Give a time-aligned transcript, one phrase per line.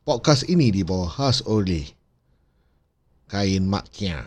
[0.00, 1.84] Podcast ini dibawa khas oleh
[3.28, 4.24] Kain Makia.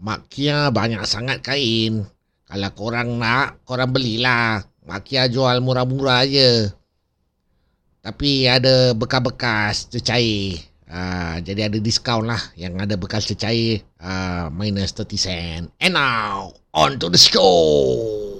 [0.00, 2.08] Makia banyak sangat kain.
[2.48, 4.64] Kalau korang nak, korang belilah.
[4.88, 6.72] Makia jual murah-murah aje.
[8.00, 10.64] Tapi ada bekas-bekas cecair.
[10.88, 13.84] Uh, ha, jadi ada diskaun lah yang ada bekas cecair.
[14.00, 15.60] uh, ha, minus 30 sen.
[15.76, 18.31] And now, on to the show.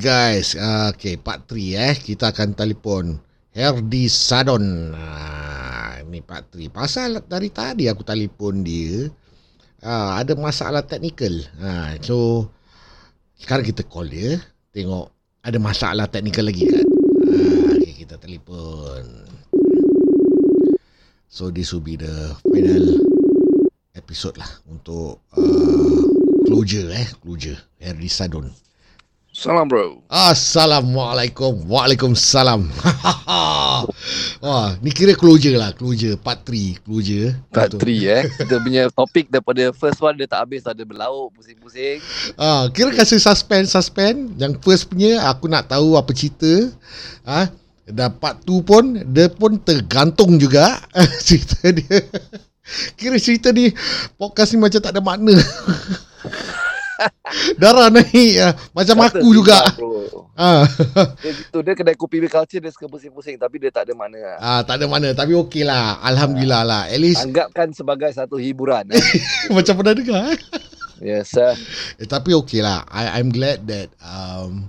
[0.00, 3.20] Guys, uh, okay part 3 eh kita akan telefon
[3.52, 4.96] Herdi Sadon.
[4.96, 6.72] Ah, ni part 3.
[6.72, 9.12] Pasal dari tadi aku telefon dia,
[9.84, 11.44] ah, ada masalah teknikal.
[11.60, 12.48] Ah, so
[13.36, 14.40] sekarang kita call dia,
[14.72, 15.12] tengok
[15.44, 16.86] ada masalah teknikal lagi kan.
[17.28, 19.04] Ah, okay, kita telefon.
[21.28, 23.04] So this will be the final
[23.92, 26.04] episode lah untuk uh,
[26.48, 28.48] closure eh, closure Herdi Sadon.
[29.30, 30.02] Salam bro.
[30.10, 31.62] Assalamualaikum.
[31.70, 32.66] Waalaikumsalam.
[34.42, 37.38] Wah, ni kira closure lah, closure part 3, closure.
[37.54, 38.10] Part Betul.
[38.10, 38.24] 3 eh.
[38.42, 42.02] Kita punya topik daripada first one dia tak habis ada berlauk pusing-pusing.
[42.34, 44.34] Ah, kira kasih suspend suspend.
[44.34, 46.66] Yang first punya aku nak tahu apa cerita.
[47.22, 47.46] Ah,
[47.86, 50.82] dan part 2 pun dia pun tergantung juga
[51.30, 52.02] cerita dia.
[52.98, 53.70] Kira cerita ni
[54.18, 55.38] podcast ni macam tak ada makna.
[57.60, 58.52] Darah naik ah.
[58.74, 59.60] macam Kata aku juga.
[59.76, 60.28] Bro.
[60.36, 60.64] Ah.
[61.24, 64.18] Dia gitu dia kedai kopi culture dia suka pusing-pusing tapi dia tak ada mana.
[64.18, 64.36] lah.
[64.40, 66.00] ah, tak ada mana tapi okey lah.
[66.04, 66.82] Alhamdulillah lah.
[66.88, 68.88] At least Anggapkan sebagai satu hiburan.
[68.92, 69.04] Eh.
[69.56, 70.38] macam pernah dengar eh.
[71.00, 71.52] yes sir.
[72.00, 72.84] Eh, tapi okay lah.
[72.88, 74.68] I I'm glad that um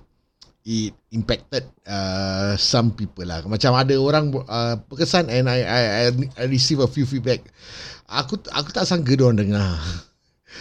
[0.66, 3.42] it impacted uh, some people lah.
[3.48, 6.04] Macam ada orang uh, berkesan and I I I,
[6.38, 7.42] I receive a few feedback.
[8.12, 9.80] Aku aku tak sangka dia orang dengar.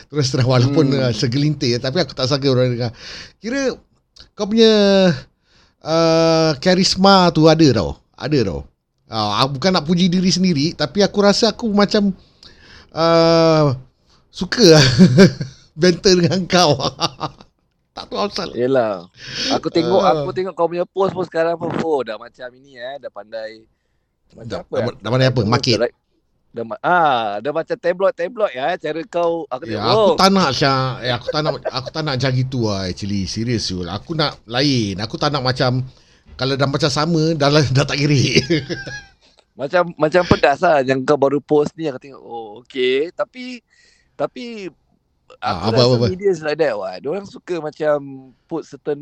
[0.09, 1.03] Terus terang walaupun Hmm.
[1.07, 2.91] uh, segelintir tapi aku tak sangka orang dengar.
[3.39, 3.75] Kira
[4.35, 4.71] kau punya
[5.81, 7.99] uh, karisma tu ada tau.
[8.15, 8.61] Ada tau.
[9.11, 12.15] Uh, aku bukan nak puji diri sendiri tapi aku rasa aku macam
[12.95, 13.75] uh,
[14.31, 14.87] suka lah
[15.81, 16.79] banter dengan kau.
[17.97, 18.49] tak tahu asal.
[18.55, 19.11] Yelah.
[19.51, 20.23] Aku tengok Ah.
[20.23, 23.67] aku tengok kau punya post pun sekarang pun oh dah macam ini eh dah pandai
[24.31, 24.97] macam Dah, apa dah, eh?
[25.03, 25.41] dah mana apa?
[25.43, 25.91] Market.
[26.51, 30.51] Dah, ma- ah, dah macam tabloid-tabloid ya cara kau aku Ya, aku oh, tak nak
[30.51, 30.99] Syah.
[30.99, 33.23] Eh, aku tak nak aku tak nak macam gitu lah actually.
[33.25, 33.87] Serius Yul.
[33.87, 34.99] Aku nak lain.
[34.99, 35.87] Aku tak nak macam
[36.35, 38.19] kalau dah macam sama dah dah tak kira.
[39.51, 43.61] Macam macam pedas lah yang kau baru post ni aku tengok oh okey tapi
[44.15, 44.73] tapi
[45.39, 46.07] Ah, aku apa, rasa apa, apa?
[46.11, 46.95] media like that wah.
[46.97, 47.97] Diorang suka macam
[48.45, 48.99] put certain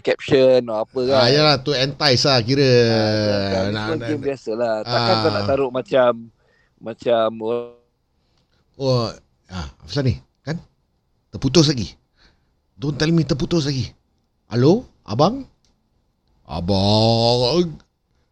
[0.00, 1.18] caption atau apa kan.
[1.18, 2.72] ah, yalah tu entice lah kira.
[2.88, 4.74] Ah, nak, nak, nak, game biasa lah.
[4.82, 5.34] Takkan kau Ah.
[5.36, 6.10] nak taruh macam
[6.78, 7.28] macam
[8.78, 9.10] oh,
[9.50, 10.18] ah, apa ni?
[10.46, 10.56] Kan?
[11.34, 11.92] Terputus lagi.
[12.78, 13.90] Don't tell me terputus lagi.
[14.48, 14.86] Halo?
[15.02, 15.44] Abang?
[16.46, 17.74] Abang.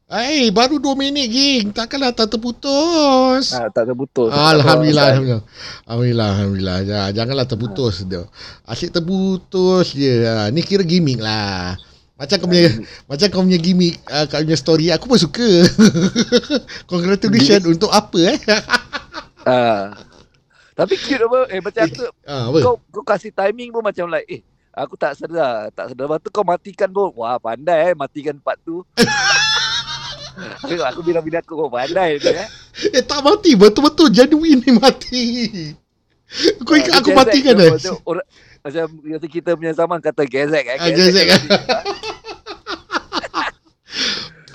[0.07, 1.75] Eh, baru 2 minit, geng.
[1.75, 3.51] Takkanlah tak terputus.
[3.51, 4.31] ah, tak terputus.
[4.31, 5.45] Alhamdulillah, alhamdulillah.
[5.83, 6.79] Alhamdulillah, alhamdulillah.
[6.87, 8.23] Ya, janganlah terputus dia.
[8.71, 10.23] Asyik terputus je.
[10.23, 11.75] Ha, ni kira gimmick lah.
[12.17, 12.69] Macam kau punya
[13.05, 15.49] macam kau punya gimmick uh, kau punya story aku pun suka.
[16.91, 18.39] Congratulations untuk apa eh?
[19.47, 19.95] Ah.
[20.75, 21.47] Tapi cute apa?
[21.49, 22.59] Eh macam aku Ah, apa?
[22.59, 24.41] kau kau kasih timing pun macam like eh
[24.73, 26.05] aku tak sedar, tak sedar.
[26.05, 27.15] Lepas tu kau matikan pun.
[27.15, 28.83] Wah, pandai eh matikan part tu.
[30.37, 32.45] Aku, aku bilang bini aku kau pandai tu eh.
[32.93, 35.25] Eh tak mati betul-betul genuine ni mati.
[36.61, 37.73] Kau ingat Ah, aku gezek mati kan tu, eh?
[38.05, 38.29] orang-
[38.67, 40.75] Macam macam kita punya zaman kata gezek eh.
[40.75, 41.43] Ah, gezek, kan.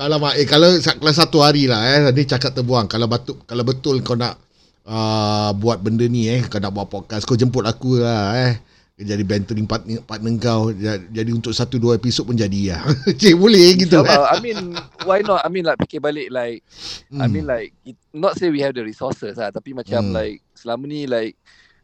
[0.02, 4.02] Alamak, eh kalau kalau satu hari lah eh ni cakap terbuang kalau betul kalau betul
[4.02, 4.34] kau nak
[4.81, 8.54] uh, buat benda ni eh kau nak buat podcast kau jemput aku lah eh
[8.98, 12.81] jadi bantering partner, partner kau Ja- jadi untuk satu dua episod pun jadi lah.
[13.22, 14.06] Cik boleh gitu eh.
[14.06, 14.30] InsyaAllah.
[14.30, 14.60] I mean,
[15.06, 15.42] why not?
[15.42, 16.62] I mean like fikir balik like,
[17.10, 17.34] I Hmm.
[17.34, 20.13] mean like, it, not say we have the resources lah, tapi macam Hmm.
[20.13, 21.34] like selama ni like,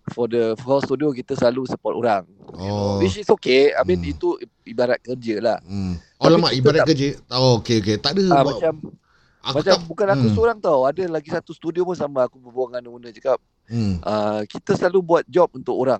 [0.09, 2.23] for the for studio kita selalu support orang.
[2.53, 2.97] Oh.
[2.97, 3.71] Which is okay.
[3.71, 4.11] I mean Hmm.
[4.11, 4.27] itu
[4.63, 5.57] ibarat kerja lah.
[5.61, 5.99] Hmm.
[6.17, 7.09] Oh lama ibarat tak- kerja.
[7.29, 7.97] Oh okey okey.
[7.97, 8.23] Tak ada.
[8.29, 8.73] Ah, buat- macam
[9.39, 10.35] aku macam tak, bukan aku hmm.
[10.35, 10.79] seorang tau.
[10.83, 13.99] Ada lagi satu studio pun sama aku berbual dengan owner cakap Hmm.
[13.99, 15.99] uh, kita selalu buat job untuk orang.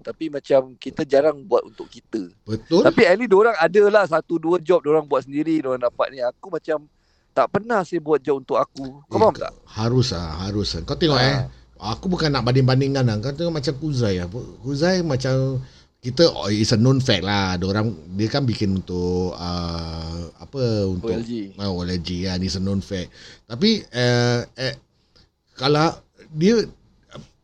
[0.00, 2.28] Tapi macam kita jarang buat untuk kita.
[2.44, 2.84] Betul.
[2.84, 6.20] Tapi at least diorang ada lah satu dua job diorang buat sendiri diorang dapat ni.
[6.20, 6.84] Aku macam
[7.32, 9.00] tak pernah saya buat job untuk aku.
[9.02, 9.52] Kau Eh, faham tak?
[9.66, 10.80] Harus ah, harus ah.
[10.82, 11.48] Kau tengok eh.
[11.76, 11.96] Ah.
[11.96, 13.16] Aku bukan nak banding-bandingkan lah.
[13.20, 14.28] Kau tengok macam Kuzai lah.
[14.64, 15.60] Kuzai macam
[16.00, 17.56] kita oh, it's a known fact lah.
[17.60, 21.56] Dia orang dia kan bikin untuk uh, apa untuk OLG.
[21.60, 22.38] Oh, OLG kan.
[22.40, 23.12] It's a known fact.
[23.44, 24.74] Tapi uh, eh,
[25.56, 25.96] kalau
[26.32, 26.64] dia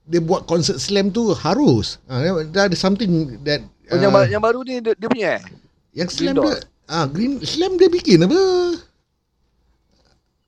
[0.06, 2.00] dia buat konsert slam tu harus.
[2.11, 3.62] Ha, dia ada something that
[3.93, 5.43] Oh, yang, uh, ba- yang baru ni dia, dia punya eh?
[5.93, 6.44] yang Green slam Dot.
[6.49, 6.56] dia
[6.88, 8.40] ah green slam dia bikin apa?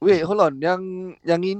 [0.00, 0.54] Wait, hold on.
[0.60, 0.80] Yang
[1.24, 1.58] yang in,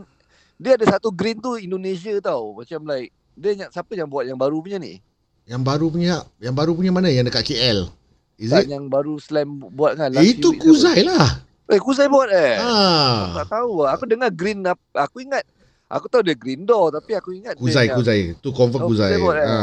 [0.58, 2.54] dia ada satu green tu Indonesia tau.
[2.58, 5.02] Macam like dia yang, siapa yang buat yang baru punya ni?
[5.44, 7.90] Yang baru punya yang baru punya mana yang dekat KL?
[8.34, 8.74] Is Tak, it?
[8.74, 10.10] yang baru slam buat kan?
[10.10, 11.42] Eh, last itu Kuzai lah.
[11.70, 12.58] Eh, Kuzai buat eh?
[12.58, 13.42] Ah.
[13.42, 13.94] Tak tahu lah.
[13.94, 14.62] Aku dengar green
[14.94, 15.46] aku ingat
[15.86, 18.20] aku tahu dia green door tapi aku ingat Kuzai, dia Kuzai.
[18.42, 19.14] Tu confirm Oh, Kuzai.
[19.14, 19.46] Kuzai buat, eh?
[19.46, 19.58] Ha,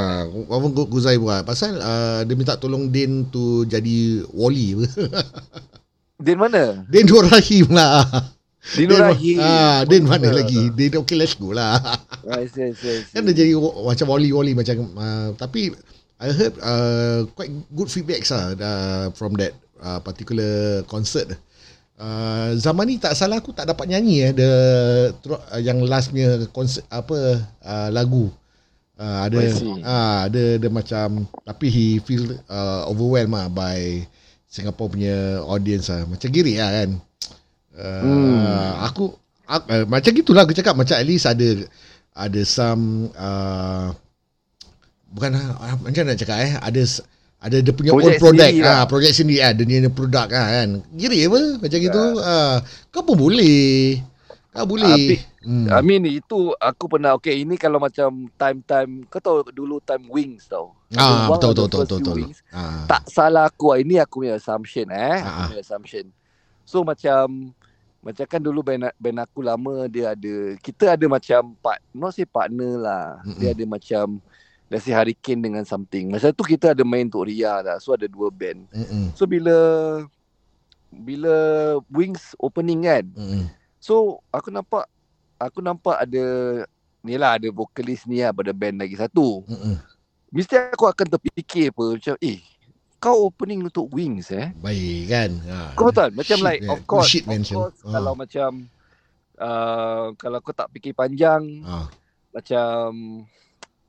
[0.47, 1.41] confirm Kuzai buat.
[1.43, 4.79] Pasal uh, dia minta tolong Din tu jadi wali.
[4.79, 4.85] apa.
[6.25, 6.85] Din mana?
[6.85, 8.05] Din Nur Rahim lah.
[8.61, 9.37] Dino Din- Rahim.
[9.41, 10.69] Ah, Din mana Ah, lagi?
[10.71, 11.81] Din okay let's go lah.
[12.29, 13.13] I see, I see, I see.
[13.17, 15.73] kan dia jadi macam wali-wali macam uh, tapi
[16.21, 21.33] I heard uh, quite good feedbacks lah uh, from that uh, particular concert.
[21.97, 24.51] Uh, zaman ni tak salah aku tak dapat nyanyi eh the
[25.29, 28.29] uh, yang lastnya konsert apa uh, lagu.
[28.93, 29.37] Uh, ada
[29.81, 34.05] ah ada ada macam tapi he feel uh, overwhelmed lah by
[34.45, 36.05] Singapore punya audience lah.
[36.05, 36.89] Macam giri lah kan.
[37.71, 38.83] Uh, Hmm.
[38.83, 39.15] aku,
[39.47, 40.75] aku uh, macam gitulah aku cakap.
[40.75, 41.47] Macam at least ada
[42.11, 43.95] ada some uh,
[45.09, 46.51] bukan uh, macam nak cakap eh?
[46.57, 46.83] Ada
[47.41, 48.53] ada dia punya Projek own product.
[48.61, 48.75] lah.
[48.75, 50.69] ah projek sendiri ah dia punya produk ah kan?
[50.93, 51.41] Giri apa?
[51.57, 52.03] Macam gitu.
[52.19, 52.59] Ah
[52.89, 53.97] kau pun boleh.
[54.51, 54.91] Kau boleh.
[54.91, 55.67] Tapi- hmm.
[55.71, 60.45] I mean itu aku pernah okay ini kalau macam time-time kau tahu dulu time wings
[60.45, 60.75] tau.
[60.93, 62.15] ah One betul betul betul betul, betul.
[62.19, 62.83] Wings, ah.
[62.85, 65.17] Tak salah aku ah, ini aku punya assumption eh?
[65.17, 65.47] Ah.
[65.47, 66.05] aku punya assumption.
[66.61, 67.55] So macam
[68.01, 72.25] macam kan dulu band, band aku lama dia ada kita ada macam part not say
[72.25, 73.21] partner lah.
[73.21, 73.37] Mm-mm.
[73.37, 74.17] dia ada macam
[74.73, 76.09] let's say Hurricane dengan something.
[76.09, 78.65] Masa tu kita ada main untuk Ria lah so ada dua band.
[78.73, 79.55] Mm so bila
[80.89, 81.33] bila
[81.93, 83.45] Wings opening kan mm
[83.77, 84.89] so aku nampak
[85.37, 86.25] aku nampak ada
[87.01, 89.45] ni lah ada vokalis ni lah pada band lagi satu.
[89.45, 89.77] Mm
[90.31, 92.39] mesti aku akan terfikir apa macam eh
[93.01, 96.69] kau opening untuk Wings eh baik kan ah Kau betul macam Shit, like man.
[96.69, 97.57] of course, Shit of mention.
[97.57, 97.91] course Ah.
[97.91, 98.49] kalau macam
[99.35, 101.89] uh, kalau kau tak fikir panjang ah
[102.31, 102.85] macam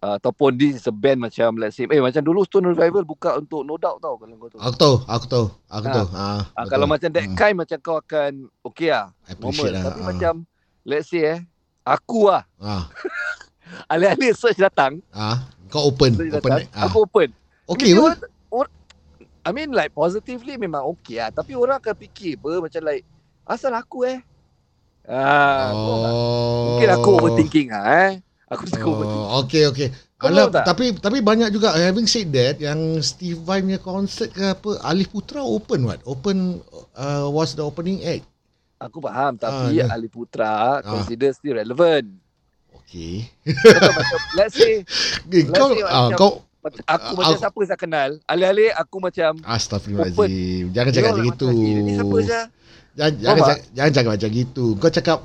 [0.00, 3.36] uh, ataupun this is a band macam let's say eh macam dulu Stone Revival buka
[3.36, 4.58] untuk No Doubt tau kalau kau tahu.
[4.58, 5.94] aku tahu aku tahu aku Ah.
[5.94, 7.36] tahu ah Uh, kalau macam that Hmm.
[7.36, 8.32] kind macam kau akan
[8.62, 10.06] okay lah I normal lah tapi ah.
[10.08, 10.34] macam
[10.82, 11.38] let's say eh
[11.84, 12.88] aku lah ah
[13.92, 15.36] alih-alih search datang ah
[15.68, 17.28] kau open search open datang ah aku open
[17.68, 18.31] okey orang, or-
[19.42, 23.02] I mean like positively memang okay lah tapi orang akan fikir apa macam like
[23.42, 24.18] asal aku eh
[25.10, 26.78] ah oh.
[26.78, 28.12] mungkin aku overthinking lah eh
[28.46, 29.88] aku suka overthinking Oh, okay okay.
[30.14, 34.54] Kau Alah, tapi tapi banyak juga having said that yang Steve Vai punya concert ke
[34.54, 35.98] apa Alif Putra open what?
[36.06, 36.62] Open
[36.94, 38.22] uh, was the opening act.
[38.78, 42.06] Aku faham tapi Ah, Ali Putra consider still relevant.
[42.70, 43.26] Okay.
[43.50, 43.90] Macam
[44.38, 44.86] let's say
[45.26, 48.70] Okay, Let's kau say ah, macam- kau aku Ah, macam aku- siapa saya kenal, alih-alih
[48.72, 50.70] aku macam Astagfirullahalazim.
[50.70, 51.48] Jangan cakap macam gitu.
[51.50, 52.16] Ini siapa?
[52.92, 54.64] Jangan, jangan, cakap, jangan cakap macam gitu.
[54.76, 55.18] Kau cakap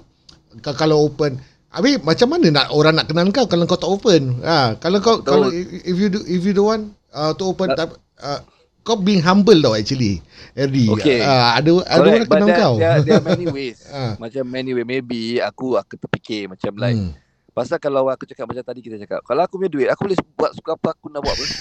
[0.58, 4.39] kau kalau open Habis macam mana nak orang nak kenal kau kalau kau tak open?
[4.41, 5.27] Ha, kalau kau Betul.
[5.27, 5.48] kalau
[5.84, 8.39] if you do if you don't want uh, to open Tak- uh,
[8.82, 10.24] kau being humble tau actually.
[10.53, 10.88] Eddie.
[10.89, 11.20] Okay.
[11.20, 12.74] Uh, ada ada orang Correct, kenal there, kau.
[12.74, 13.84] there, there are many ways.
[13.86, 14.15] Ah.
[14.17, 17.12] macam many way maybe aku aku terfikir macam like Hmm.
[17.58, 20.54] Pasal kalau aku cakap macam tadi kita cakap kalau aku punya duit aku boleh buat
[20.54, 21.46] suka apa aku nak buat apa.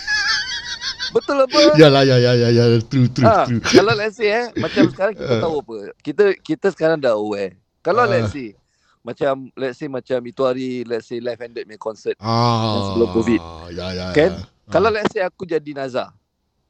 [1.06, 1.58] Betul apa?
[1.74, 3.62] Yalah ya ya ya ya true true Ha, true.
[3.62, 5.40] kalau let's say eh macam sekarang kita Ah.
[5.40, 5.74] tahu apa.
[5.98, 7.56] Kita kita sekarang dah aware.
[7.80, 8.10] Kalau Ah.
[8.10, 8.52] let's say
[9.00, 12.18] macam let's say macam itu hari let's say live handed punya concert.
[12.18, 12.92] Ah.
[12.92, 13.40] sebelum COVID.
[13.72, 14.06] Ya ya.
[14.12, 14.30] Kan?
[14.34, 14.44] ya.
[14.68, 16.10] Kalau let's say aku jadi Nazar.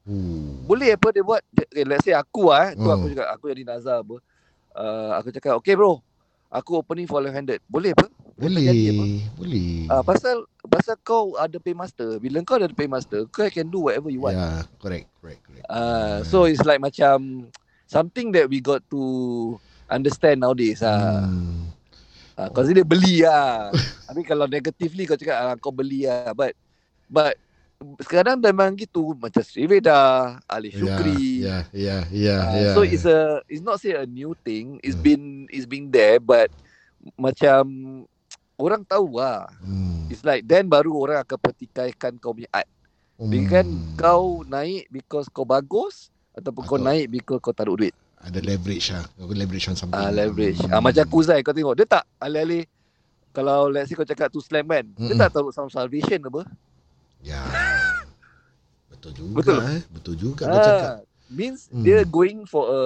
[0.06, 0.62] Uh.
[0.62, 1.42] Boleh apa dia buat?
[1.50, 2.95] Okay, let's say aku ah, eh, tu Hmm.
[2.95, 4.16] aku cakap aku jadi Nazar apa.
[4.71, 5.99] Uh, aku cakap okay bro.
[6.47, 7.59] Aku opening for live handed.
[7.66, 8.06] Boleh apa?
[8.36, 9.04] Boleh, Jadi apa?
[9.40, 9.70] boleh.
[9.88, 12.18] Ah, pasal pasal kau ada paymaster.
[12.20, 14.36] Bila kau ada paymaster, kau can do whatever you want.
[14.36, 15.64] Ya, correct, correct, correct.
[15.70, 17.48] Uh, so it's like macam
[17.88, 19.02] something that we got to
[19.88, 21.24] understand nowadays ah.
[21.24, 21.70] Hmm.
[22.36, 23.72] Uh, consider beli lah.
[24.06, 26.34] I mean kalau negatively kau cakap ah, kau beli lah.
[26.36, 26.52] But
[27.08, 27.34] but
[28.04, 31.46] sekarang memang gitu macam Sri Veda, Ali Ya, Shukri.
[31.46, 32.72] ya, ya, ya, Uh, ya.
[32.74, 34.76] so it's a it's not say a new thing.
[34.84, 35.04] It's Hmm.
[35.06, 36.52] been it's been there but
[37.16, 37.64] macam
[38.56, 39.48] orang tahu lah.
[39.60, 40.08] Hmm.
[40.08, 42.68] It's like then baru orang akan pertikaikan kau punya art.
[43.16, 43.96] Dia kan Hmm.
[43.96, 47.92] kau naik because kau bagus ataupun kau Atau- naik because kau taruh duit.
[48.16, 49.06] ada leverage lah.
[49.08, 49.94] Kau leverage on something.
[49.94, 50.58] Ah leverage.
[50.58, 50.72] Hmm.
[50.72, 52.66] Ah macam Kuzai kau tengok dia tak alih-alih
[53.30, 55.20] kalau let's say kau cakap tu slam kan, dia Mm-mm.
[55.20, 56.48] tak taruh some salvation apa.
[57.20, 57.44] Ya.
[58.88, 59.58] Betul juga Betul.
[59.62, 59.80] eh.
[59.90, 60.90] Betul juga kau cakap.
[60.90, 60.98] Ah,
[61.28, 61.82] means Hmm.
[61.82, 62.80] dia going for a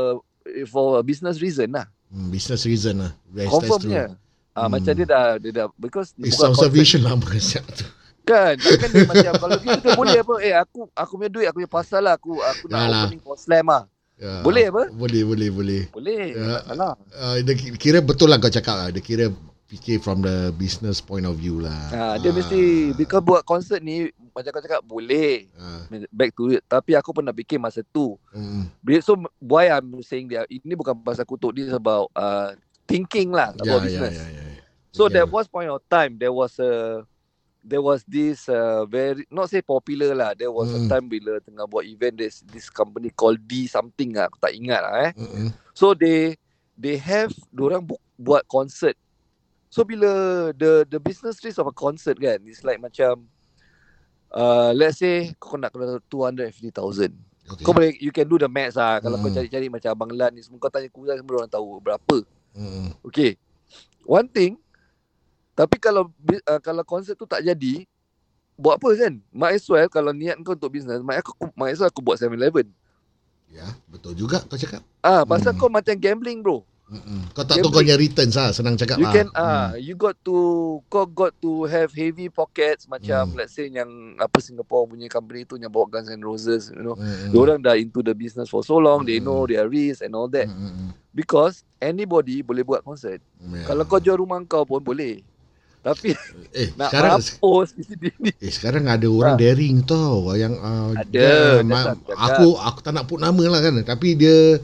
[0.66, 1.86] for a business reason lah.
[2.08, 3.12] Hmm, business reason lah.
[3.30, 4.02] Yes, that's Confirmnya.
[4.10, 4.18] true.
[4.52, 4.72] Ah Hmm.
[4.72, 7.86] macam dia dah dia dah because It's observation lah bukan tu.
[8.22, 8.54] kan.
[8.54, 11.70] Takkan dia macam kalau dia tu boleh apa eh aku aku punya duit aku punya
[11.70, 13.02] pasal lah aku aku nak Yalah.
[13.06, 13.86] opening for slam lah.
[14.20, 14.44] Ya.
[14.44, 14.84] Boleh apa?
[14.92, 15.82] Boleh, boleh, boleh.
[15.88, 16.24] Boleh.
[16.34, 16.60] Ya.
[16.62, 16.92] Salah.
[17.08, 18.88] Uh, dia ki- kira betul lah kau cakap lah.
[18.90, 19.32] Dia kira
[19.64, 21.78] fikir from the business point of view lah.
[21.90, 22.58] Ah, dia mesti
[22.92, 27.30] because buat konsert ni macam kau cakap boleh Ah, back to it tapi aku pernah
[27.30, 31.70] fikir masa tu mm, Bila- so why I'm saying dia ini bukan pasal kutuk dia
[31.70, 32.50] about uh,
[32.90, 34.44] thinking lah ya, about ya, business ya, ya.
[34.90, 35.22] so Yeah.
[35.22, 37.00] there was point of time there was a
[37.60, 40.88] there was this uh, very not say popular lah there was a Mm.
[40.88, 44.80] time bila tengah buat event this this company called D something lah aku tak ingat
[44.80, 45.52] lah eh Mm-mm.
[45.70, 46.34] so they
[46.74, 48.96] they have orang bu- buat concert
[49.68, 50.08] so bila
[50.56, 53.28] the the business risk of a concert kan it's like macam
[54.32, 57.12] uh, let's say kau nak kena 250,000
[57.50, 57.66] Okay.
[57.66, 59.36] kau boleh you can do the maths lah kalau kau Hmm.
[59.36, 62.16] cari-cari macam Abang Lan ni semua kau tanya Kuzai semua orang tahu berapa
[62.56, 62.90] Mm-mm.
[63.06, 63.38] okay
[64.04, 64.58] one thing
[65.54, 66.08] tapi kalau
[66.48, 67.84] uh, kalau konsert tu tak jadi
[68.56, 71.80] buat apa kan might as well kalau niat kau untuk business might aku might as
[71.80, 72.68] well aku buat 7-Eleven
[73.50, 74.78] Ya, betul juga kau cakap.
[75.02, 75.58] ah pasal Hmm.
[75.58, 77.30] kau macam gambling bro Mm-mm.
[77.30, 79.14] Kau tak tahu kau punya returns lah, senang cakap you lah.
[79.14, 79.38] can Mm.
[79.38, 80.34] ah you got to
[80.84, 83.36] kau got to have heavy pockets macam Hmm.
[83.36, 86.94] let's say yang apa Singapore punya company tu yang bawa Guns N' Roses you know
[86.94, 87.30] Mm-mm.
[87.30, 89.24] Diorang dah into the business for so long, they Hmm.
[89.24, 90.46] know their risk and all that.
[90.46, 90.90] Mm-mm.
[91.08, 93.22] Because anybody boleh buat konsert.
[93.40, 93.62] Ya.
[93.64, 95.22] Kalau kau jual rumah kau pun boleh.
[95.80, 96.12] Tapi
[96.52, 98.10] eh nak sekarang mampus di sini.
[98.36, 99.38] eh sekarang ada orang Ah.
[99.38, 103.60] daring tau yang uh, Ada, dia, dia ma- aku aku tak nak put nama lah
[103.60, 104.58] kan tapi dia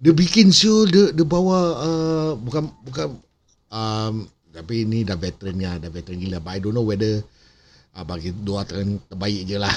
[0.00, 3.20] dia bikin show dia dia bawa uh, bukan bukan
[3.68, 4.14] um,
[4.50, 7.20] tapi ni dah veterannya dah veteran gila but I don't know whether
[7.92, 9.74] uh, bagi dua terbaik terbaik je lah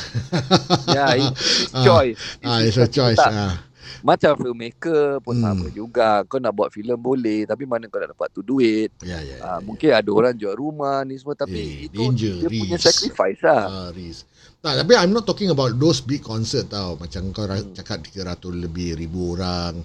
[0.88, 1.84] Ya, yeah, it's Ah.
[1.84, 2.22] choice.
[2.42, 3.30] ah, it's a choice Tak.
[3.30, 3.56] ah.
[4.00, 5.44] Macam filmmaker pun Hmm.
[5.46, 6.24] sama juga.
[6.26, 8.92] Kau nak buat filem boleh, tapi mana kau nak dapat tu duit.
[9.02, 9.60] ya ya, Ah, ya.
[9.62, 12.88] mungkin ada orang jual rumah ni semua tapi Eh, itu danger, dia punya risk.
[12.90, 13.64] sacrifice lah.
[13.66, 14.24] Ah, risk.
[14.60, 16.96] Tak, tapi I'm not talking about those big concert tau.
[16.96, 17.72] Macam kau Hmm.
[17.72, 18.24] cakap 300
[18.58, 19.84] lebih ribu orang.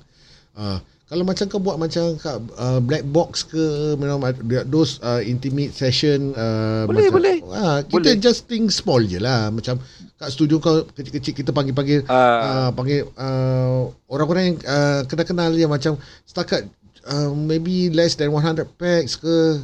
[0.55, 3.57] Uh, kalau macam kau buat macam kat uh, black box ke
[3.91, 4.21] you know,
[4.67, 7.37] those uh, intimate session uh, Boleh, macam, boleh.
[7.49, 8.21] Ah, kita Boleh.
[8.21, 9.49] just think small je lah.
[9.49, 9.81] Macam
[10.15, 15.65] kat studio kau kecil-kecil kita panggil-panggil Ah, uh, panggil uh, orang-orang yang uh, kenal-kenal dia
[15.65, 16.69] macam setakat
[17.07, 19.57] uh, maybe less than 100 packs ke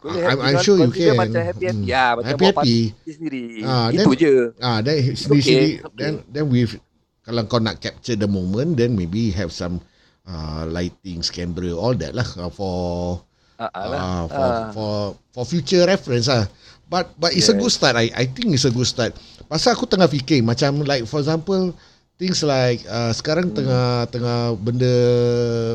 [0.00, 1.12] boleh I'm, I'm sure you can.
[1.14, 1.84] Macam happy-happy Hmm.
[1.86, 2.10] lah.
[2.16, 2.78] Macam Happy happy.
[3.06, 3.44] sendiri.
[3.62, 4.34] Ah, Itu then- je.
[4.58, 5.96] Ah, then okay, sendiri-sendiri it's okay.
[5.96, 6.72] then then with
[7.20, 9.80] kalau kau nak capture the moment then maybe have some
[10.24, 13.20] uh, lighting, camera, all that lah uh, for
[13.60, 14.00] lah.
[14.00, 14.68] uh, for, Ah.
[14.72, 14.92] for
[15.30, 16.48] for future reference lah.
[16.90, 17.60] But but it's a Yes.
[17.60, 17.94] good start.
[17.94, 19.14] I I think it's a good start.
[19.46, 21.70] Pasal aku tengah fikir macam like for example
[22.18, 23.56] things like uh, sekarang Hmm.
[23.56, 24.94] tengah tengah benda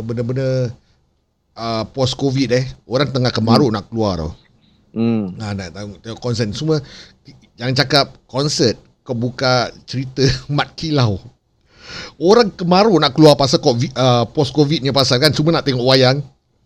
[0.03, 0.69] benda-benda
[1.55, 4.31] uh, post covid eh orang tengah kemaruk nak keluar tau.
[4.91, 5.35] Hmm.
[5.39, 6.79] Ha, nak tahu tengok konsert semua
[7.55, 10.23] yang cakap konsert kau buka cerita
[10.55, 11.19] mat kilau.
[12.15, 15.83] Orang kemaru nak keluar pasal COVID, uh, post covid ni pasal kan cuma nak tengok
[15.83, 16.23] wayang.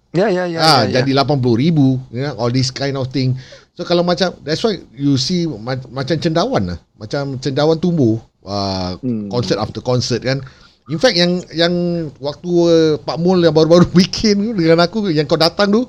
[0.10, 0.58] Ya, ya, ya.
[0.58, 1.06] ah, ya, ya.
[1.06, 3.38] jadi 80 ribu ya, all this kind of thing.
[3.78, 6.80] So kalau macam that's why you see ma- macam cendawan lah.
[6.98, 9.30] Macam cendawan tumbuh uh, Hmm.
[9.30, 10.42] concert after concert kan.
[10.90, 11.74] In fact yang yang
[12.18, 15.86] waktu uh, Pak Mul yang baru-baru bikin tu dengan aku yang kau datang tu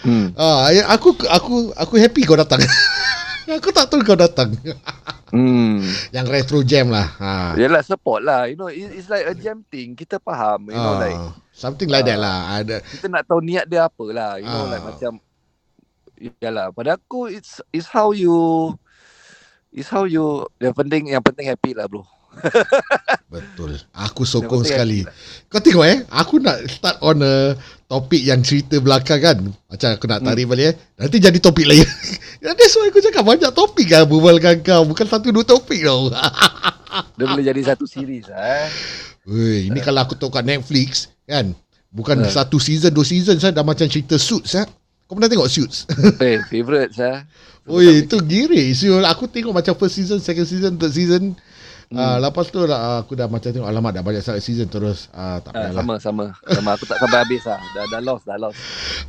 [0.00, 0.32] Hmm.
[0.32, 2.56] Ah, ya, aku aku aku happy kau datang.
[3.60, 4.48] aku tak tahu kau datang.
[5.30, 5.82] Hmm.
[6.10, 7.06] Yang retro jam lah.
[7.18, 7.32] Ha.
[7.54, 8.50] Yalah support lah.
[8.50, 9.94] You know, it, it's like a jam thing.
[9.94, 10.66] Kita faham.
[10.70, 11.18] You know, Ah, like
[11.50, 12.22] something like that ah.
[12.22, 12.38] lah.
[12.60, 14.30] Ada kita nak tahu niat dia apa lah.
[14.38, 14.70] You know, Ah.
[14.70, 15.12] like macam
[16.36, 18.68] Yalah, pada aku it's it's how you
[19.72, 22.04] it's how you yang penting yang penting happy lah bro.
[23.32, 23.80] betul.
[23.96, 25.02] Aku sokong sekali.
[25.08, 25.14] lah.
[25.48, 27.56] Kau tengok eh, aku nak start on a
[27.90, 29.38] topik yang cerita belakang kan.
[29.66, 30.52] Macam aku nak tarik Hmm.
[30.54, 30.74] balik eh.
[30.94, 31.82] Nanti jadi topik lain.
[32.40, 34.82] That's why aku cakap banyak topik kan berbual dengan kau.
[34.86, 36.14] Bukan satu dua topik tau.
[37.18, 38.66] Dia boleh jadi satu series eh.
[39.26, 41.50] Weh, ini kalau aku tahu kat Netflix kan.
[41.90, 42.30] Bukan Ah.
[42.30, 44.66] satu season, dua season saya dah macam cerita Suits eh.
[45.10, 45.90] Kau pernah tengok Suits?
[46.22, 47.26] Eh, favourite saya.
[47.66, 48.86] Oi, itu giris.
[48.86, 51.34] So, aku tengok macam first season, second season, third season.
[51.90, 51.98] Hmm.
[51.98, 55.42] Uh, lepas tu lah, aku dah macam tengok alamat dah banyak sangat season terus uh,
[55.42, 55.82] tak Ah, payahlah.
[55.82, 56.24] sama sama.
[56.46, 57.58] Sama aku tak sampai habis lah.
[57.74, 58.58] Dah dah lost, dah lost.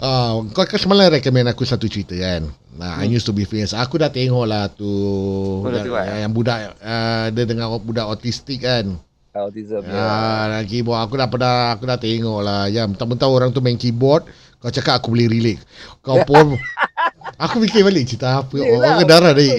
[0.01, 2.50] Uh, kau kan semalam recommend aku satu cerita kan.
[2.73, 3.77] Nah, I used to be famous.
[3.77, 5.61] Aku dah tengok lah tu Hmm.
[5.61, 6.19] Oh, dah yang, tengok, eh?
[6.25, 8.97] yang budak uh, dia dengan budak autistik kan.
[9.31, 9.93] Autism ya.
[9.93, 12.65] Ah, dan keyboard aku dah pernah aku dah tengok lah.
[12.65, 14.25] Ya, mentang-mentang orang tu main keyboard,
[14.57, 15.61] kau cakap aku boleh relate.
[16.01, 16.57] Kau pun
[17.45, 18.57] aku fikir balik cerita apa.
[18.57, 19.45] Yelah, Orang darah dah.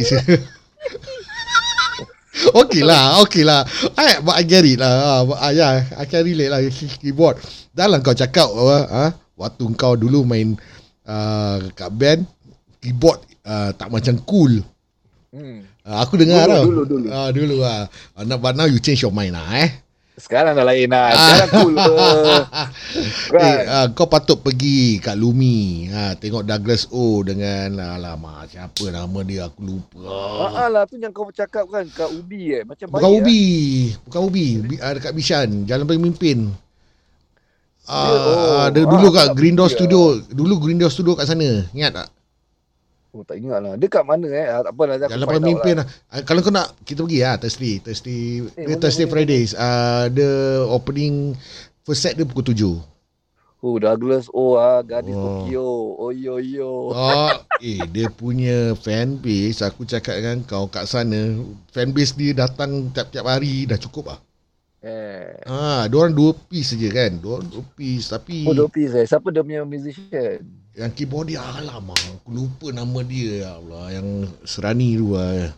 [2.32, 3.60] Okey lah, okey lah.
[3.92, 5.20] I, but I get it lah.
[5.28, 6.64] Uh, yeah, I can relate lah
[6.96, 7.36] keyboard.
[7.76, 10.56] Dalam kau cakap uh, uh, waktu kau dulu main
[11.04, 12.24] uh, kat band
[12.80, 14.64] keyboard uh, tak macam cool.
[15.32, 15.64] Hmm.
[15.84, 16.64] Uh, aku dengar Dulu, tau.
[16.64, 17.06] dulu, dulu.
[17.12, 17.88] Ah, dulu lah.
[18.16, 19.81] Uh, but now you change your mind lah eh.
[20.12, 21.08] Sekarang dah lain lah.
[21.16, 21.74] Sekarang cool.
[21.76, 22.44] Uh,
[23.32, 25.88] Eh, uh, kau patut pergi kat Lumi.
[25.88, 30.04] Ha, tengok Douglas O dengan alamak siapa nama dia aku lupa.
[30.52, 32.62] Ah, lah tu yang kau cakap kan kat Ubi eh.
[32.62, 33.42] Macam Bukan baik, Ubi,
[34.04, 36.52] bukan Ubi, Bi- uh, dekat Bishan, Jalan Pemimpin.
[37.88, 40.00] Ah, Dia- oh, uh, dia ah, dulu aku kat Green Door Studio.
[40.28, 41.64] Dulu Green Door Studio kat sana.
[41.72, 42.08] Ingat tak?
[43.12, 43.18] Ah.
[43.20, 43.76] Oh tak ingat lah.
[43.76, 44.48] Dia kat mana eh?
[44.48, 44.94] Ah, tak apa lah.
[44.96, 45.84] aku Jalan find out Pemimpin lah.
[45.84, 46.16] lah.
[46.16, 48.20] Uh, kalau kau nak kita pergi lah Thursday, Thursday,
[48.56, 49.52] Eh, eh, Thursday Fridays.
[49.52, 50.30] Uh, the
[50.72, 51.36] opening
[51.84, 52.80] first set dia pukul 7.
[53.62, 55.44] Oh Douglas Oh ah, gadis Oh.
[55.44, 55.68] Tokyo.
[56.00, 56.88] Oh yo yo.
[56.88, 57.30] Oh,
[57.62, 61.36] eh dia punya fan base aku cakap dengan kau kat sana
[61.68, 64.20] fan base dia datang tiap-tiap hari dah cukup ah.
[64.82, 65.38] Eh.
[65.46, 67.20] Ha, dia orang dua piece saja kan.
[67.22, 69.04] Orang dua piece tapi Oh dua piece eh.
[69.06, 70.42] Siapa dia punya musician?
[70.72, 74.08] Yang keyboard dia alamak aku lupa nama dia ya Allah yang
[74.48, 75.52] Serani tu ah.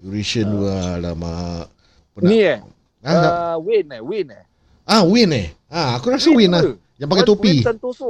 [0.00, 1.68] Eurasian tu ah, alamak.
[2.16, 2.58] Pernah- Ni eh.
[3.00, 3.24] Ah, ah,
[3.56, 4.00] Uh, Win eh.
[4.00, 4.44] Win eh.
[4.84, 5.46] ah Win eh.
[5.68, 6.64] Ah, aku rasa Win lah.
[7.00, 7.52] Yang pakai topi.
[7.60, 8.08] Win Santoso.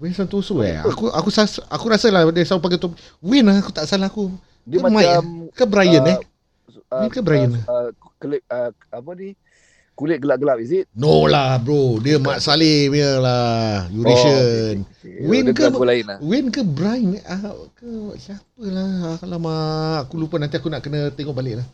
[0.00, 0.80] Win Santoso eh.
[0.80, 2.96] Aku aku sas, aku rasa lah dia selalu pakai topi.
[3.20, 4.32] Win lah aku tak salah aku.
[4.64, 5.24] Dia Ke Mike, macam
[5.56, 6.18] Ke Brian eh?
[6.92, 7.50] uh, Win ke Brian?
[7.64, 7.88] Uh,
[8.20, 9.32] kulit uh, apa ni?
[10.00, 10.88] Kulit gelap-gelap is it?
[10.90, 15.28] No lah bro Dia Mat Saleh punya lah Eurasian Oh, okay, okay.
[15.28, 16.18] Win Dia ke- lain lah.
[16.18, 17.36] Win ke Brian ah,
[17.70, 17.84] ke
[18.16, 21.66] siapa lah Alamak Aku lupa nanti aku nak kena tengok balik lah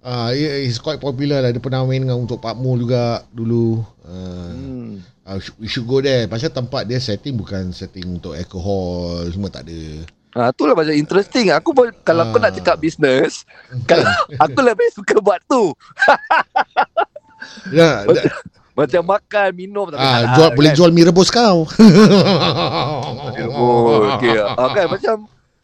[0.00, 4.50] uh, He's quite popular lah Dia pernah main dengan untuk Pak Mul juga Dulu uh,
[4.54, 5.02] Hmm.
[5.24, 9.66] uh, We should go there Pasal tempat dia setting Bukan setting untuk alcohol Semua tak
[9.66, 11.52] ada Ha, itulah macam interesting.
[11.52, 12.56] Aku pun, kalau kau nak Ah.
[12.56, 13.44] cakap bisnes,
[13.84, 14.08] kalau
[14.40, 15.76] aku lebih suka buat tu.
[17.68, 18.20] ya, da,
[18.72, 20.76] Macam makan, minum tapi ah, halal, jual, Boleh kan?
[20.76, 21.58] jual mie rebus kau
[23.52, 24.36] Oh, okay.
[24.38, 25.16] Ah, kan macam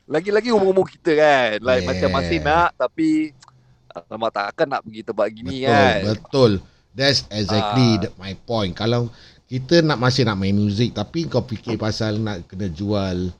[0.04, 1.50] lagi-lagi umur-umur kita kan.
[1.60, 1.88] Like Yeah.
[1.88, 3.32] macam masih nak tapi
[3.88, 5.98] Alamak takkan nak pergi tempat gini betul, kan.
[6.06, 6.50] Betul.
[6.92, 8.12] That's exactly Ah.
[8.16, 8.72] my point.
[8.72, 9.10] Kalau
[9.44, 13.32] kita nak masih nak main muzik tapi kau fikir pasal nak kena jual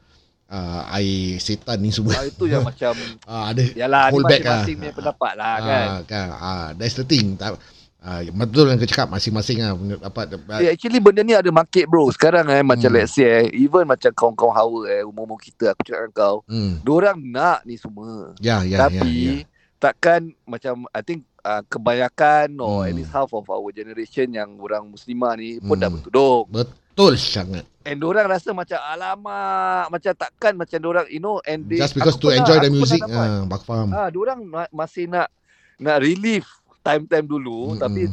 [0.49, 2.17] uh, air setan ni semua.
[2.17, 4.49] Ah, itu yang macam Ah, ada Yalah, hold ni back lah.
[4.65, 5.87] masing-masing punya pendapat lah kan.
[5.87, 6.29] Ah, kan.
[6.33, 7.37] Ah, that's the thing.
[7.37, 7.61] Tak,
[8.01, 10.27] ah, betul yang kau cakap masing-masing lah punya dapat.
[10.59, 12.09] Yeah, actually benda ni ada market bro.
[12.09, 12.99] Sekarang eh macam Hmm.
[12.99, 16.79] let's say eh, even macam kawan-kawan hawa eh umur-umur kita aku cakap dengan kau, Hmm.
[16.81, 18.33] diorang nak ni semua.
[18.39, 19.47] Ya, ya, ya, Tapi ya.
[19.79, 22.89] takkan macam I think uh, kebanyakan or Hmm.
[22.89, 25.83] at least half of our generation yang orang muslimah ni pun Hmm.
[25.83, 26.45] dah bertudung.
[26.49, 27.65] Betul sangat.
[27.83, 32.15] And orang rasa macam alamak macam takkan macam orang you know and they, Just because
[32.15, 33.01] aku to pernah- enjoy the aku music.
[33.01, 33.27] dapat.
[33.27, 33.89] Ah, bak faham.
[33.91, 35.33] Ah, orang ma- masih nak
[35.79, 36.45] nak relieve
[36.83, 37.83] time-time dulu Mm-mm.
[37.83, 38.09] tapi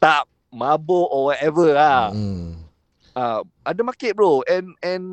[0.00, 2.10] tak mabuk or whatever lah.
[2.10, 2.66] Hmm.
[3.16, 5.04] Ah, ada market bro and and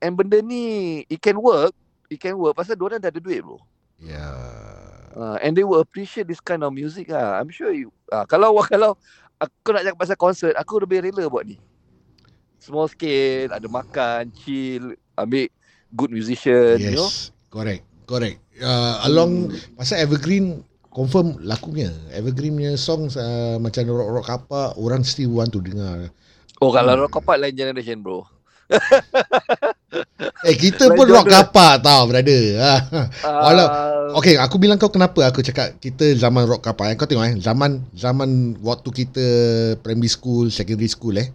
[0.00, 1.76] and benda ni it can work,
[2.08, 3.60] it can work pasal orang dah ada duit bro.
[4.00, 4.32] Ya.
[5.12, 7.36] Uh, and they will appreciate this kind of music lah.
[7.36, 7.92] I'm sure you.
[8.08, 8.96] Uh, kalau kalau
[9.42, 11.60] aku nak cakap pasal konsert, aku lebih rela buat ni.
[12.60, 15.48] Small scale, ada makan, chill, ambil
[15.96, 17.08] good musician, you know.
[17.08, 17.32] Yes.
[17.50, 17.82] Correct.
[18.06, 18.38] Correct.
[18.60, 21.90] Uh, along pasal Evergreen confirm laku punya.
[22.10, 26.10] Evergreen punya songs uh, macam rock-rock kapak orang still want to dengar.
[26.60, 27.02] Oh kalau Hmm.
[27.06, 28.26] rock kapak lain generation bro.
[30.40, 32.42] Eh kita pun rock kapak tau brother.
[33.44, 36.90] Walau- Uh, Okay, aku bilang kau kenapa aku cakap kita zaman rock kapak.
[36.90, 36.96] Eh.
[36.98, 39.26] Kau tengok eh, zaman zaman waktu kita
[39.86, 41.30] primary school, secondary school eh.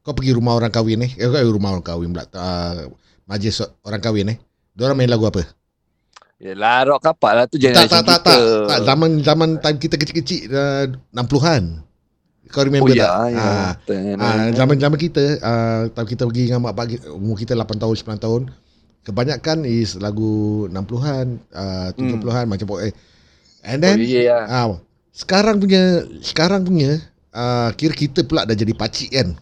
[0.00, 1.12] Kau pergi rumah orang kahwin eh.
[1.20, 2.24] Eh, kau rumah orang kahwin pula.
[2.32, 2.88] Uh,
[3.28, 4.36] majlis orang kahwin eh.
[4.72, 5.44] Diorang main lagu apa?
[6.44, 8.36] Yelah rock kapak lah tu Tak, generation tak, tak, kita.
[8.36, 8.80] tak, tak.
[8.84, 10.84] Zaman zaman time kita kecil-kecil uh,
[11.16, 11.62] 60-an.
[12.52, 13.32] Kau Oh remember ya, tak?
[13.32, 13.40] ya.
[13.40, 13.72] Ah,
[14.20, 18.20] Ah, zaman-zaman kita uh, time kita pergi dengan mak pak umur kita 8 tahun 9
[18.20, 18.42] tahun
[19.02, 22.92] kebanyakan is lagu 60-an uh, 70-an macam eh
[23.64, 23.80] and Hmm.
[23.80, 24.66] Oh, then yeah, ah
[25.10, 27.00] sekarang punya sekarang punya
[27.32, 29.34] uh, kira kita pula dah jadi pakcik kan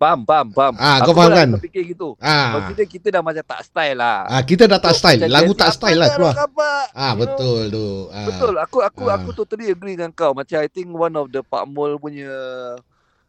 [0.00, 0.74] Faham, faham, faham.
[0.80, 1.48] Ah, Aku kau faham kan?
[1.52, 2.16] ada Fikir gitu.
[2.24, 2.56] Ah.
[2.56, 4.24] Consider kita dah macam tak style lah.
[4.32, 5.28] Ah, kita dah tak style.
[5.28, 6.32] Lagu tak style lah keluar.
[6.32, 7.20] rapat, Ah, know?
[7.20, 7.86] betul tu.
[8.08, 8.24] Ah.
[8.24, 8.54] Betul.
[8.64, 9.20] Aku aku Ah.
[9.20, 10.32] aku totally agree dengan kau.
[10.32, 12.32] Macam I think one of the Pak Mul punya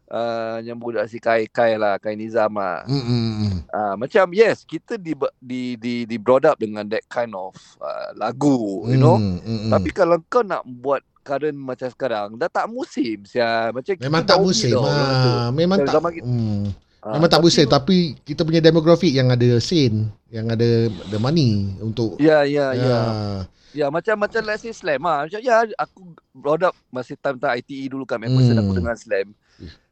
[0.07, 2.87] uh, yang budak si Kai Kai lah, Kai Nizam lah.
[2.87, 3.55] Mm, mm, mm.
[3.67, 7.51] Uh, macam yes, kita di di di di brought up dengan that kind of
[7.83, 9.19] uh, lagu, you know.
[9.19, 9.71] Mm, mm, mm.
[9.71, 13.69] Tapi kalau kau nak buat current macam sekarang, dah tak musim sia.
[13.69, 14.73] Macam memang tak musim.
[14.73, 15.29] tau orang tu.
[15.31, 15.91] Ah, memang tak.
[15.91, 16.63] zaman kita- Hmm.
[17.01, 20.69] Ah, Memang tak tapi musim tu- tapi kita punya demografik yang ada sen, yang ada
[21.07, 22.93] the money untuk Ya, ya, ya.
[22.93, 23.39] Ah.
[23.71, 25.25] Ya, macam macam let's say slam ah.
[25.25, 28.61] Macam ya aku brought up masih time-time ITE dulu kan MacPherson Hmm.
[28.61, 29.33] aku dengar slam.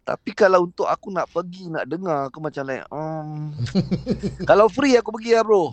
[0.10, 3.54] Tapi kalau untuk aku nak pergi nak dengar aku macam like um,
[4.50, 5.69] kalau free aku pergi lah bro.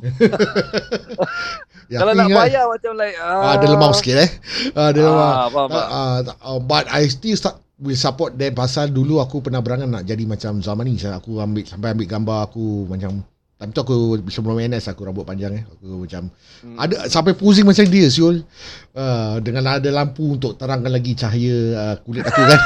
[1.88, 4.31] Ya, kalau nak bayar macam like ah, ada lemah sikit eh.
[4.77, 5.31] Ah, ada lemah.
[5.33, 9.40] Ah, faham, Ah, ah, ah, but I still start will support them pasal dulu aku
[9.40, 13.25] pernah berangan nak jadi macam zaman ni Saya- aku ambil sampai ambil gambar aku macam
[13.57, 15.64] Time tu aku sebelum NS aku rambut panjang eh.
[15.64, 16.29] Aku macam
[16.61, 16.77] Hmm.
[16.77, 18.44] ada sampai pusing macam dia siul.
[18.92, 22.61] Uh, dengan ada lampu untuk terangkan lagi cahaya uh, kulit aku kan.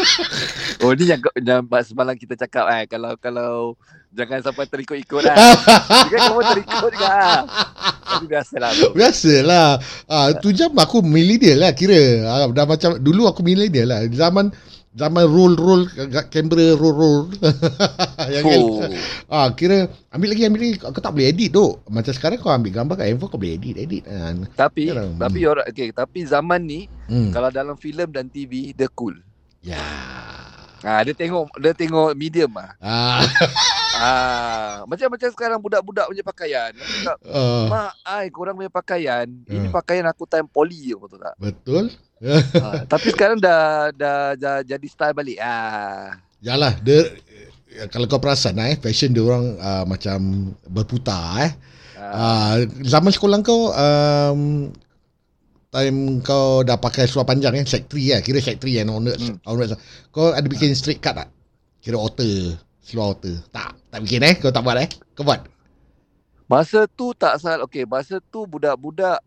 [0.84, 3.52] Oh ni yang, yang semalam kita cakap eh kalau kalau
[4.12, 5.24] jangan sampai terikut-ikut.
[5.24, 5.36] Kan
[6.12, 7.40] kamu terikut juga ah.
[8.06, 8.88] Tapi biasalah bro.
[8.92, 9.68] Biasalah.
[10.06, 12.22] Ah tu jam aku millennial lah kira.
[12.24, 14.00] Ah, dah macam dulu aku millennial lah.
[14.08, 14.52] Zaman
[14.96, 15.82] zaman roll roll
[16.32, 17.20] kamera roll roll.
[18.34, 18.60] Yang kan.
[18.60, 18.80] Oh.
[19.28, 21.66] Ah kira ambil lagi ambil lagi kau tak boleh edit tu.
[21.88, 24.44] Macam sekarang kau ambil gambar kat handphone kau boleh edit edit kan.
[24.54, 25.08] Tapi Yalah.
[25.20, 27.30] tapi orang okay, tapi zaman ni Hmm.
[27.30, 29.14] kalau dalam filem dan TV dia cool.
[29.66, 29.82] Ya.
[30.86, 32.70] Ah dia tengok dia tengok medium ah.
[32.78, 33.20] Ah.
[33.96, 36.70] Ah macam macam sekarang budak-budak punya pakaian.
[36.76, 39.72] Cakap, ah, Mak, ai korang punya pakaian, ini Hmm.
[39.72, 41.34] pakaian aku time poli betul tak?
[41.40, 41.84] betul.
[42.60, 45.40] ah, tapi sekarang dah, dah dah jadi style balik.
[45.40, 46.12] Ah.
[46.44, 47.08] Yalah, dia
[47.88, 51.52] kalau kau perasan eh fashion dia orang uh, macam berputar eh.
[51.96, 54.68] Uh, zaman sekolah kau um,
[55.76, 59.20] time kau dah pakai seluar panjang eh sec 3 eh kira sec 3 yang onwards,
[59.20, 59.36] Hmm.
[59.44, 59.76] onwards
[60.08, 61.28] kau ada bikin straight cut tak?
[61.78, 63.36] Kira otter, seluar otter.
[63.50, 64.88] Tak, tak bikin eh kau tak buat eh.
[65.12, 65.44] Kau buat.
[66.46, 67.62] Masa tu tak salah.
[67.62, 69.18] Okay, masa tu budak-budak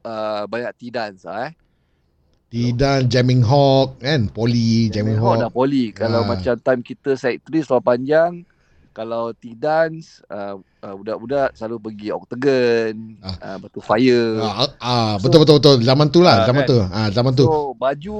[0.00, 1.54] uh, banyak T-dance lah eh.
[2.48, 5.42] Tidak jamming hawk kan, poly jamming Hawk hawk.
[5.44, 5.92] dah poli.
[5.92, 6.26] Kalau Ah.
[6.26, 8.40] macam time kita side 3 seluar panjang,
[8.98, 13.38] kalau T-dance, uh, uh, budak-budak selalu pergi Octagon, Ah.
[13.38, 14.42] uh, Batu Fire.
[14.42, 16.70] Ah, ah, betul betul betul zaman tu lah, Ah, zaman kan?
[16.74, 16.78] tu.
[16.90, 17.44] Ah, zaman tu.
[17.46, 18.18] So, baju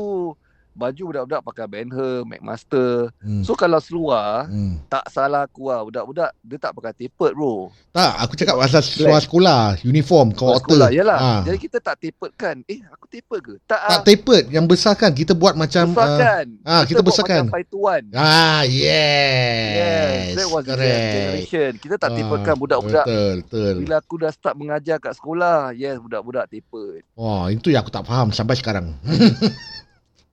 [0.78, 3.10] baju budak-budak pakai Benher, McMaster.
[3.18, 3.42] Hmm.
[3.42, 4.78] So, kalau seluar, Hmm.
[4.86, 5.82] tak salah aku lah.
[5.82, 7.74] Budak-budak, dia tak pakai tapered bro.
[7.90, 10.62] Tak, aku cakap pasal seluar sekolah, uniform, Seluar otter.
[10.70, 11.18] sekolah, Yalah.
[11.18, 11.40] Ah.
[11.42, 12.56] Jadi, kita tak tapered kan.
[12.64, 13.54] Eh, aku tapered ke?
[13.64, 15.10] Tak, Tak tapered, yang besar kan.
[15.10, 15.90] Kita buat macam...
[15.90, 16.46] ah, besarkan.
[16.62, 17.42] ah, kita buat besarkan.
[17.44, 18.02] Macam Paituan.
[18.12, 19.74] ah, yes.
[19.74, 21.02] Yes, that was the correct.
[21.10, 21.70] generation.
[21.76, 23.04] Kita tak Ah, taperedkan budak-budak.
[23.04, 23.74] Betul, betul.
[23.82, 27.02] Bila aku dah start mengajar kat sekolah, yes, budak-budak tapered.
[27.14, 28.94] Wah, itu yang aku tak faham sampai sekarang.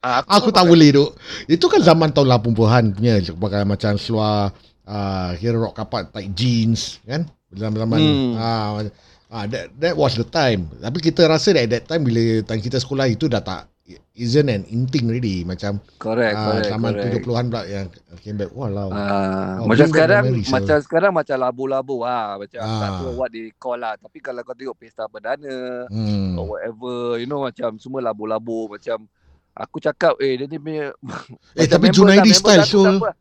[0.06, 1.18] Ah, aku tak boleh duk.
[1.50, 3.18] Itu kan zaman tahun 80-an punya.
[3.34, 4.54] Pakai macam seluar,
[4.86, 7.26] uh, kira rock kapat, tight jeans, kan?
[7.50, 7.98] Zaman-zaman.
[7.98, 8.32] Hmm.
[8.38, 8.86] Ah,
[9.34, 10.70] ah, that, that was the time.
[10.78, 13.66] Tapi kita rasa that at that time, bila time kita sekolah itu dah tak,
[14.14, 15.42] isn't an in thing already.
[15.42, 17.26] Macam Correct, ah, correct, zaman correct.
[17.26, 17.86] 70-an pula yang
[18.22, 18.52] came back.
[18.54, 18.90] Walau.
[18.94, 22.78] Ah, Oh, macam sekarang memories, macam sekarang macam labu-labu ah macam Ah.
[22.78, 26.38] tak tahu what they call lah tapi kalau kau tengok pesta perdana Hmm.
[26.38, 29.10] or whatever you know macam semua labu-labu macam
[29.56, 30.92] aku cakap eh dia ni punya
[31.56, 33.16] Eh, tapi Junaidi lah, style, siapa.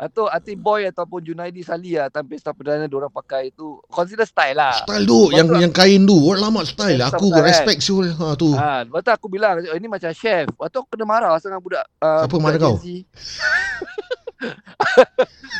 [0.00, 4.56] Atau Ati Boy ataupun Junaidi Sali lah time pesta perdana orang pakai tu consider style
[4.56, 4.72] lah.
[4.80, 5.60] Style tu, yang Betul.
[5.60, 6.16] yang kain tu.
[6.16, 6.96] Oh, lama style.
[6.96, 8.06] Style Aku style, respect Syul.
[8.08, 8.48] Ha, tu.
[8.56, 10.48] Ha, lepas tu aku bilang oh, ini macam chef.
[10.48, 12.74] Lepas tu aku kena marah sangat budak uh, Siapa budak marah kau?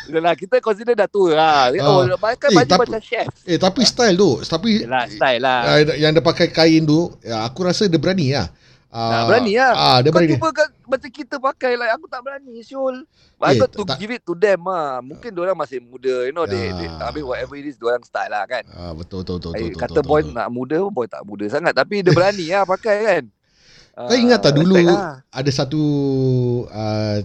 [0.09, 1.69] Yalah, kita consider dah tua lah.
[1.69, 1.85] Ah.
[1.85, 3.27] Oh, pakai Eh, baju tapi- macam chef.
[3.45, 4.41] Eh, tapi style tu.
[4.41, 5.59] Tapi Yalah, style lah.
[5.69, 8.49] uh, yang dia pakai kain tu, ya, aku rasa dia berani lah.
[8.91, 9.71] Uh, Nah, berani lah.
[9.71, 10.35] Ah, dia Kau berani.
[10.35, 13.07] cuba kan, macam kita pakai like aku tak berani Syul.
[13.39, 14.99] Eh, I got to tak- give it to them ah.
[14.99, 16.99] Mungkin orang masih muda, you know they, they Ya.
[16.99, 18.67] I mean whatever it is orang style lah kan.
[18.69, 20.35] Ah, betul, betul, betul, Eh, betul, kata betul, boy betul.
[20.35, 23.23] nak muda, boy tak muda sangat tapi dia berani lah pakai kan.
[24.07, 25.23] Kau ingat tak Ah, dulu lah.
[25.25, 25.81] ada satu
[26.67, 27.17] uh,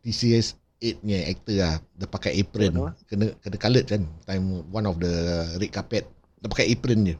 [0.00, 1.74] TCS 8 punya actor lah.
[1.92, 2.72] Dia pakai apron.
[3.04, 4.06] Kena kena colored kan.
[4.22, 5.14] Time one of the
[5.56, 6.06] red carpet.
[6.38, 7.14] Dia pakai apron je.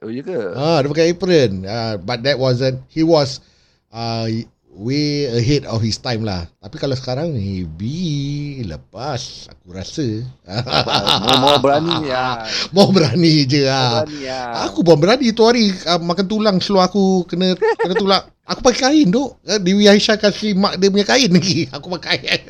[0.00, 0.38] Oh ya ke?
[0.56, 1.52] Ah, dia pakai apron.
[1.68, 3.44] Ah, but that wasn't he was
[3.92, 4.24] uh,
[4.72, 6.48] way ahead of his time lah.
[6.56, 10.24] Tapi kalau sekarang maybe lepas aku rasa.
[11.28, 12.48] Mau, mau berani ya.
[12.74, 14.08] Mau berani je lah.
[14.08, 14.40] berani ya.
[14.70, 18.24] Aku pun berani tu hari uh, makan tulang seluar aku kena kena tulang.
[18.48, 19.28] Aku pakai kain tu.
[19.44, 21.68] Uh, Dewi Aisyah kasih mak dia punya kain lagi.
[21.76, 22.40] Aku pakai.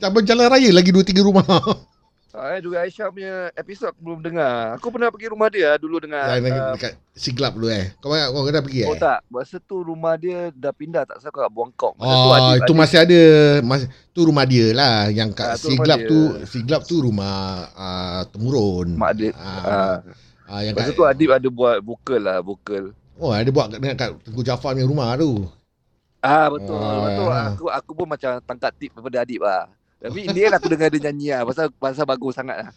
[0.00, 1.44] Sampai jalan raya lagi 2 3 rumah.
[2.30, 4.78] Ah, eh, juga Aisyah punya episod aku belum dengar.
[4.78, 7.90] Aku pernah pergi rumah dia dulu dengan Yang uh, dekat Siglap dulu eh.
[7.98, 8.98] Kau kau kena pergi Oh eh?
[8.98, 11.92] tak, masa tu rumah dia dah pindah tak salah kat Buangkok.
[11.96, 13.20] Masa tu Oh, adik- itu adik- masih ada
[13.60, 17.34] mas, tu rumah dia lah yang kat Ah, Siglap tu Siglap tu rumah
[17.72, 18.94] uh, temurun.
[18.94, 19.34] mak dia.
[19.34, 19.96] Ah, Ah,
[20.48, 22.94] ah, yang masa kat, tu Adib ada buat vokal lah, vokal.
[23.16, 25.50] Oh, ada buat kat, kat Tengku Jafar punya rumah tu.
[26.20, 27.00] Ah betul, Ah.
[27.02, 27.26] betul.
[27.26, 29.66] Aku aku pun macam tangkap tip daripada Adib lah.
[30.00, 32.68] Tapi end aku dengar dia nyanyi lah pasal pasal bagus sangat lah.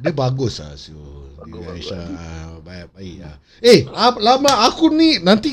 [0.00, 1.36] Dia bagus lah Syul.
[1.36, 1.72] Bagus, Dia.
[1.76, 3.36] Aisyah ah, baik baik lah.
[3.60, 5.52] Eh, ap- lama aku ni nanti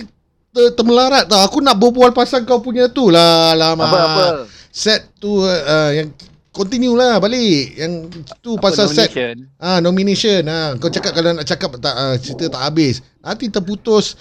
[0.56, 1.44] ter, termelarat tau.
[1.44, 3.84] Aku nak berbual pasal kau punya tu lah lama.
[3.84, 4.26] Apa apa?
[4.72, 6.08] Set tu uh, yang
[6.56, 7.76] continue lah balik.
[7.76, 9.36] Yang tu Apa pasal set nomination?
[9.60, 13.04] Ah nomination ah kau cakap kalau nak cakap tak uh, cerita tak habis.
[13.20, 14.16] Nanti terputus.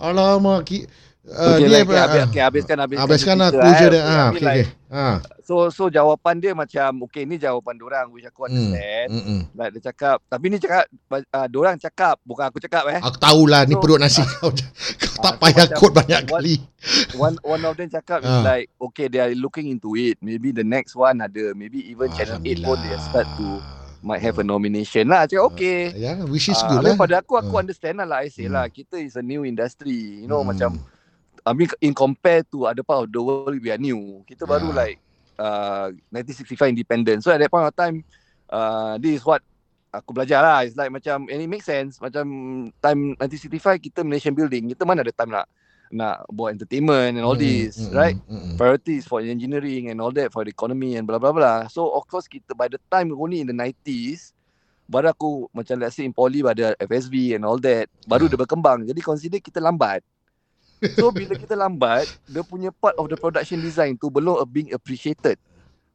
[0.00, 0.88] Alamak ki,
[1.28, 3.02] uh, Okay, dia lah, okay, habis, okay, habiskan habiskan.
[3.04, 3.92] habiskan lah closure eh.
[3.92, 4.00] dia.
[4.00, 4.66] Ah I mean okey like, okey.
[4.88, 5.16] Ah.
[5.50, 8.70] So so jawapan dia macam okay ni jawapan orang which aku Hmm.
[8.70, 9.08] understand.
[9.10, 9.40] Mm-mm.
[9.50, 13.02] Like dia cakap tapi ni cakap uh, orang cakap bukan aku cakap eh.
[13.02, 14.54] Aku tahulah ni So- perut nasi kau.
[14.54, 14.70] Kau tak
[15.18, 16.56] Ah, so payah quote banyak what- kali.
[17.18, 18.46] one one of them cakap Ah.
[18.46, 22.38] like okay they are looking into it maybe the next one ada maybe even channel
[22.38, 23.58] 8 pun they start to
[24.00, 26.94] might have a nomination lah cakap okay Ya, which is Ah, good lah.
[26.94, 27.60] pada aku aku Ah.
[27.60, 28.54] understand lah like I say Hmm.
[28.54, 30.54] lah kita is a new industry you know Hmm.
[30.54, 30.70] macam
[31.42, 34.70] I mean in compare to other part of the world we are new kita baru
[34.70, 34.78] Yeah.
[34.78, 34.96] like
[35.40, 38.04] uh, 1965 independent so at that point of time
[38.52, 39.40] uh, this is what
[39.90, 42.28] aku belajar lah it's like macam and it makes sense macam
[42.78, 45.48] time 1965 kita Malaysian building kita mana ada time nak
[45.90, 48.54] nak buat entertainment and all Mm, this mm, right mm, mm.
[48.54, 51.66] priorities for engineering and all that for the economy and blah blah blah.
[51.66, 54.30] So of course kita by the time only in the 90s
[54.86, 58.38] baru aku macam let's say in poly ada FSV and all that baru Yeah.
[58.38, 58.86] dia berkembang.
[58.86, 60.02] Jadi consider kita lambat.
[60.96, 65.36] So bila kita lambat, dia punya part of the production design tu belum being appreciated.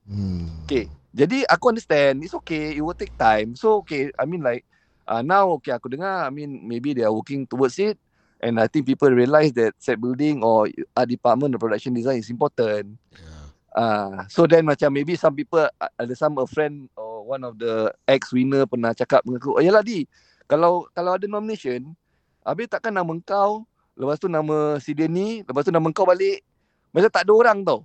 [0.06, 0.66] Hmm.
[0.66, 0.86] Okay.
[1.16, 3.56] Jadi aku understand it's okay, it will take time.
[3.56, 4.68] So okay, I mean like
[5.08, 7.96] uh, now okay aku dengar I mean maybe they are working towards it
[8.44, 12.30] and I think people realize that set building or art department the production design is
[12.30, 13.00] important.
[13.16, 13.46] Yeah.
[13.76, 17.60] Ah, so then macam maybe some people uh, ada some a friend or one of
[17.60, 20.08] the ex winner pernah cakap dengan aku, "Oh yalah di,
[20.48, 21.92] kalau kalau ada nomination,
[22.40, 26.44] habis takkan nama kau, lepas tu nama si dia ni, lepas tu nama kau balik.
[26.92, 27.80] Macam tak ada orang tau.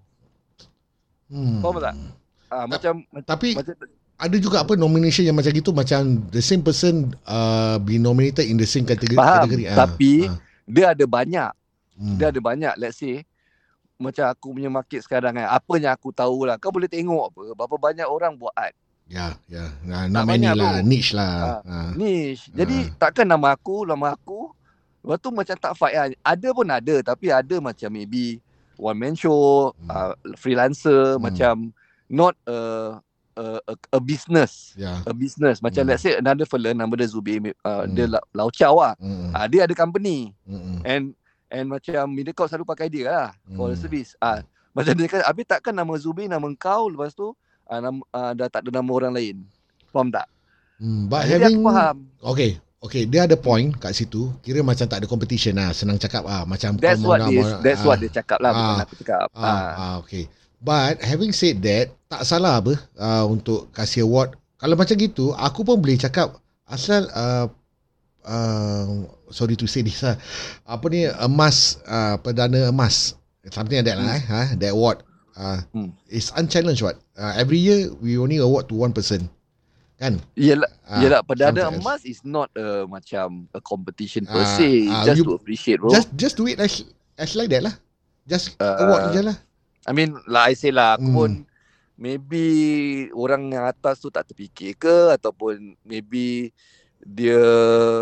[1.26, 1.62] Hmm.
[1.62, 1.94] Faham tak?
[2.50, 2.92] Ah, macam
[3.22, 3.74] Tapi macam
[4.20, 8.58] ada juga apa nomination yang macam gitu macam the same person uh, be nominated in
[8.58, 9.16] the same category.
[9.16, 9.64] Faham, category.
[9.64, 10.36] Ah, tapi- ah.
[10.66, 11.50] dia ada banyak,
[11.96, 12.16] Hmm.
[12.18, 13.22] dia ada banyak let's say
[14.00, 16.56] macam aku punya market sekarang kan, apa yang aku tahu lah.
[16.56, 18.72] Kau boleh tengok apa, berapa banyak orang buat art.
[19.10, 19.74] Ya, ya.
[19.82, 20.86] Nah, not many lah, tu.
[20.86, 21.60] niche lah.
[21.66, 21.90] Ah.
[21.92, 22.46] niche.
[22.50, 22.94] Jadi Ah.
[22.96, 24.54] takkan nama aku, nama aku.
[25.00, 26.06] Lepas tu macam tak fight lah.
[26.20, 28.38] Ada pun ada tapi ada macam maybe
[28.76, 29.88] one man show, Hmm.
[29.88, 31.24] uh, freelancer Hmm.
[31.24, 31.54] macam
[32.08, 32.56] not a,
[33.36, 34.72] a a a business.
[34.76, 35.00] Ya.
[35.04, 35.60] A business.
[35.60, 35.90] Macam Hmm.
[35.92, 37.92] let's say another fella nama dia Zubir, uh, Hmm.
[37.92, 38.94] dia Lau, Lau Chow lah.
[39.00, 39.32] Hmm.
[39.32, 40.80] Uh, dia ada company Hmm.
[40.84, 41.04] and
[41.48, 43.84] and macam Mediacorp selalu pakai dia lah for the Hmm.
[43.84, 44.12] service.
[44.20, 47.32] Ah, macam dia kata, habis takkan nama Zubir, nama kau lepas tu
[47.66, 49.36] uh, nama, uh, dah tak ada nama orang lain.
[49.90, 50.28] Faham tak?
[50.80, 51.10] Hmm.
[51.12, 51.96] But Jadi having aku faham.
[52.32, 54.32] Okay, okay, dia ada point kat situ.
[54.40, 57.60] Kira macam tak ada competition lah, senang cakap ah, macam That's what mau- dia mau-
[57.60, 58.80] that's ah, what dia cakap lah bukan Ah.
[58.82, 59.26] aku cakap.
[59.32, 59.70] Ah, Ah.
[59.72, 60.24] ah, okay.
[60.58, 64.36] But having said that, tak salah apa uh, untuk kasih award.
[64.56, 67.48] Kalau macam gitu, aku pun boleh cakap asal uh,
[68.22, 68.88] uh,
[69.30, 70.20] sorry to say this lah.
[70.64, 73.16] Apa ni emas uh, perdana emas.
[73.46, 74.22] Something like that lah eh.
[74.22, 75.00] Ha, that award.
[75.32, 75.96] Uh, Hmm.
[76.06, 77.00] It's unchallenged what.
[77.16, 79.32] Uh, every year we only award to one person.
[80.00, 80.16] Kan?
[80.32, 85.04] Yelah, Ah, yelah perdana emas is not a macam a competition per Ah, se, ah,
[85.04, 85.92] just you- to appreciate bro.
[85.92, 86.88] Just just do it as
[87.20, 87.76] as like that lah.
[88.24, 89.36] Just Uh, award je lah.
[89.84, 91.14] I mean like I say lah aku Hmm.
[91.14, 91.30] pun
[92.00, 92.44] maybe
[93.12, 96.48] orang yang atas tu tak terfikir ke ataupun maybe
[96.98, 97.36] dia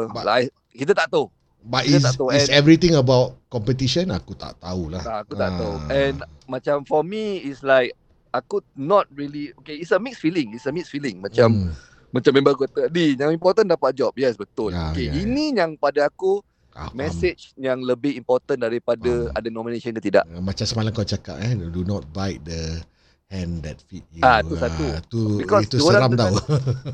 [0.06, 1.26] But- like, kita tak tahu.
[1.60, 4.14] But Kita is, tak tahu, is and- everything about competition?
[4.14, 5.02] Aku tak tahulah.
[5.02, 5.58] Tak, aku tak Ah.
[5.58, 5.74] tahu.
[5.90, 7.90] And macam for me is like
[8.30, 11.72] aku not really okay it's a mixed feeling it's a mixed feeling macam Hmm.
[12.08, 15.20] Macam member aku kata di yang important dapat job yes betul Ya, okay ya, ya.
[15.22, 16.40] ini yang pada aku
[16.78, 16.94] Ah, faham.
[16.94, 19.34] message yang lebih important daripada Faham.
[19.34, 22.78] ada nomination ke tidak Uh, Macam semalam kau cakap eh, do not bite the
[23.26, 24.22] hand that feed you.
[24.22, 24.86] Ah, tu satu.
[25.10, 26.38] tu Because itu seram tau.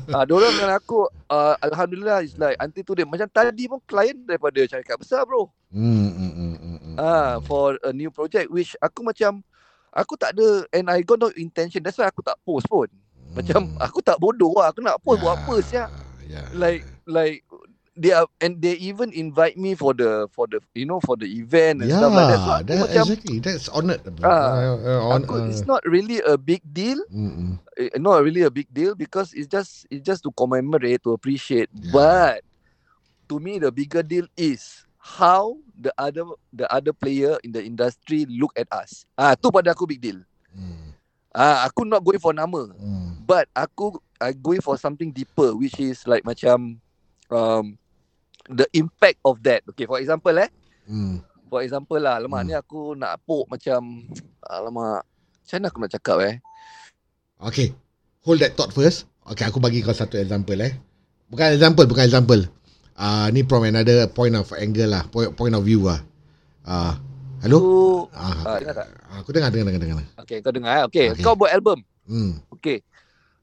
[0.09, 4.17] Ah, uh, orang dengan aku uh, alhamdulillah is like until today macam tadi pun klien
[4.25, 6.95] daripada syarikat besar bro hmm, hmm, hmm, hmm, hmm.
[6.97, 9.45] Ah, for a new project which aku macam
[9.93, 11.79] aku tak ada and I got no intention.
[11.79, 12.89] That's why aku tak post pun.
[13.35, 13.77] Macam Hmm.
[13.83, 14.71] aku tak bodoh lah.
[14.71, 15.89] Aku nak post buat apa siap.
[16.25, 16.47] Yeah.
[16.55, 17.43] Like like
[17.99, 21.27] they are and they even invite me for the for the you know for the
[21.27, 22.39] event and yeah, stuff like that.
[22.41, 23.37] So that, macam exactly.
[23.43, 24.01] That's honored.
[24.23, 26.97] Ah, uh, uh, on, aku, uh, it's not really a big deal.
[27.11, 27.59] mm-mm.
[27.77, 31.67] eh, not really a big deal because it's just it's just to commemorate to appreciate.
[31.75, 31.91] Yeah.
[31.91, 32.41] But
[33.29, 38.25] to me, the bigger deal is how the other the other player in the industry
[38.25, 39.05] look at us.
[39.19, 40.19] Ah, tu pada aku big deal.
[40.55, 40.95] Mm,
[41.35, 45.75] Ah, aku not going for nama, mm, but aku I going for something deeper, which
[45.81, 46.77] is like macam
[47.33, 47.75] um
[48.47, 49.65] the impact of that.
[49.73, 50.47] Okay, for example, eh,
[50.85, 51.19] mm.
[51.49, 52.47] for example lah, lemak Hmm.
[52.47, 54.05] ni aku nak pok macam,
[54.45, 55.01] alamak,
[55.41, 56.35] macam mana aku nak cakap eh?
[57.41, 57.73] Okay,
[58.23, 59.09] hold that thought first.
[59.25, 60.77] Okay, aku bagi kau satu example eh.
[61.27, 62.41] Bukan example, bukan example.
[62.95, 65.99] Ah, uh, ni from another point of angle lah, point, point of view lah.
[66.63, 66.91] Ah, uh,
[67.43, 67.59] hello?
[67.59, 67.75] Aku,
[68.15, 68.87] Ah, ah, dengar tak?
[69.19, 70.07] aku dengar, dengar, dengar, dengar.
[70.23, 70.83] Okay, kau dengar eh.
[70.87, 71.23] Okay, Okay.
[71.25, 71.81] kau buat album.
[72.05, 72.39] Hmm.
[72.55, 72.85] Okay.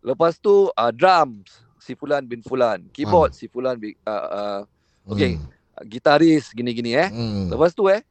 [0.02, 4.60] Lepas tu uh, drums si fulan bin fulan, keyboard si fulan bin uh, uh,
[5.02, 5.34] Okay.
[5.34, 5.50] Hmm.
[5.90, 7.10] gitaris gini-gini eh.
[7.10, 7.50] Hmm.
[7.50, 8.02] Lepas tu eh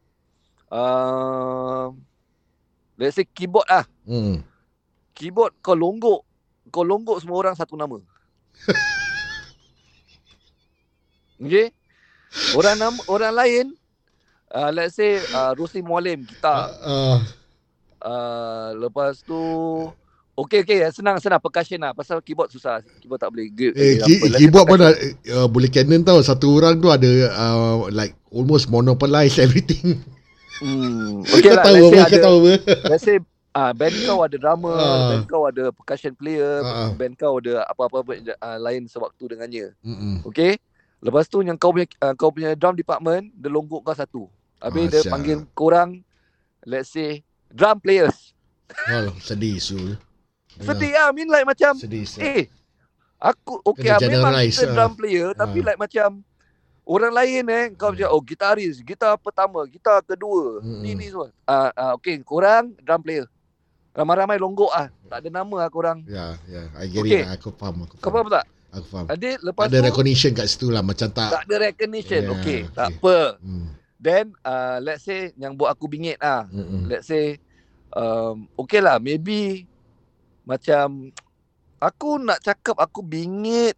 [0.68, 1.92] uh,
[3.00, 3.88] let's say keyboard ah.
[4.04, 4.44] Hmm.
[5.16, 6.24] Keyboard kau longgok.
[6.72, 8.00] Kau longgok semua orang satu nama.
[11.44, 11.72] okay?
[12.56, 13.66] Orang nama orang lain
[14.52, 16.72] uh, let's say uh, Rusli Mualim gitar.
[16.84, 17.20] Uh,
[18.02, 19.38] Uh, lepas tu
[20.32, 24.17] Okay okay senang senang percussion lah pasal keyboard susah keyboard tak boleh eh, apa, key,
[24.39, 24.96] keyboard pun ada,
[25.36, 26.24] uh, boleh canon tau.
[26.24, 30.00] Satu orang tu ada uh, like almost monopolize everything.
[30.63, 31.20] Hmm.
[31.28, 32.12] Okay lah tahu let's say apa?
[32.15, 32.54] Kau tahu apa?
[32.88, 33.17] let's say
[33.52, 35.10] ah band kau ada drummer, Ah.
[35.12, 36.96] band kau ada percussion player, ah.
[36.96, 38.00] band kau ada apa-apa
[38.39, 39.76] uh, lain sewaktu dengannya.
[39.84, 40.24] Mm-mm.
[40.32, 40.56] Okay?
[41.04, 44.24] Lepas tu yang kau punya uh, kau punya drum department dia longgok kau satu.
[44.63, 46.00] Habis Ah, dia panggil korang
[46.63, 47.20] let's say
[47.52, 48.32] drum players.
[48.88, 50.00] Oh, sedih Sul.
[50.60, 51.08] Sedih lah.
[51.08, 52.04] I mean like macam Sedih.
[52.20, 52.52] Eh,
[53.18, 54.74] aku okay lah, memang kita ah.
[54.74, 55.66] drum player tapi Ah.
[55.72, 56.10] like macam
[56.82, 57.96] orang lain eh kau Hmm.
[57.96, 60.82] macam oh gitaris, gitar pertama, gitar kedua, Hmm.
[60.82, 61.30] ni ni semua.
[61.46, 63.26] Ah uh, okay, korang drum player.
[63.92, 64.88] Ramai-ramai longgok ah.
[65.12, 66.00] Tak ada nama lah korang.
[66.08, 66.72] Ya, ya.
[66.80, 67.22] I get Okay.
[67.22, 67.36] it.
[67.36, 67.84] Aku faham.
[67.84, 68.24] Aku Kau faham.
[68.24, 68.46] faham tak?
[68.72, 69.06] Aku faham.
[69.12, 70.80] Adik lepas Ada tu recognition kat situ lah.
[70.80, 71.28] Macam tak.
[71.28, 72.22] tak ada recognition.
[72.24, 72.72] Yeah, okay, okay.
[72.72, 73.18] tak apa.
[73.44, 73.68] Hmm.
[74.00, 76.48] Then uh, let's say yang buat aku bingit ah.
[76.48, 76.88] Mm-mm.
[76.88, 77.36] Let's say
[77.92, 79.68] um, okay lah maybe
[80.44, 81.12] macam
[81.78, 83.78] aku nak cakap aku bingit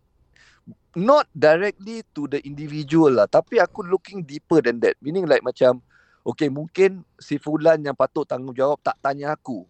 [0.94, 5.82] not directly to the individual lah tapi aku looking deeper than that meaning like macam
[6.22, 9.66] okay mungkin si fulan yang patut tanggungjawab tak tanya aku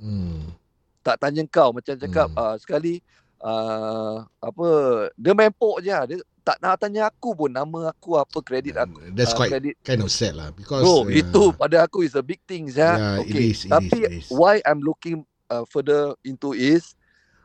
[0.00, 0.56] Hmm.
[1.04, 2.40] tak tanya kau macam cakap Hmm.
[2.40, 3.04] uh, sekali
[3.44, 4.68] uh, apa
[5.12, 6.08] dia main pok je lah.
[6.08, 9.76] dia tak nak tanya aku pun nama aku apa kredit aku That's uh, quite kredit
[9.84, 10.56] kind of sad lah.
[10.56, 12.96] Because Bro, uh, itu pada aku is a big thing ya.
[12.96, 13.44] Yeah, it okay.
[13.52, 14.26] is, it Tapi is, it is.
[14.32, 16.94] why I'm looking uh, further into is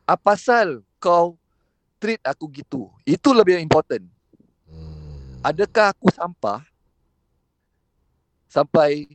[0.06, 1.34] apa pasal kau
[1.98, 2.94] treat aku gitu?
[3.02, 4.06] Itu lebih important.
[4.70, 5.42] Hmm.
[5.42, 6.62] Adakah aku sampah
[8.46, 9.10] sampai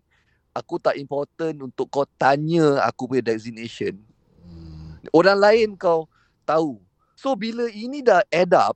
[0.51, 3.95] aku tak important untuk kau tanya aku punya designation?
[4.43, 4.99] Hmm.
[5.15, 6.11] Orang lain kau
[6.43, 6.83] tahu.
[7.15, 8.75] So bila ini dah add up,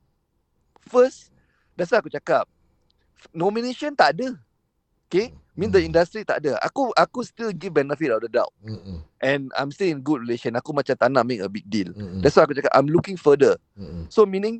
[0.87, 1.35] first,
[1.75, 2.47] that's why aku cakap,
[3.35, 4.39] nomination tak ada.
[5.11, 5.35] Okay?
[5.55, 6.59] Mean the industry tak ada.
[6.59, 8.51] Aku aku still give benefit of the doubt.
[8.59, 8.99] Mm-mm.
[9.23, 10.51] And I'm still in good relation.
[10.59, 11.95] Aku macam tak nak make a big deal.
[11.95, 12.19] Mm-mm.
[12.19, 13.55] That's why aku cakap I'm looking further.
[13.79, 14.11] Mm-mm.
[14.11, 14.59] So meaning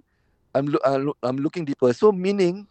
[0.55, 1.91] I'm lo- I'm lo- I'm looking deeper.
[1.91, 2.63] So meaning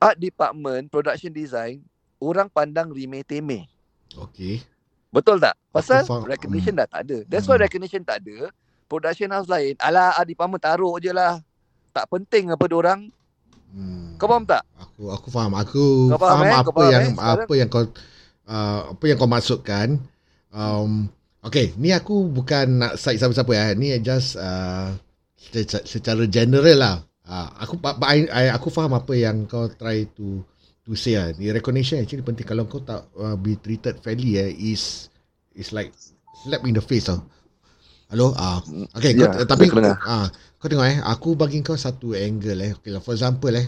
[0.00, 1.84] art department, production design,
[2.24, 3.68] orang pandang remeh-temeh.
[4.16, 4.64] Okay.
[5.12, 5.52] Betul tak?
[5.68, 6.24] Pasal faham.
[6.24, 7.20] recognition dah tak ada.
[7.28, 7.68] That's why Hmm.
[7.68, 8.48] recognition tak ada.
[8.88, 11.36] Production house lain, alah art department taruh je lah.
[11.92, 13.12] Tak penting apa orang.
[13.68, 14.16] Hmm.
[14.16, 14.62] Kau faham tak?
[14.80, 15.52] Aku aku faham.
[15.54, 16.54] Aku Kau faham, faham, eh?
[16.56, 17.10] apa faham, yang eh?
[17.12, 17.82] Sekarang- apa yang kau
[18.48, 19.88] uh, apa yang kau maksudkan.
[20.48, 21.12] Um
[21.44, 23.64] okay, ni aku bukan nak side siapa-siapa ya.
[23.76, 24.96] Ni just uh,
[25.36, 26.96] secara, secara general lah.
[27.28, 27.76] Uh, aku
[28.08, 30.40] I, I, aku faham apa yang kau try to
[30.88, 31.36] to say lah.
[31.36, 35.12] Ni recognition actually penting kalau kau tak uh, be treated fairly eh is
[35.52, 35.92] is like
[36.40, 37.20] slap in the face tau.
[38.08, 38.32] Hello?
[38.32, 40.32] Ah, uh, okay, Ya, kau, tapi aku dengar.
[40.58, 42.72] Kau tengok eh, aku bagi kau satu angle eh.
[42.74, 43.66] Okay lah, for example eh,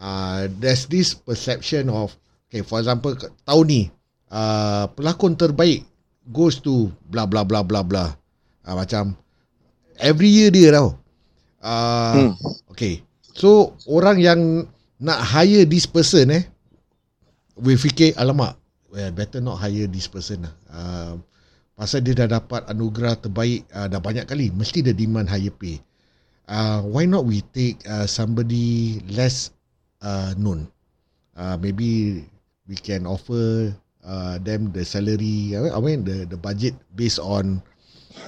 [0.00, 2.16] uh, there's this perception of,
[2.48, 3.12] okay, for example,
[3.44, 3.82] tahun ni,
[4.32, 5.84] uh, pelakon terbaik
[6.32, 8.08] goes to blah blah blah blah blah.
[8.64, 9.12] Uh, macam,
[10.00, 10.96] every year dia tau.
[11.60, 12.32] Uh, Hmm.
[12.72, 13.02] Okay,
[13.34, 14.40] so orang yang
[15.02, 16.44] nak hire this person eh,
[17.58, 18.56] we fikir, alamak,
[18.88, 20.54] well, better not hire this person lah.
[20.70, 21.12] Uh,
[21.74, 25.82] pasal dia dah dapat anugerah terbaik uh, dah banyak kali, mesti dia demand higher pay.
[26.48, 29.52] Uh, why not we take uh, somebody less
[30.00, 30.64] uh, known?
[31.36, 32.24] Uh, maybe
[32.66, 33.70] we can offer
[34.02, 37.60] uh, them the salary I mean- I mean the the budget based on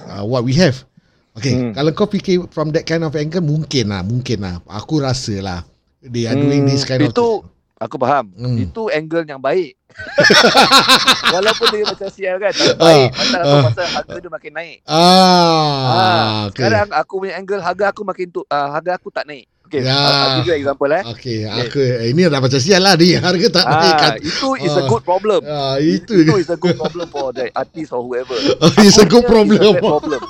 [0.07, 0.85] uh, what we have.
[1.33, 1.71] Okay, Hmm.
[1.73, 4.59] kalau kau fikir from that kind of angle mungkin lah, mungkin lah.
[4.67, 5.59] Aku rasa lah
[6.03, 7.27] they are doing Hmm, this kind of itu
[7.81, 8.29] aku faham.
[8.31, 8.55] Hmm.
[8.55, 9.73] Itu angle yang baik.
[11.33, 13.09] Walaupun dia macam sial kan, tapi Ah, baik.
[13.11, 13.49] Pasal apa?
[13.49, 13.61] ah.
[13.67, 14.77] Pasal harga dia makin naik.
[14.85, 16.61] Ah, Ah, okay.
[16.61, 19.49] Sekarang aku punya angle harga aku makin tu, uh, harga aku tak naik.
[19.63, 19.95] Okay, Ya.
[19.95, 20.99] I'll, give you example eh.
[21.15, 24.11] Okay, aku ini dah macam sial lah ni harga tak naik kan.
[24.11, 24.85] Ah, itu is a Ah.
[24.85, 25.39] good problem.
[25.41, 28.35] Ah, itu Itu is a good problem for the artist or whoever.
[28.83, 29.55] it's a good Aku problem.
[29.55, 30.21] is a bad problem.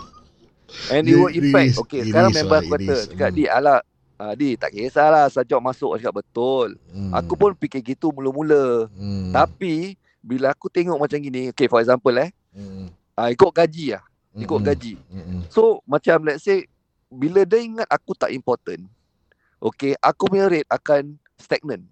[0.88, 1.68] And it It- will impact.
[1.68, 3.36] is, Okay, sekarang member lah, aku kata, cakap, Hmm.
[3.36, 3.78] Di, alah,
[4.22, 5.98] uh, Di, tak kisahlah sajak masuk.
[5.98, 6.78] Cakap, betul.
[6.94, 7.10] Hmm.
[7.18, 8.86] Aku pun fikir gitu mula-mula.
[8.94, 9.34] hmm.
[9.34, 12.94] Tapi, bila aku tengok macam gini, okay, for example eh, Hmm.
[13.18, 14.04] uh, ikut gaji lah.
[14.38, 14.68] Ikut Hmm.
[14.70, 14.94] gaji.
[15.10, 15.42] Hmm.
[15.50, 16.70] So, macam let's say,
[17.10, 18.86] bila dia ingat aku tak important,
[19.58, 21.84] okay, aku punya rate akan stagnant.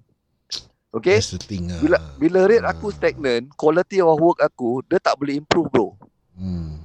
[0.90, 1.22] Okay?
[1.22, 1.78] That's the thing lah.
[1.82, 2.74] Bila bila rate Ah.
[2.74, 5.94] aku stagnant, quality of work aku, dia tak boleh improve bro.
[6.34, 6.82] Hmm.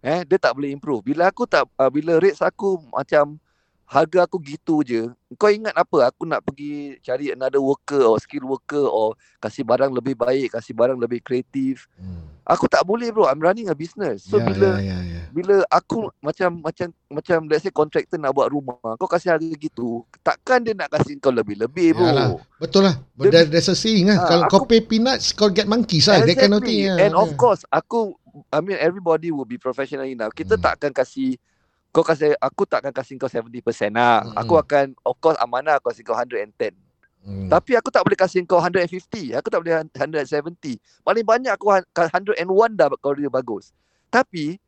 [0.00, 1.00] Eh, dia tak boleh improve.
[1.02, 3.40] Bila aku tak uh, bila rates aku macam
[3.84, 5.06] harga aku gitu je.
[5.34, 6.08] Kau ingat apa?
[6.08, 10.72] Aku nak pergi cari another worker or skill worker or kasih barang lebih baik, kasih
[10.72, 11.90] barang lebih kreatif.
[11.94, 12.22] Hmm.
[12.44, 13.24] Aku tak boleh bro.
[13.24, 14.24] I'm running a business.
[14.24, 15.20] So Ya, bila ya, ya, ya.
[15.32, 20.04] bila aku macam macam macam let's say contractor nak buat rumah, kau kasih harga gitu,
[20.20, 22.04] takkan dia nak kasih kau lebih-lebih bro.
[22.04, 22.28] Yalah.
[22.60, 22.94] Betul lah.
[23.16, 24.18] There, there's a saying lah.
[24.18, 26.20] Ah, Kalau aku- kau pay peanuts, kau get monkeys lah.
[26.20, 26.84] That kind of thing.
[26.86, 27.00] lah.
[27.00, 28.14] And of course, aku,
[28.48, 30.30] I mean everybody will be professional enough.
[30.30, 30.62] Kita Hmm.
[30.62, 31.40] tak akan kasih,
[31.94, 34.26] kau kasih, aku tak akan kasih kau 70% lah.
[34.26, 34.34] Hmm.
[34.42, 36.74] Aku akan, of course amanah aku kasih kau 110.
[37.22, 37.46] Hmm.
[37.46, 39.38] Tapi aku tak boleh kasih kau 150.
[39.38, 40.82] Aku tak boleh 170.
[41.06, 43.70] Paling banyak aku han- 101 dah kalau dia bagus.
[44.10, 44.58] Tapi,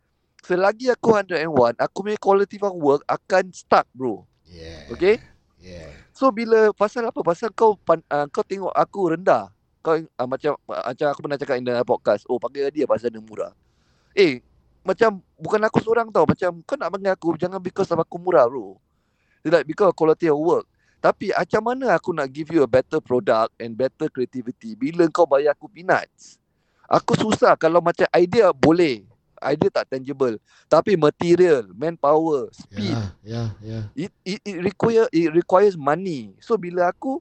[0.46, 4.22] selagi aku 101, aku punya quality of work akan stuck bro.
[4.46, 4.86] Yeah.
[4.94, 5.18] Okay?
[5.58, 5.90] Yeah.
[6.14, 7.18] So bila pasal apa?
[7.26, 9.50] Pasal kau pan, uh, kau tengok aku rendah.
[9.82, 12.22] Kau uh, macam uh, macam aku pernah cakap in the podcast.
[12.30, 13.50] Oh panggil dia pasal dia murah.
[14.14, 14.45] Eh
[14.86, 16.22] macam bukan aku seorang tau.
[16.22, 18.78] Macam kau nak panggil aku jangan because of aku murah bro.
[19.42, 20.66] It's like because of quality of work.
[21.02, 25.26] Tapi macam mana aku nak give you a better product and better creativity bila kau
[25.26, 26.38] bayar aku peanuts?
[26.86, 29.02] Aku susah kalau macam idea boleh.
[29.36, 30.40] Idea tak tangible.
[30.64, 33.84] Tapi material, manpower, speed, Yeah, yeah, yeah.
[33.92, 36.32] it, it, it require it requires money.
[36.40, 37.20] So bila aku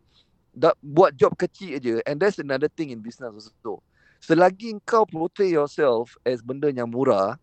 [0.55, 3.83] dah buat job kecil aja and that's another thing in business also.
[4.23, 7.37] Selagi kau portray yourself as benda yang murah,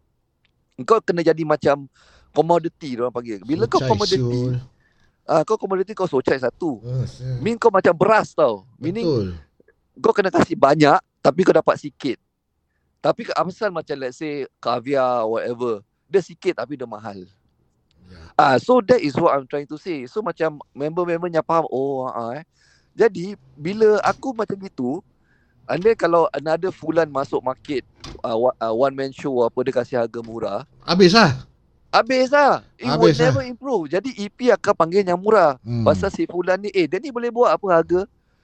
[0.82, 1.84] kau kena jadi macam
[2.32, 3.38] commodity orang panggil.
[3.44, 4.56] Bila kau Cai commodity, siul.
[5.28, 6.80] ah kau commodity kau socai satu.
[6.80, 7.38] Oh, sial.
[7.44, 8.64] Mean kau macam beras tau.
[8.80, 9.28] Meaning Betul.
[10.00, 12.16] kau kena kasih banyak tapi kau dapat sikit.
[13.02, 17.26] Tapi ke asal macam let's say caviar whatever, dia sikit tapi dia mahal.
[18.06, 18.28] Yeah.
[18.38, 20.06] Ah, so that is what I'm trying to say.
[20.06, 22.46] So macam member-member yang faham, oh ah, eh.
[22.94, 25.02] Jadi bila aku macam gitu,
[25.66, 27.82] and then kalau another fulan masuk market,
[28.20, 31.46] uh, uh, one man show apa dia kasih harga murah, Habis lah.
[31.88, 32.64] habis lah.
[32.74, 33.24] It Habis will lah.
[33.28, 33.82] never improve.
[33.88, 35.60] Jadi EP akan panggil yang murah.
[35.60, 35.84] Hmm.
[35.84, 38.02] Pasal si fulan ni, eh dia ni boleh buat apa harga?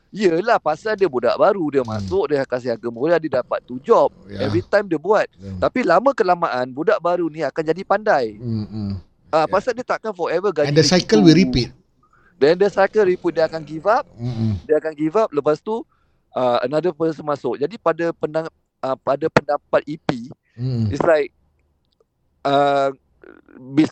[0.09, 1.93] Yelah pasal dia budak baru, dia Hmm.
[1.93, 4.09] masuk, dia kasih harga murah, dia dapat tu job.
[4.25, 4.45] Yeah.
[4.45, 5.29] Every time dia buat.
[5.35, 5.61] Yeah.
[5.61, 8.37] Tapi lama kelamaan, budak baru ni akan jadi pandai.
[8.37, 8.91] Hmm, hmm.
[9.29, 9.47] Ah, Yeah.
[9.51, 11.73] pasal dia takkan forever gaji And the cycle will repeat.
[12.37, 14.53] Then the cycle repeat dia akan give up, Hmm, hmm.
[14.65, 15.85] dia akan give up lepas tu
[16.33, 17.57] uh, another person masuk.
[17.57, 18.47] Jadi pada pendang,
[18.81, 20.91] uh, pada pendapat EP, Hmm.
[20.91, 21.31] it's like
[22.43, 22.91] uh,
[23.71, 23.87] bis,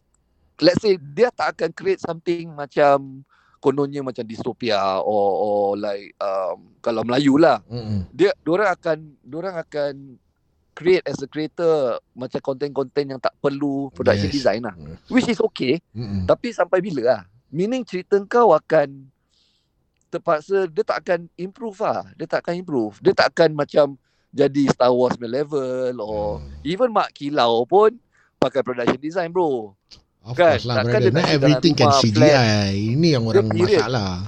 [0.58, 3.22] let's say dia tak akan create something macam
[3.62, 7.62] kononnya macam distopia or or like um, kalau Melayu lah.
[7.70, 8.02] Hmm.
[8.10, 8.98] Dia orang akan
[9.30, 9.92] orang akan
[10.74, 14.36] create as a creator macam konten-konten yang tak perlu production Yes.
[14.36, 14.74] design lah.
[15.08, 15.80] Which is okay.
[15.94, 16.26] Hmm.
[16.28, 17.22] Tapi sampai bila lah?
[17.48, 19.06] Meaning cerita kau akan
[20.16, 22.08] terpaksa dia tak akan improve lah.
[22.16, 22.94] Dia tak akan improve.
[22.98, 23.86] Dia tak akan macam
[24.32, 26.60] jadi Star Wars level or Hmm.
[26.60, 27.96] even Mak Kilau pun
[28.36, 29.72] pakai production design bro.
[30.26, 30.58] Of Kan?
[30.58, 31.08] course lah, Takkan brother.
[31.08, 32.68] dia Not everything can CGI.
[32.98, 34.26] Ini yang orang masalah.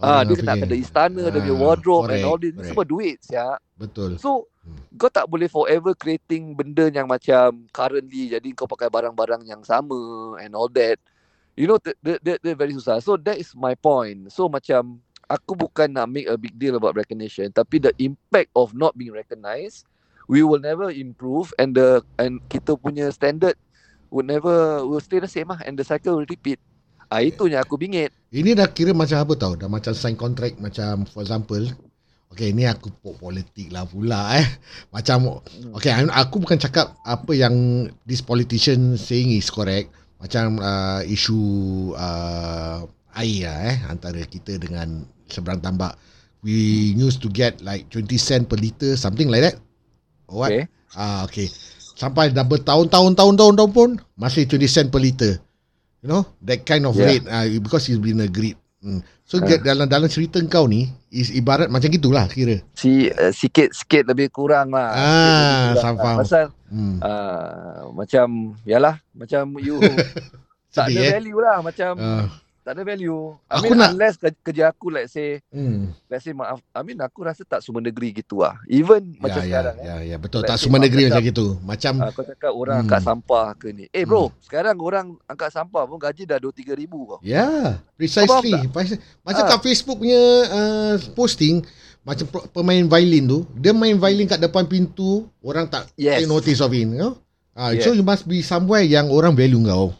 [0.00, 2.52] Ah, dia kena ada istana, dia punya Ah, wardrobe and correct, all this.
[2.52, 2.68] Correct.
[2.72, 3.48] semua duit ya.
[3.76, 4.16] Betul.
[4.18, 4.80] So Hmm.
[4.96, 9.96] kau tak boleh forever creating benda yang macam currently jadi kau pakai barang-barang yang sama
[10.40, 10.96] and all that.
[11.54, 12.98] You know that that, that very susah.
[12.98, 14.32] So that is my point.
[14.32, 14.98] So macam
[15.28, 19.12] aku bukan nak make a big deal about recognition tapi the impact of not being
[19.12, 19.88] recognized
[20.28, 23.56] we will never improve and the and kita punya standard
[24.08, 26.62] would never will stay the same lah and the cycle will repeat.
[27.12, 28.14] Ah itu yang aku bingit.
[28.32, 29.52] Ini dah kira macam apa tau?
[29.54, 31.62] Dah macam sign contract Macam for example
[32.32, 34.46] Okay ni aku po- politik lah pula eh.
[34.90, 35.38] Macam
[35.78, 39.92] Okay I- aku bukan cakap Apa yang This politician saying is correct.
[40.18, 41.38] Macam uh, Isu
[41.94, 45.96] uh, Air lah eh Antara kita dengan Seberang tambak
[46.44, 49.56] we used to get like 20 cent per liter, something like that.
[50.28, 50.52] Or what?
[50.52, 50.64] Okay.
[50.92, 51.48] Ah, okay.
[51.96, 55.40] Sampai dah bertahun-tahun tahun-tahun tahun pun masih 20 cent per liter.
[56.04, 57.16] You know, that kind of Yeah.
[57.16, 58.60] rate uh, because it's been agreed.
[58.84, 59.00] Hmm.
[59.24, 59.48] So uh.
[59.64, 62.60] dalam dalam cerita kau ni is ibarat macam gitulah kira.
[62.76, 64.92] Si uh, sikit sikit lebih kurang lah.
[64.92, 66.04] Ah, faham, lah.
[66.04, 66.18] faham.
[66.20, 66.98] Pasal Hmm.
[67.00, 69.78] uh, macam yalah macam you
[70.76, 71.12] tak ada eh?
[71.16, 72.26] value lah macam Uh,
[72.64, 73.36] tak ada value.
[73.44, 75.92] I Aku mean nak- unless ke- kerja aku let's say hmm.
[76.08, 78.56] let's say maaf I mean aku rasa tak semua negeri gitu lah.
[78.66, 79.84] Even Ya, macam ya, sekarang eh.
[79.84, 80.40] ya, ya, betul.
[80.40, 81.46] Let's Tak semua negeri cakap, macam gitu.
[81.60, 82.84] Macam Uh, kau cakap orang Hmm.
[82.84, 83.84] angkat sampah ke ni.
[83.90, 84.36] Eh bro, Hmm.
[84.40, 87.18] sekarang orang angkat sampah pun gaji dah 2-3 ribu kau.
[87.20, 88.56] Ya, precisely.
[89.20, 89.48] Macam Ah.
[89.50, 91.60] kat Facebook punya uh, posting,
[92.00, 96.20] macam pemain violin tu, dia main violin kat depan pintu, orang tak Yes.
[96.20, 96.92] take notice of him.
[96.92, 97.14] You know?
[97.52, 97.84] Ah, Yeah.
[97.84, 99.92] So you must be somewhere yang orang value kau.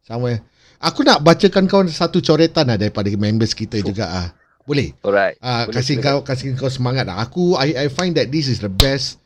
[0.00, 0.44] Somewhere.
[0.80, 4.28] Aku nak bacakan kau satu coretan lah daripada members kita juga ah.
[4.64, 4.96] Boleh?
[5.04, 5.36] Alright.
[5.44, 6.08] Ah, Boleh, kasih silakan.
[6.08, 7.20] kau kasih kau semangat lah.
[7.20, 9.20] Aku I I find that this is the best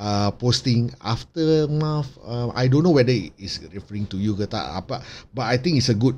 [0.00, 2.08] uh, posting aftermath.
[2.24, 5.04] Uh, I don't know whether it is referring to you ke tak apa,
[5.36, 6.16] but I think it's a good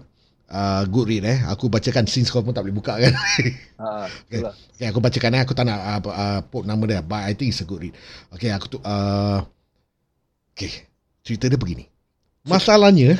[0.53, 1.39] uh, good read eh.
[1.51, 3.11] Aku bacakan since kau pun tak boleh buka kan.
[3.83, 4.39] Ha, Okay.
[4.39, 4.55] itulah.
[4.55, 5.41] okay, aku bacakan eh.
[5.43, 7.95] Aku tak nak uh, uh, put nama dia, but I think it's a good read.
[8.31, 9.43] Okay, aku tu uh,
[10.55, 10.73] Okay,
[11.27, 11.85] cerita dia begini.
[12.47, 13.19] Masalahnya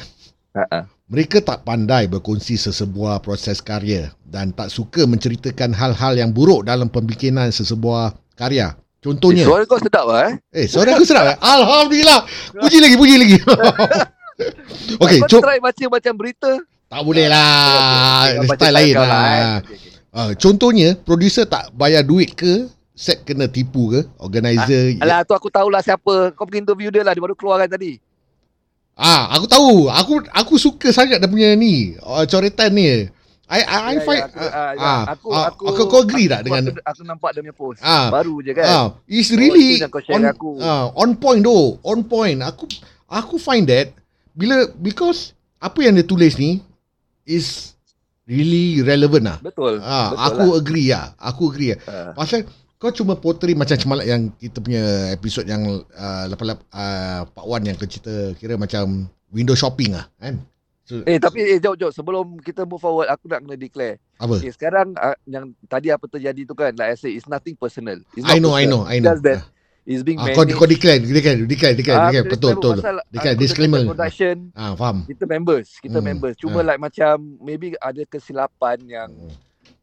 [0.55, 0.89] ha.
[1.07, 6.91] Mereka tak pandai berkongsi sesebuah proses karya dan tak suka menceritakan hal-hal yang buruk dalam
[6.91, 8.75] pembikinan sesebuah karya.
[8.75, 10.35] Eh, Contohnya, suara kau sedap lah eh.
[10.51, 11.37] eh, suara aku sedap eh?
[11.39, 12.27] Alhamdulillah.
[12.59, 13.39] Puji lagi, puji lagi.
[14.99, 16.51] okay, kau co- try baca macam berita.
[16.91, 18.35] tak boleh lah.
[18.43, 19.23] Okay, Style lain kau lah.
[19.23, 19.39] eh.
[19.63, 19.79] Okay, okay.
[20.11, 22.67] Uh, contohnya, producer tak bayar duit ke,
[22.99, 24.99] set kena tipu ke, organizer.
[24.99, 26.35] Alah tu aku tahulah siapa.
[26.35, 28.03] Kau pergi interview dia lah dia baru keluar kan tadi.
[28.97, 29.93] Ah, aku tahu.
[29.93, 33.13] Aku aku suka sangat dia punya ni, uh, coretan ni.
[33.47, 36.27] I I, I Ya, find ya, aku, ah, ya, ah, aku, aku, aku kau agree
[36.27, 37.79] tak aku, dengan aku, aku nampak dia punya post.
[37.79, 38.11] Ah.
[38.11, 38.65] Baru je kan.
[38.67, 40.51] Ah, it's Oh, really share on, aku.
[40.59, 42.43] ah, on point though, on point.
[42.43, 42.67] Aku
[43.07, 43.93] aku find that
[44.35, 45.31] bila because
[45.63, 46.59] apa yang dia tulis ni
[47.23, 47.77] is
[48.27, 49.39] really relevant lah.
[49.39, 49.79] Betul.
[49.79, 51.15] Ah, betul aku agree lah.
[51.15, 51.79] Aku agree lah.
[51.85, 51.95] lah.
[51.95, 52.13] Ah.
[52.19, 52.49] Pasal
[52.87, 57.67] kau cuma portray macam semalam yang kita punya episod yang uh, lepas uh, part 1
[57.67, 60.39] yang kau cerita kira macam window shopping lah kan.
[60.83, 63.99] So, Eh tapi eh jauh jauh sebelum kita move forward aku nak kena declare.
[64.17, 64.39] apa?
[64.39, 67.99] Okay, sekarang uh, yang tadi apa terjadi tu kan like I say it's nothing personal.
[68.15, 68.71] It's I know, not I personal.
[68.71, 69.11] know, I know.
[69.11, 69.41] Just that
[69.83, 70.55] it's being Ah, kau managed.
[70.57, 72.23] kau declare, declare, declare, declare, Ah, declare.
[72.23, 72.75] aku betul, declare betul.
[72.79, 73.83] pasal Declare disclaimer.
[73.85, 74.97] Production Ah, faham.
[75.05, 76.35] kita members, kita Hmm, members.
[76.39, 76.65] Cuma ah.
[76.65, 79.11] like macam maybe ada kesilapan yang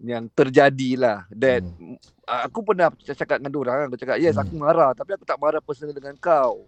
[0.04, 1.96] yang terjadi lah that Hmm.
[2.24, 4.44] uh, aku pernah cakap dengan orang aku cakap yes Hmm.
[4.44, 6.68] aku marah tapi aku tak marah personal dengan kau.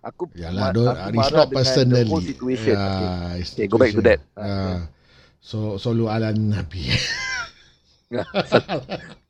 [0.00, 1.98] Aku Yalah, ma- don't, aku marah not dengan personally.
[1.98, 2.76] the whole situation.
[2.78, 3.10] Yeah, Okay.
[3.36, 4.22] it's Okay, go back to that.
[4.38, 4.86] Uh,
[5.42, 6.86] so, solu ala Nabi.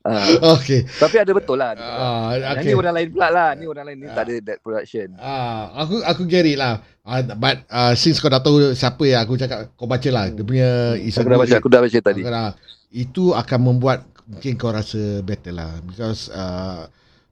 [0.04, 0.84] Ah, okay.
[0.94, 1.72] tapi ada betul lah.
[1.74, 2.68] Ah, Yang okay.
[2.68, 3.48] ni orang lain pula lah.
[3.56, 4.14] Ni orang lain ni Ah.
[4.14, 5.08] tak ada that production.
[5.16, 6.78] Ah, aku aku get it lah.
[7.02, 10.28] Uh, but uh, since kau dah tahu siapa yang aku cakap kau baca lah.
[10.28, 12.20] Dia punya a Aku dah baca, aku dah baca tadi.
[12.20, 12.54] Aku dah-
[12.90, 15.78] itu akan membuat mungkin kau rasa better lah.
[15.86, 16.90] Because uh,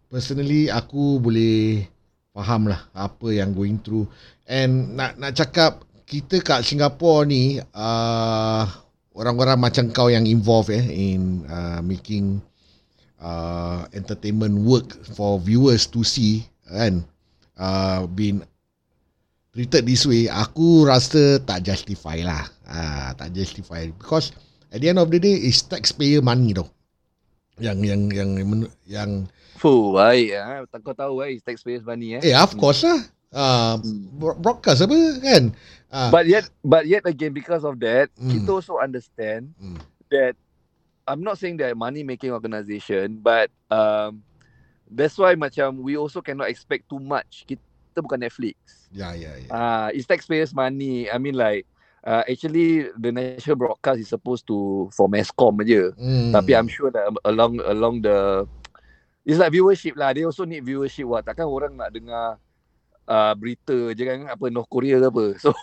[0.08, 1.86] personally aku boleh
[2.34, 4.06] faham lah apa yang going through.
[4.46, 8.64] And nak nak cakap kita kat Singapore ni uh,
[9.14, 12.42] orang-orang macam kau yang involved eh in uh, making
[13.22, 17.06] uh, entertainment work for viewers to see kan?
[17.54, 18.42] Uh, been
[19.54, 22.42] treated this way aku rasa tak justify lah.
[22.66, 23.86] Uh, tak justify.
[23.94, 24.34] Because
[24.74, 26.66] at the end of the day is taxpayer money tau
[27.62, 28.30] yang yang yang
[28.90, 29.10] yang,
[29.62, 30.66] Fuh, baik ah.
[30.66, 32.22] Tak kau tahu eh, it's taxpayers money eh.
[32.26, 32.98] eh of course lah
[33.30, 33.78] uh,
[34.18, 35.54] bro- broadcast apa kan
[35.94, 38.34] uh, But yet, but yet again, because of that, Hmm.
[38.34, 39.78] kita also understand Hmm.
[40.10, 40.34] that
[41.06, 44.26] I'm not saying that money making organisation, but um,
[44.90, 47.46] that's why macam we also cannot expect too much.
[47.46, 47.62] Kita
[48.02, 48.90] bukan Netflix.
[48.90, 51.06] ya ya ya Ah, uh, it's taxpayers money.
[51.06, 51.62] I mean like.
[52.04, 55.88] Uh, actually, the national broadcast is supposed to for Mescom aja.
[55.96, 56.36] hmm.
[56.36, 58.44] Tapi I'm sure that along along the
[59.24, 60.12] it's like viewership lah.
[60.12, 61.08] They also need viewership.
[61.08, 62.36] Wah, takkan orang nak dengar
[63.08, 65.24] uh, berita je kan apa North Korea ke apa.
[65.42, 65.56] So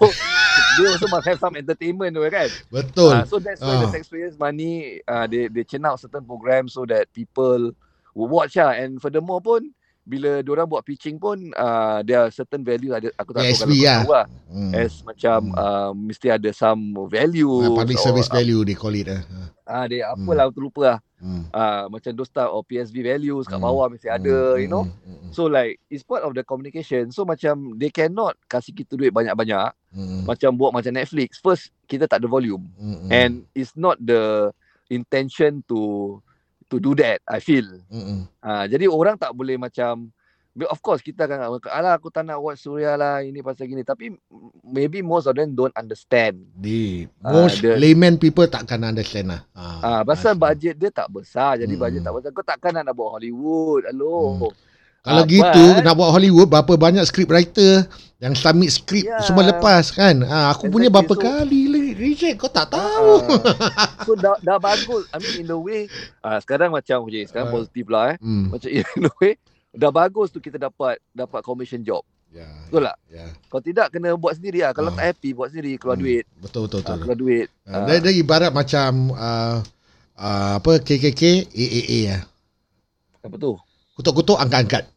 [0.81, 2.49] they also must have some entertainment tu kan.
[2.73, 3.81] betul Uh, so that's why Ah.
[3.85, 7.69] the taxpayers money uh, they they churn out certain programs so that people
[8.17, 8.73] will watch lah.
[8.73, 9.69] And furthermore pun
[10.01, 13.61] bila diorang buat pitching pun uh, there are certain value ada aku tak tahu PSB
[13.61, 13.97] kalau kau lah.
[14.01, 14.25] tahu lah.
[14.49, 14.71] hmm.
[14.73, 15.55] As macam Hmm.
[15.55, 17.53] uh, mesti ada some value.
[17.63, 19.21] Uh, public service value they call it uh.
[19.63, 20.97] Ah, dia apalah aku terlupa lah.
[21.17, 21.43] hmm.
[21.49, 23.63] uh, macam those type of PSV values kat Hmm.
[23.63, 24.83] bawah mesti ada, Hmm, you know.
[24.83, 27.07] hmm, hmm, So like it's part of the communication.
[27.09, 31.37] So macam they cannot kasih kita duit banyak-banyak hmm, macam buat macam Netflix.
[31.37, 33.09] First kita tak ada volume hmm, hmm.
[33.11, 34.49] and it's not the
[34.89, 36.19] intention to
[36.71, 37.19] to do that.
[37.25, 37.67] I feel.
[37.85, 38.31] Mm-mm.
[38.39, 40.07] Ah, jadi orang tak boleh macam
[40.61, 44.11] of course kita akan alah aku tak nak watch Suria lah ini pasal gini tapi
[44.61, 46.43] maybe most of them don't understand.
[46.53, 49.41] Di Ah, most dia- layman people takkan understand lah.
[49.53, 51.55] Ah, Ah, pasal bajet dia tak besar.
[51.55, 51.81] Jadi Hmm.
[51.81, 52.29] bajet tak besar.
[52.31, 53.83] Kau takkan nak buat Hollywood.
[53.85, 54.47] Hello.
[55.01, 59.17] Kalau Ah, gitu but- nak buat Hollywood berapa banyak script writer yang submit skrip Ya.
[59.19, 60.21] semua lepas kan.
[60.23, 60.93] Ah, aku punya Exactly.
[60.93, 63.21] berapa So- kali le- reject kau tak tahu.
[63.21, 65.05] Ah, so dah, dah bagus.
[65.07, 65.85] I mean in the way
[66.19, 67.53] ah, sekarang macam je, sekarang Ah.
[67.53, 68.17] positif lah eh.
[68.17, 68.49] Hmm.
[68.49, 69.37] Macam in the way
[69.71, 72.01] dah bagus tu kita dapat dapat commission job.
[72.27, 72.47] Ya.
[72.65, 72.97] Betul tak?
[73.07, 73.27] Ya.
[73.45, 74.71] Kalau tidak kena buat sendiri lah.
[74.71, 74.95] Kalau Ah.
[74.97, 76.03] tak happy buat sendiri keluar Hmm.
[76.03, 76.25] duit.
[76.37, 76.97] Betul betul Ah, betul.
[76.99, 77.47] keluar duit.
[77.63, 77.83] Uh, Ah.
[77.85, 79.55] dia, dia ibarat macam uh,
[80.17, 82.19] uh, apa KKK AAA ya.
[83.21, 83.53] Apa tu?
[83.93, 84.87] Kutuk-kutuk angkat-angkat.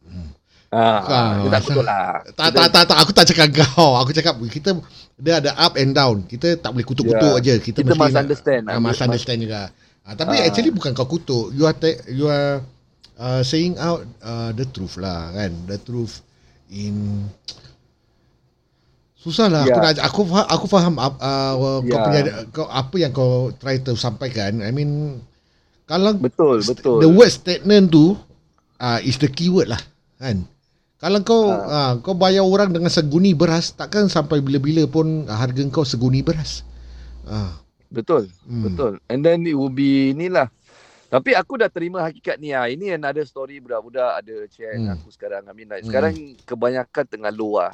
[0.73, 2.19] Ah, Ah, dia tak betul lah.
[2.35, 3.95] Tak, tak, tak, tak, aku tak cakap kau.
[3.95, 4.75] Aku cakap kita
[5.15, 6.23] dia ada up and down.
[6.23, 7.39] Kita tak boleh kutuk-kutuk Ya.
[7.39, 7.53] aja.
[7.57, 8.61] Kita, Kita mesti must nak- understand.
[8.67, 9.61] Ah, must understand juga.
[10.01, 10.45] Ah, tapi Ah.
[10.45, 11.49] actually bukan kau kutuk.
[11.51, 12.59] You are te- you are
[13.15, 15.51] uh, saying out uh, the truth lah kan.
[15.65, 16.19] The truth
[16.67, 17.25] in
[19.15, 19.81] Susah lah aku Ya.
[19.81, 22.03] nak aku faham, aku faham uh, uh, kau Ya.
[22.03, 24.61] punya kau apa yang kau try to sampaikan.
[24.61, 25.17] I mean
[25.85, 27.01] kalau Betul, betul.
[27.01, 28.13] the word stagnant tu
[28.77, 29.81] uh, is the keyword lah
[30.19, 30.45] kan.
[30.95, 31.99] Kalau kau uh.
[31.99, 36.63] kau bayar orang dengan seguni beras takkan sampai bila-bila pun harga kau seguni beras.
[37.27, 37.51] Ah.
[37.91, 38.31] Betul.
[38.47, 38.63] Hmm.
[38.65, 38.93] Betul.
[39.07, 40.49] And then it will be ni lah.
[41.07, 42.67] Tapi aku dah terima hakikat ni lah.
[42.67, 44.89] Ini another story budak-budak ada chat Hmm.
[44.89, 44.95] hmm.
[44.99, 45.43] aku sekarang.
[45.47, 45.89] I mean like Hmm.
[45.91, 47.73] sekarang kebanyakan tengah lah.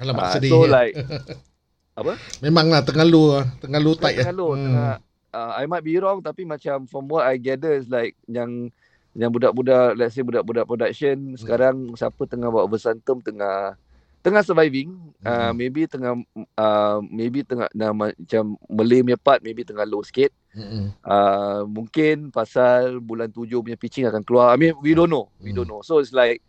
[0.00, 0.50] Alamak Ah, sedih.
[0.50, 0.72] so ya.
[0.80, 0.94] like
[2.40, 4.40] Memanglah tengah lah, tengah low tight tengah ya.
[4.40, 4.96] low, tengah
[5.36, 8.72] uh, I might be wrong tapi macam from what I gather is like yang
[9.12, 13.74] yang budak-budak let's say budak-budak production sekarang siapa tengah buat Versantum tengah
[14.20, 14.92] tengah surviving
[15.24, 15.56] uh, Hmm.
[15.56, 16.12] maybe tengah
[16.54, 20.92] uh, maybe tengah dah macam Malay punya part maybe tengah low sikit Mm-mm.
[21.02, 25.50] uh, mungkin pasal bulan tujuh punya pitching akan keluar I mean we don't know we
[25.50, 25.64] Hmm.
[25.64, 26.44] don't know so it's like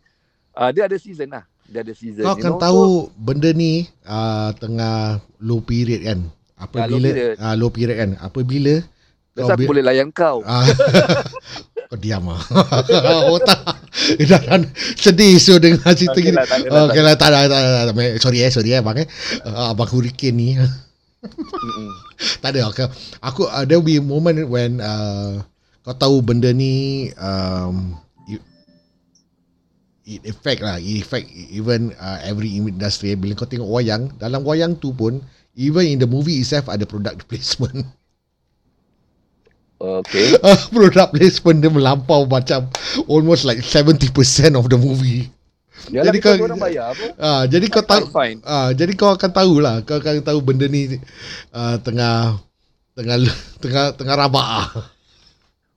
[0.54, 2.60] uh, dia ada season lah dia ada season Kau akan know?
[2.60, 6.20] tahu so, benda ni uh, tengah low period kan.
[6.54, 7.34] Apabila low period.
[7.40, 8.10] ah, low period kan.
[8.20, 8.74] Apabila
[9.40, 10.60] why aku bi- boleh layan kau Ah,
[11.90, 12.40] kau diam ah.
[13.32, 13.60] oh tak.
[14.28, 14.60] Dah
[14.96, 16.36] sedih so dengar cerita Okay gini.
[16.36, 17.60] lah, tak Okey lah, tak ada, tak
[17.92, 18.20] tak.
[18.20, 19.08] Sorry eh, sorry eh, abang eh.
[19.44, 20.48] Uh, abang hurricane ni.
[22.42, 22.70] Tak ada.
[22.70, 22.86] Okay.
[23.18, 25.42] Aku, uh, there will be a moment when uh,
[25.82, 27.98] kau tahu benda ni um,
[28.30, 28.42] it,
[30.06, 30.78] it affect lah.
[30.78, 33.14] It affect even uh, every industry.
[33.18, 35.18] Bila kau tengok wayang, dalam wayang tu pun,
[35.58, 37.86] even in the movie itself ada product placement.
[39.82, 40.38] Okay
[40.72, 42.70] product placement dia melampau macam
[43.04, 44.14] almost like 70%
[44.54, 45.26] of the movie.
[45.90, 49.10] Yalah, Jadi because kau- orang bayar apa Ah, jadi kau tahu fine Ah, jadi kau
[49.10, 50.94] akan tahu lah, kau akan tahu benda ni
[51.50, 52.38] uh, tengah
[52.92, 53.18] tengah
[53.58, 54.68] tengah tengah rabak ah.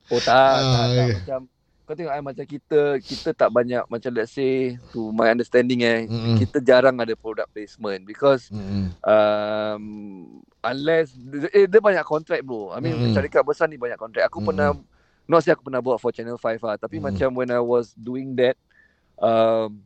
[0.05, 0.85] Oh tak, Ah, tak, tak.
[0.85, 1.11] okay.
[1.17, 1.39] Macam
[1.81, 6.05] kau tengok eh, macam kita kita tak banyak macam let's say to my understanding eh
[6.05, 6.37] Mm-mm.
[6.37, 8.89] kita jarang ada product placement because Mm-mm.
[9.01, 9.83] um,
[10.65, 11.13] unless
[11.53, 12.73] eh, dia banyak kontrak bro.
[12.73, 13.13] I mean Mm-mm.
[13.13, 14.25] syarikat besar ni banyak kontrak.
[14.27, 14.49] Aku Mm-mm.
[14.49, 14.69] pernah
[15.25, 17.13] not say aku pernah buat for Channel 5 lah tapi Mm-mm.
[17.13, 18.57] macam when I was doing that
[19.17, 19.81] um,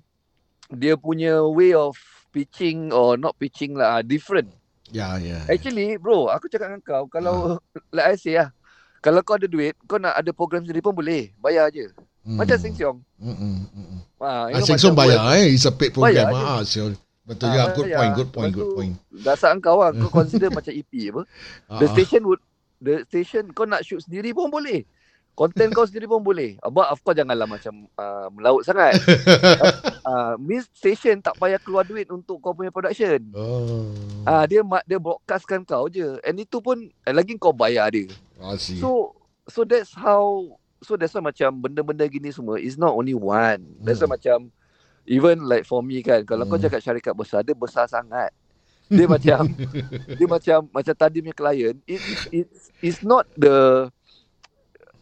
[0.69, 1.95] dia punya way of
[2.29, 4.51] pitching or not pitching lah ah, different.
[4.89, 5.45] Ya, ya.
[5.45, 7.57] Actually bro aku cakap dengan kau kalau
[7.95, 8.49] like I say lah
[8.99, 11.87] kalau kau ada duit kau nak ada program sendiri pun boleh bayar je.
[12.27, 12.35] Mm.
[12.35, 12.99] Macam Sing Siong.
[13.15, 13.55] Mm-mm.
[13.71, 13.99] Mm-mm.
[14.19, 16.61] Ha, Ah, Sing Song bayar eh, it's a paid program Bayar ah.
[16.67, 16.91] So,
[17.29, 17.95] betul Ah, juga, good bayar.
[17.95, 18.93] point, good point, Lepas good point.
[19.21, 21.21] Dasar kau lah kau consider macam EP apa.
[21.67, 21.91] Ah, The ah.
[21.93, 22.41] station would
[22.79, 24.81] the station kau nak shoot sendiri pun boleh.
[25.31, 26.59] Content kau sendiri pun boleh.
[26.59, 28.99] Abang of course janganlah macam uh, melaut sangat.
[30.03, 33.23] uh, means station tak payah keluar duit untuk kau punya production.
[33.31, 33.93] Oh.
[34.23, 36.19] Ah uh, dia dia broadcastkan kau je.
[36.21, 38.11] And itu pun eh, lagi kau bayar dia.
[38.37, 38.79] I see.
[38.79, 39.15] So
[39.47, 40.43] so that's how
[40.79, 43.63] so that's why macam benda-benda gini semua is not only one.
[43.79, 44.15] That's why Hmm.
[44.15, 44.37] macam
[45.09, 46.61] even like for me kan kalau kau Hmm.
[46.61, 48.29] cakap syarikat besar dia besar sangat.
[48.93, 49.57] Dia macam
[50.13, 53.89] dia macam macam tadi punya klien it it's it's not the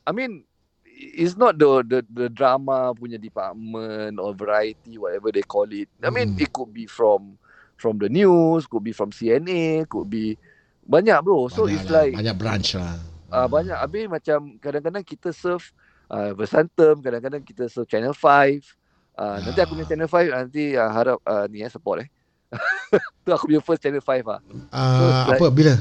[0.07, 0.43] I mean
[0.85, 5.89] it's not the the the drama punya department or variety whatever they call it.
[6.01, 6.39] I mean Hmm.
[6.39, 7.37] it could be from
[7.77, 10.37] from the news, could be from CNA, could be
[10.87, 11.47] banyak bro.
[11.51, 12.95] So Banyak it's lah, like banyak branch lah.
[13.31, 15.65] uh, banyak habis macam kadang-kadang kita serve
[16.09, 18.76] uh, Versantum, kadang-kadang kita serve Channel 5.
[19.18, 19.89] Uh, nanti aku punya Ah.
[19.89, 22.09] Channel 5 nanti uh, harap uh, ni eh support eh.
[23.26, 24.39] tu aku punya first Channel 5 ah.
[24.70, 25.74] Ah, like- apa bila?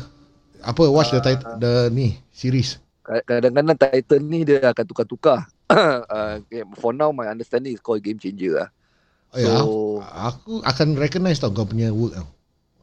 [0.64, 2.80] Apa what's the Ah, title the ni series?
[3.06, 5.46] Kadang-kadang title ni dia akan tukar-tukar.
[5.70, 6.40] uh,
[6.74, 8.68] for now my understanding is called Game Changer lah.
[9.30, 9.70] Oh, ya, aku, So,
[10.02, 12.28] aku akan recognize tau kau punya work tau.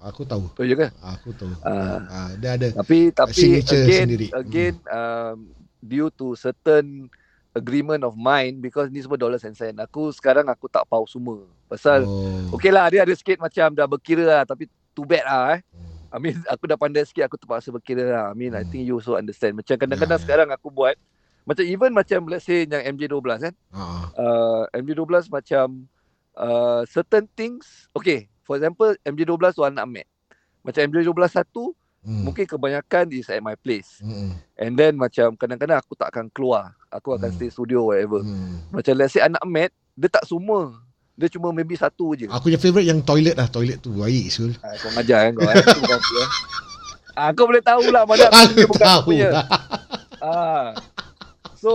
[0.04, 0.52] Aku tahu.
[0.54, 0.92] tu je kan?
[1.02, 1.50] Aku tahu.
[1.64, 2.04] Ah.
[2.08, 4.28] Ah, dia ada Tapi tapi again sendiri.
[4.36, 5.48] again um,
[5.80, 7.08] due to certain
[7.54, 9.78] agreement of mine because ni semua dollars and cent.
[9.78, 11.46] Aku sekarang aku tak pau semua.
[11.70, 12.50] Pasal Oh.
[12.52, 15.62] okay lah dia ada sikit macam dah berkira lah tapi too bad lah eh.
[16.14, 18.26] I mean aku dah pandai sikit aku terpaksa berkira lah.
[18.30, 18.70] I mean I Hmm.
[18.70, 19.54] think you also understand.
[19.56, 20.24] Macam kadang-kadang ya.
[20.26, 20.98] sekarang aku buat
[21.44, 23.54] macam even macam let's say yang MJ12 kan.
[23.70, 24.10] Ah.
[24.14, 25.86] Uh, MJ12 macam
[26.34, 30.08] uh, certain things okay for example MJ12 tu anak mat.
[30.62, 31.74] Macam MJ12 satu
[32.04, 32.28] Hmm.
[32.28, 33.98] mungkin kebanyakan is at my place.
[33.98, 34.36] Hmm.
[34.54, 36.76] And then macam kadang-kadang aku tak akan keluar.
[36.90, 37.38] Aku akan Hmm.
[37.38, 38.20] stay studio whatever.
[38.20, 38.60] Hmm.
[38.70, 40.76] Macam let's say anak mat dia tak semua.
[41.14, 42.28] Dia cuma maybe satu je.
[42.28, 43.48] Aku punya favourite yang toilet lah.
[43.48, 44.52] Toilet tu baik Sul.
[44.60, 45.46] Ah, kau ngajar kan kau.
[45.46, 45.56] Eh?
[45.80, 46.30] Bukan aku, eh.
[47.14, 49.28] Ah, kau boleh tahulah mana aku Aku bukan aku tahu punya.
[49.32, 49.46] lah.
[50.20, 50.68] Ah.
[51.56, 51.72] So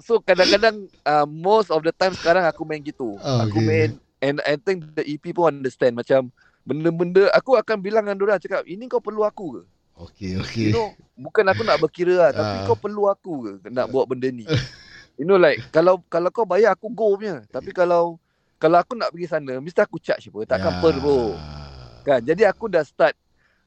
[0.00, 3.16] so kadang-kadang uh, most of the time sekarang aku main gitu.
[3.20, 3.64] Ah, Aku okay.
[3.64, 6.28] main and I think the EP pun understand macam
[6.62, 9.62] benda-benda aku akan bilang dengan diorang cakap ini kau perlu aku ke?
[10.00, 10.68] Okay, You okay.
[10.72, 12.64] know, bukan aku nak berkira lah tapi Ah.
[12.64, 14.44] kau perlu aku ke nak buat benda ni.
[15.20, 17.44] You know like kalau kalau kau bayar aku go punya.
[17.46, 18.16] Tapi kalau
[18.56, 20.48] kalau aku nak pergi sana mesti aku charge apa.
[20.48, 20.80] Takkan Ya.
[20.80, 21.36] per bro.
[22.00, 22.24] Kan?
[22.24, 23.12] Jadi aku dah start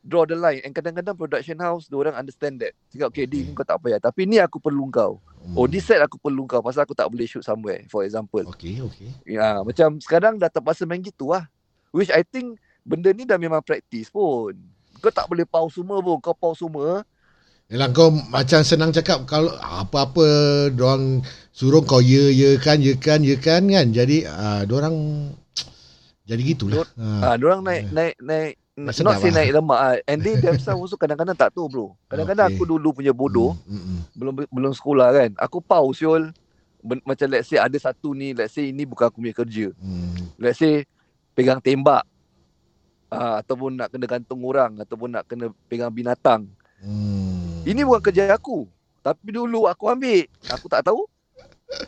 [0.01, 2.73] draw the line and kadang-kadang production house dia orang understand that.
[2.89, 3.45] Cakap okay, Okay.
[3.45, 3.53] okay.
[3.53, 5.21] kau tak payah tapi ni aku perlu kau.
[5.45, 5.53] Hmm.
[5.53, 8.41] Oh this set aku perlu kau pasal aku tak boleh shoot somewhere for example.
[8.49, 9.13] Okay, okay.
[9.23, 11.45] Ya macam sekarang dah terpaksa main gitu lah.
[11.93, 14.53] Which I think benda ni dah memang practice pun.
[14.99, 16.19] Kau tak boleh pau semua pun.
[16.19, 17.03] Kau pau semua.
[17.71, 20.25] Yalah kau macam senang cakap kalau apa-apa
[20.69, 23.87] doang suruh kau ya ya kan ya kan ya kan kan.
[23.89, 24.95] Jadi ah uh, orang
[26.29, 26.83] jadi gitulah.
[26.95, 27.39] Ah, Ha.
[27.39, 29.45] orang naik naik naik Dah not say lah.
[29.45, 29.95] naik lemak ah.
[30.09, 31.87] And they themselves also kadang-kadang tak tahu bro.
[32.09, 32.57] Kadang-kadang Okay.
[32.57, 33.53] aku dulu punya bodoh.
[33.69, 35.29] Hmm, hmm, belum belum sekolah kan.
[35.37, 36.33] Aku pau siul.
[36.83, 39.71] Ben, macam let's say ada satu ni, let's say ini bukan aku punya kerja.
[39.77, 40.35] hmm.
[40.35, 40.83] Let's say
[41.31, 42.01] pegang tembak.
[43.13, 46.49] Uh, ataupun nak kena gantung orang ataupun nak kena pegang binatang.
[46.81, 47.61] Hmm.
[47.63, 48.65] Ini bukan kerja aku.
[49.03, 50.25] Tapi dulu aku ambil.
[50.49, 51.05] Aku tak tahu.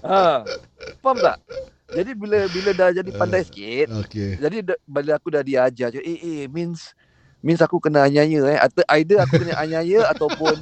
[0.03, 0.43] Ha.
[1.01, 1.37] Faham tak?
[1.93, 4.41] Jadi bila bila dah jadi pandai sikit, Okay.
[4.41, 6.97] jadi da, bila aku dah diajar je, eh eh means
[7.45, 8.57] means aku kena anyaya eh.
[8.57, 10.57] Atau either aku kena anyaya ataupun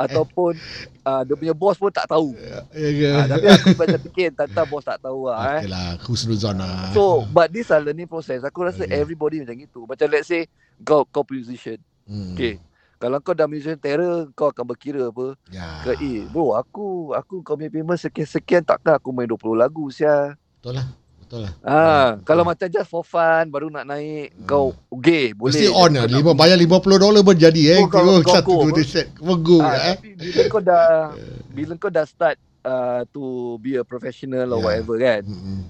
[0.00, 0.56] ataupun
[1.04, 2.32] uh, dia punya bos pun tak tahu.
[2.72, 3.10] Ya ke?
[3.12, 5.70] Ha, tapi aku macam fikir tentang bos tak tahu lah Okay eh.
[5.70, 6.92] lah, husnuzon lah.
[6.96, 8.44] So, but this are learning process.
[8.46, 8.98] Aku rasa Okay.
[8.98, 9.86] everybody macam gitu.
[9.86, 10.48] Macam let's say
[10.82, 11.78] kau kau musician.
[12.08, 12.34] hmm.
[12.34, 12.56] Okay.
[13.02, 15.34] Kalau kau dah musician terror, kau akan berkira apa?
[15.50, 15.82] Ya.
[15.82, 20.38] Ke eh bro, aku aku kau punya payment sekian-sekian takkan aku main 20 lagu sia.
[20.62, 20.86] Betul lah.
[21.32, 21.52] Betul lah.
[21.64, 22.12] Ha, Hmm.
[22.22, 25.48] kalau macam just for fun baru nak naik, kau okay, boleh.
[25.48, 26.04] Mesti on lah.
[26.04, 27.80] Lima, bayar 50 dolar pun jadi eh.
[27.80, 28.82] Oh, kau- Kau satu go, dua apa?
[28.84, 29.06] set.
[29.16, 29.96] Kau go Ah, eh.
[29.96, 30.84] tapi bila kau dah
[31.56, 33.22] bila kau dah start uh, to
[33.58, 34.64] be a professional or Yeah.
[34.84, 35.22] whatever kan.
[35.24, 35.60] Hmm.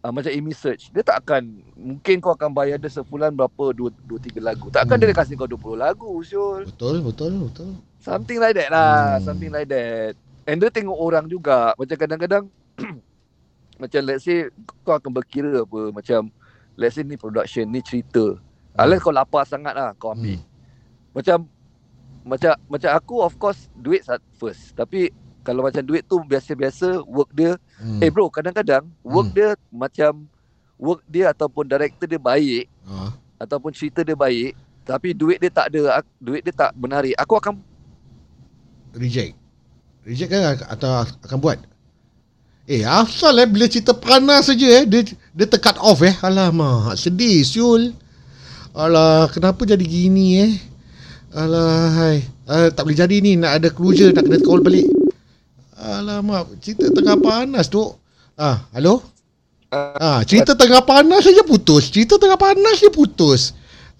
[0.00, 1.42] uh, macam Amy Search dia tak akan
[1.76, 5.04] mungkin kau akan bayar dia sebulan berapa dua, dua tiga lagu takkan Hmm.
[5.04, 7.76] dia kasih kau 20 lagu Syul Betul, betul, betul.
[7.98, 9.28] something like that lah Hmm.
[9.28, 12.48] something like that and dia tengok orang juga macam kadang-kadang
[13.80, 14.46] macam let's say
[14.82, 16.28] kau akan berkira apa macam
[16.76, 18.36] let's say ni production ni cerita
[18.76, 20.44] unless kau lapar sangat lah kau ambil Hmm.
[21.10, 21.38] macam
[22.22, 25.08] macam macam aku of course duit sat- first tapi
[25.40, 27.96] kalau macam duit tu biasa-biasa work dia Hmm.
[27.98, 29.34] Eh bro, kadang-kadang work Hmm.
[29.34, 30.28] dia macam
[30.76, 33.16] work dia ataupun director dia baik Ah.
[33.38, 34.52] ataupun cerita dia baik
[34.84, 37.16] tapi duit dia tak ada, duit dia tak menarik.
[37.16, 37.56] Aku akan
[38.92, 39.38] Reject.
[40.02, 40.90] Reject kan atau
[41.22, 41.58] akan buat?
[42.70, 45.02] Eh, asal eh bila cerita panas saja eh dia
[45.34, 46.14] dia tercut off eh.
[46.22, 47.90] Alamak, sedih siul.
[48.70, 50.52] Alah, kenapa jadi gini eh?
[51.34, 52.22] Alah, hai.
[52.46, 54.86] Uh, tak boleh jadi ni nak ada closure nak kena call balik.
[55.82, 57.82] Alamak, cerita tengah panas tu.
[58.38, 59.02] Ah, halo?
[59.74, 61.90] Ah, cerita tengah panas saja putus.
[61.90, 63.50] Cerita tengah panas dia putus.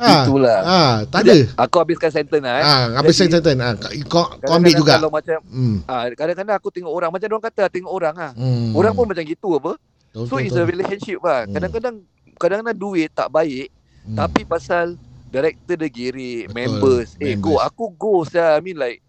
[0.00, 0.58] Ah, Itulah.
[0.64, 1.36] Ah, tak ada.
[1.60, 2.64] Aku habiskan sentence lah eh.
[2.64, 3.60] Ah, habis Jadi, sentence.
[3.60, 3.76] Ah,
[4.08, 4.92] kau, kau ambil kadang-kadang juga.
[4.96, 5.76] Kalau macam Hmm.
[5.84, 8.32] ah kadang-kadang aku tengok orang macam orang kata tengok orang ah.
[8.32, 8.72] Hmm.
[8.72, 9.72] Orang pun macam gitu apa.
[10.10, 11.44] Betul, So betul, it's a relationship lah.
[11.44, 11.52] Hmm.
[11.52, 11.94] Kadang-kadang
[12.40, 13.68] kadang-kadang duit tak baik
[14.00, 14.16] Hmm.
[14.16, 14.96] tapi pasal
[15.28, 15.92] director dia
[16.48, 17.12] members.
[17.20, 17.68] Eh go, members.
[17.68, 18.56] aku go saya.
[18.56, 19.04] I mean like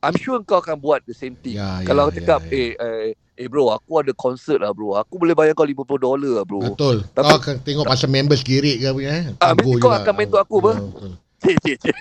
[0.00, 1.54] I'm sure kau akan buat the same thing.
[1.54, 2.56] Ya, Kalau ya, aku cakap ya, ya.
[2.56, 4.96] eh eh eh bro aku ada concert lah bro.
[4.96, 6.60] Aku boleh bayar kau 50 dolar lah bro.
[6.62, 7.04] Betul.
[7.06, 9.22] Tapi- kau akan tengok pasal members kirik ke apa eh.
[9.38, 10.00] Ah, mesti kau juga.
[10.00, 10.72] akan main untuk aku apa?
[10.72, 10.80] Ya.
[11.42, 11.96] Cik cik cik.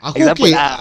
[0.00, 0.54] Aku Example okey.
[0.54, 0.74] lah.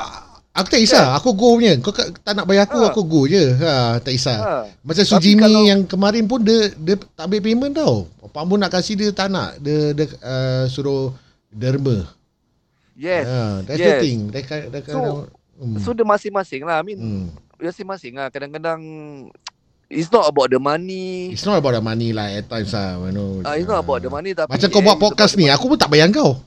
[0.54, 1.06] Aku tak kisah.
[1.14, 1.74] Aku go punya.
[1.80, 2.88] Kau ka- tak nak bayar aku, Ha.
[2.88, 3.44] aku go je.
[3.58, 4.38] Ha, tak kisah.
[4.38, 4.54] Ha.
[4.80, 8.08] Macam Tapi Sujimi kalau- yang kemarin pun dia dia tak ambil payment tau.
[8.26, 9.58] Pak Mun nak kasih dia tak nak.
[9.58, 11.12] Dia dia uh, suruh
[11.50, 12.08] derma.
[12.96, 13.26] Yes.
[13.26, 14.00] Ha, that's the yes.
[14.00, 14.20] thing.
[14.30, 15.28] Dia, ka- dia, So-
[15.60, 15.80] hmm.
[15.82, 16.80] So dia masing-masing lah.
[16.80, 17.28] I mean hmm.
[17.60, 18.28] masing-masing lah.
[18.32, 18.82] Kadang-kadang
[19.90, 21.32] it's not about the money.
[21.32, 23.00] It's not about the money lah at times lah.
[23.10, 23.42] You know.
[23.46, 25.92] Ah, it's not about the money tapi Macam kau buat podcast ni, aku pun tak
[25.92, 26.38] bayar kau.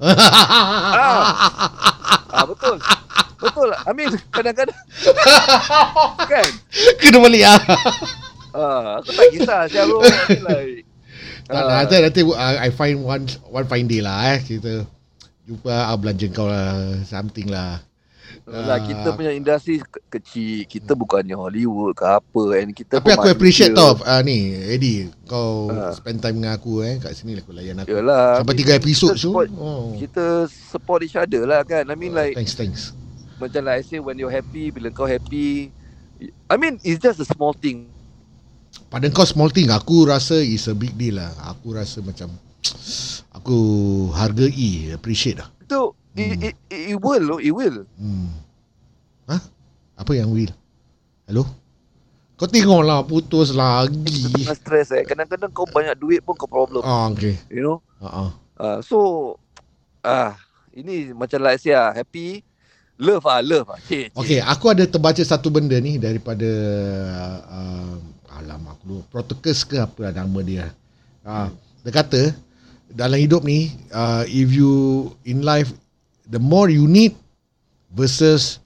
[2.29, 2.77] Ah betul.
[3.39, 3.81] Betul lah.
[3.89, 4.77] I mean kadang-kadang
[6.31, 6.49] kan
[7.01, 7.61] Kena balik ah.
[8.53, 10.01] Ah, aku tak kisah siapa bro.
[10.45, 10.85] Like
[11.49, 14.85] Tak ah, nanti nanti uh, I find one one fine day lah eh kita
[15.49, 17.81] jumpa ah, belanja kau lah something lah.
[18.45, 20.65] Lah, kita punya industri ke- kecil.
[20.65, 25.69] Kita bukannya Hollywood ke apa and kita Tapi aku appreciate tau uh, ni Eddie kau
[25.69, 25.93] Ah.
[25.93, 27.93] spend time dengan aku eh kat sini lah aku layan aku.
[27.93, 28.41] Yalah.
[28.41, 29.29] Sampai tiga episod tu.
[29.29, 29.93] support, Oh.
[29.95, 31.85] kita support each other lah kan.
[31.85, 32.97] I mean like thanks thanks.
[33.37, 35.69] macam like I say when you're happy, bila kau happy.
[36.49, 37.87] I mean it's just a small thing.
[38.89, 41.29] Pada kau small thing aku rasa is a big deal lah.
[41.47, 42.33] Aku rasa macam
[43.31, 43.59] aku
[44.13, 45.49] hargai appreciate lah.
[45.61, 46.47] Itu it, Hmm.
[46.51, 46.55] it,
[46.93, 47.87] it, will, it will.
[47.95, 48.29] Hmm.
[49.31, 49.41] Hah?
[49.99, 50.51] Apa yang will?
[51.31, 51.47] Hello?
[52.39, 54.31] Kau tengok lah putus lagi.
[54.31, 55.03] Tengah stress eh.
[55.03, 56.87] Kadang-kadang kau banyak duit pun kau problem.
[56.87, 57.35] Ah, okay.
[57.51, 57.79] You know.
[57.99, 58.31] Uh-uh.
[58.59, 58.99] Uh, so
[60.07, 60.39] ah
[60.71, 62.47] ini macam like I say ah, happy
[62.99, 63.79] love ah love ah.
[63.83, 64.15] Cik.
[64.15, 66.47] Okay, aku ada terbaca satu benda ni daripada
[67.51, 67.99] uh,
[68.39, 70.71] alamak aku lupa, Protokus ke apa lah nama dia.
[71.27, 71.51] Uh,
[71.83, 72.23] dia kata
[72.95, 75.75] dalam hidup ni uh, if you in life
[76.29, 77.17] the more you need
[77.93, 78.61] versus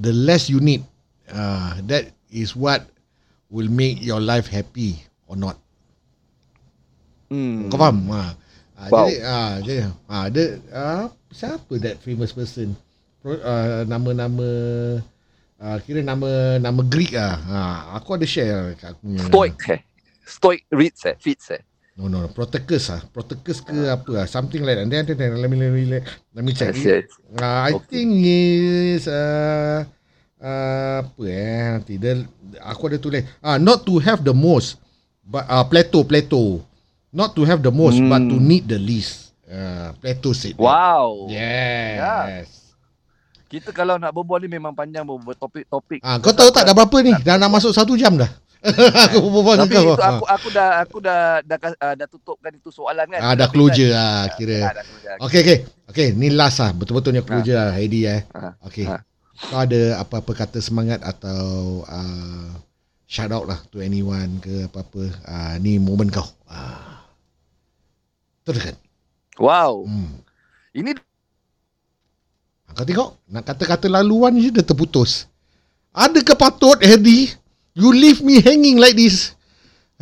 [0.00, 0.86] the less you need
[1.34, 2.86] uh, that is what
[3.50, 5.58] will make your life happy or not.
[7.30, 7.70] Hmm.
[7.70, 8.06] Kau faham?
[8.10, 8.22] Ha.
[8.80, 9.06] Ha, Wow.
[9.06, 9.76] Jadi, ha, jadi,
[10.08, 12.72] ha, ada, uh, siapa that famous person?
[13.20, 14.48] Pro, uh, nama-nama,
[15.60, 17.36] uh, kira nama nama Greek ah.
[17.36, 17.58] Ha,
[18.00, 19.20] aku ada share kat aku punya.
[19.28, 19.80] Stoic eh.
[20.24, 21.62] Stoic reads eh, fits eh.
[22.00, 22.28] No, no, no.
[22.32, 23.04] Protecus ah.
[23.12, 24.26] Protecus ke apa ah.
[24.26, 24.88] Something like that.
[24.88, 26.72] Then, then, then, let me, let me, let, me check.
[26.72, 27.04] Yes, yes.
[27.28, 27.84] Uh, I Okay.
[27.92, 29.84] think is uh,
[30.40, 32.24] uh, apa eh nanti dia
[32.64, 34.80] aku ada tulis ah not to have the most
[35.22, 36.64] but uh, Plato Plato
[37.12, 38.08] not to have the most Hmm.
[38.08, 40.64] but to need the least uh, Plato said that.
[40.64, 41.28] Wow.
[41.28, 42.48] yes
[43.46, 46.00] Kita kalau nak berbual ni memang panjang berbual topik-topik.
[46.00, 48.30] ah kau tahu tak dah berapa ni dah nak masuk satu jam dah
[49.08, 52.52] aku berbual dengan kau itu aku aku dah aku dah dah dah, uh, dah tutupkan
[52.52, 53.20] itu soalan kan.
[53.24, 55.16] ah dah closure kan, ah ah, kira dah, dah closure.
[55.24, 55.58] Okay, okay.
[55.90, 56.70] Okay, ni last lah.
[56.70, 58.22] Betul-betulnya closure lah, Heidi eh.
[58.30, 58.86] Ah, Okay.
[58.86, 59.02] ah.
[59.40, 62.52] Kau ada apa-apa kata semangat atau uh,
[63.08, 65.02] shout out lah to anyone ke apa-apa.
[65.26, 66.28] Uh, ni momen kau.
[66.46, 66.94] Uh,
[68.46, 68.76] teruskan.
[69.40, 69.82] Wow.
[69.88, 70.20] Hmm.
[70.76, 70.94] Ini
[72.70, 75.26] Kau tengok, nak kata-kata laluan je dah terputus.
[75.90, 77.34] Adakah patut, Heidi?
[77.78, 79.38] You leave me hanging like this?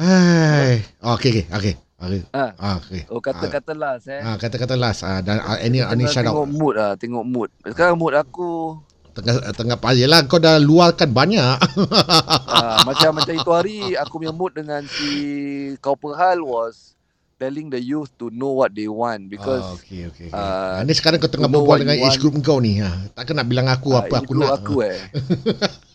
[0.01, 0.81] Hai.
[1.05, 1.75] Oh, okay, okay, okay.
[1.99, 2.23] Okay.
[2.31, 2.55] Ah.
[2.55, 3.03] Ah, okay.
[3.11, 4.23] oh kata-kata last eh.
[4.23, 5.03] Ah, kata-kata last.
[5.03, 6.39] Ah, dan ah, any, Kena any shout out.
[6.39, 7.51] tengok mood lah, tengok mood.
[7.67, 8.79] Sekarang mood aku
[9.19, 11.59] Tengah tengah pagi lah kau dah luarkan banyak.
[11.59, 15.11] uh, macam macam itu hari aku punya mood dengan si
[15.83, 16.95] kau perhal was
[17.35, 20.31] telling the youth to know what they want because oh, okay, okay.
[20.31, 20.39] okay.
[20.39, 22.79] uh, Uh, ni sekarang kau tengah berbual dengan age group kau ni.
[22.79, 23.11] Ha.
[23.11, 24.51] Takkan nak bilang aku ah, apa ini aku nak.
[24.55, 24.99] aku eh.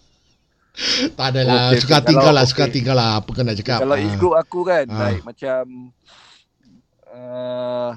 [1.17, 1.69] tak adalah.
[1.69, 2.07] Okay, suka okay.
[2.07, 2.45] tinggal Kalau- lah.
[2.45, 2.73] Suka okay.
[2.73, 3.09] tinggal lah.
[3.17, 3.79] Apa kau nak cakap.
[3.79, 4.01] Kalau Ah.
[4.01, 4.99] age group aku kan Ah.
[5.05, 5.61] like macam
[7.07, 7.91] uh,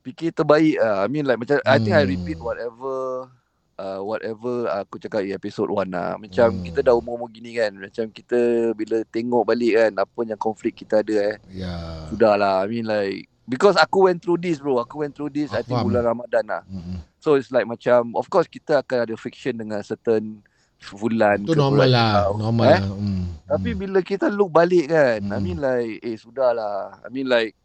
[0.00, 1.02] fikir terbaik ah.
[1.02, 2.12] I mean like macam I think I Hmm.
[2.12, 3.26] repeat whatever
[3.74, 6.14] uh, whatever aku cakap di episode 1 lah.
[6.14, 6.62] Macam Hmm.
[6.62, 7.74] kita dah umur-umur gini kan.
[7.74, 8.38] Macam kita
[8.72, 11.36] bila tengok balik kan apa yang konflik kita ada eh.
[11.50, 12.06] Ya.
[12.06, 12.62] Sudahlah.
[12.62, 14.78] I mean like because aku went through this bro.
[14.78, 15.86] Aku went through this I Aku think faham.
[15.88, 16.62] bulan Ramadan lah.
[16.70, 17.00] Mm-mm.
[17.24, 20.44] So it's like macam of course kita akan ada friction dengan certain
[20.92, 22.12] bulan Itu normal bulan lah.
[22.20, 22.32] tau.
[22.36, 22.80] Normal Eh?
[22.84, 22.92] lah.
[22.92, 23.24] Mm.
[23.44, 23.78] Tapi Mm.
[23.80, 25.40] bila kita look balik kan, I Hmm.
[25.40, 27.00] mean like eh sudahlah.
[27.00, 27.56] I mean like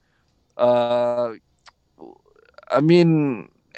[0.55, 1.35] uh,
[2.69, 3.09] I mean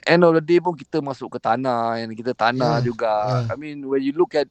[0.06, 3.10] end of the day pun kita masuk ke tanah and kita tanah Yeah, juga.
[3.10, 3.50] yeah.
[3.50, 4.46] I mean when you look at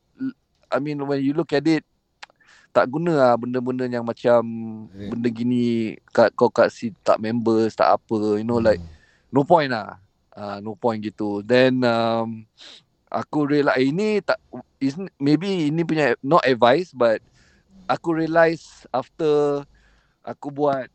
[0.67, 1.87] I mean when you look at it
[2.71, 4.43] tak guna lah benda-benda yang macam
[4.91, 5.11] Yeah.
[5.11, 5.65] benda gini
[6.11, 8.91] kat kau kat si tak members tak apa you know like Mm.
[9.31, 9.95] no point lah.
[10.31, 11.43] Uh, no point gitu.
[11.43, 12.47] Then um,
[13.11, 14.39] aku realize ini tak
[14.79, 17.19] is maybe ini punya not advice but
[17.91, 19.67] aku realise after
[20.23, 20.87] aku buat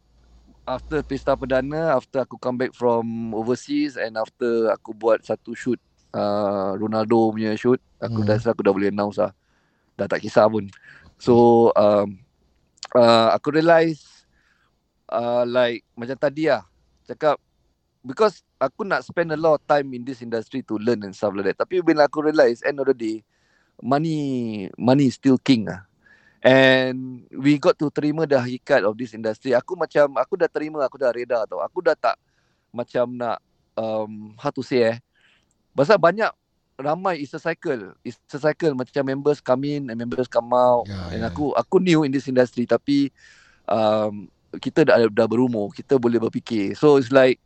[0.63, 5.77] after pesta perdana after aku come back from overseas and after aku buat satu shoot
[6.15, 8.27] uh, Ronaldo punya shoot aku Hmm.
[8.31, 9.35] dah aku dah boleh announce lah
[9.99, 10.71] dah tak kisah pun
[11.19, 12.15] so um,
[12.95, 14.25] uh, aku realise
[15.11, 16.63] uh, like macam tadi lah
[17.05, 17.37] cakap
[18.05, 21.33] because aku nak spend a lot of time in this industry to learn and stuff
[21.33, 23.17] like that tapi bila aku realise end of the day
[23.81, 25.83] money money is still king lah
[26.45, 29.57] And we got to terima the hakikat of this industry.
[29.57, 31.57] Aku macam, aku dah terima, aku dah reda tau.
[31.65, 32.21] Aku dah tak
[32.69, 33.41] macam nak,
[33.73, 34.97] um, how to say eh.
[35.73, 36.29] Pasal banyak,
[36.77, 37.97] ramai it's a cycle.
[38.05, 40.85] It's a cycle macam members come in and members come out.
[40.85, 41.33] Ya, and ya.
[41.33, 43.09] aku aku new in this industry tapi
[43.65, 44.29] um,
[44.61, 45.73] kita dah, dah berumur.
[45.73, 46.77] Kita boleh berfikir.
[46.77, 47.41] So it's like,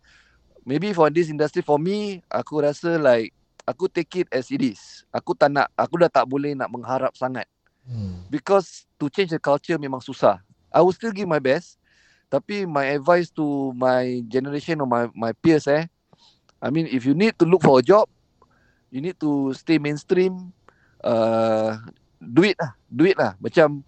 [0.70, 3.34] maybe for this industry, for me, aku rasa like,
[3.66, 5.02] aku take it as it is.
[5.10, 7.50] Aku tak nak aku dah tak boleh nak mengharap sangat
[7.90, 8.22] Hmm.
[8.30, 10.38] because to change the culture memang susah.
[10.70, 11.82] I will still give my best.
[12.30, 15.90] Tapi my advice to my generation or my my peers eh,
[16.62, 18.06] I mean if you need to look for a job,
[18.94, 20.54] you need to stay mainstream.
[21.02, 21.82] Uh,
[22.22, 23.34] do it lah, do it lah.
[23.42, 23.82] Macam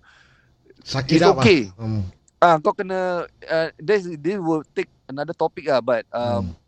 [0.81, 1.69] Sakit it's okay.
[1.77, 1.85] Lah.
[1.85, 2.03] Hmm.
[2.41, 6.60] Ah, kau kena uh, this this will take another topic lah, but um, Hmm.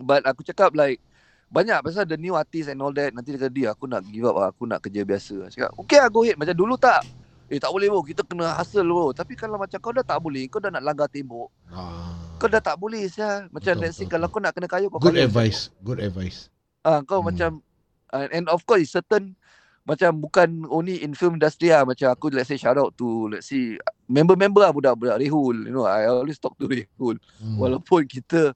[0.00, 0.98] But aku cakap like
[1.50, 4.22] banyak pasal the new artist and all that nanti dia kata dia aku nak give
[4.22, 5.34] up lah, aku nak kerja biasa.
[5.46, 7.02] Aku Cakap okay lah go ahead macam dulu tak.
[7.50, 9.10] Eh tak boleh bro kita kena hustle bro.
[9.10, 11.50] Tapi kalau macam kau dah tak boleh kau dah nak langgar tembok.
[11.68, 12.14] Ah.
[12.38, 13.50] Kau dah tak boleh sia.
[13.50, 15.26] Macam Betul, let's say betul, kalau kau nak kena kayu kau Good kayu.
[15.26, 15.74] advice.
[15.82, 16.46] Good advice.
[16.80, 17.34] Ah kau Hmm.
[17.34, 17.50] macam
[18.14, 19.34] uh, and of course certain
[19.82, 23.50] macam bukan only in film industry lah macam aku let's say shout out to let's
[23.50, 23.74] say
[24.06, 27.58] member-member lah budak-budak Rehul you know I always talk to Rehul Hmm.
[27.58, 28.54] walaupun kita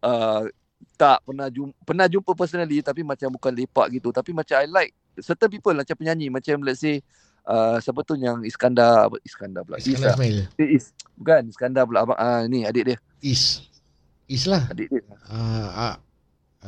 [0.00, 0.48] uh,
[0.96, 4.90] tak pernah jumpa, pernah jumpa personally tapi macam bukan lepak gitu tapi macam I like
[5.16, 7.00] certain people macam penyanyi macam let's say
[7.44, 10.36] uh, siapa tu yang Iskandar apa Iskandar pula Iskandar Is, Ismail.
[10.40, 10.68] ah.
[10.68, 13.64] Is bukan Iskandar pula abang ah ni adik dia Is.
[14.26, 14.68] Is lah.
[14.68, 15.96] adik dia Ah, ah,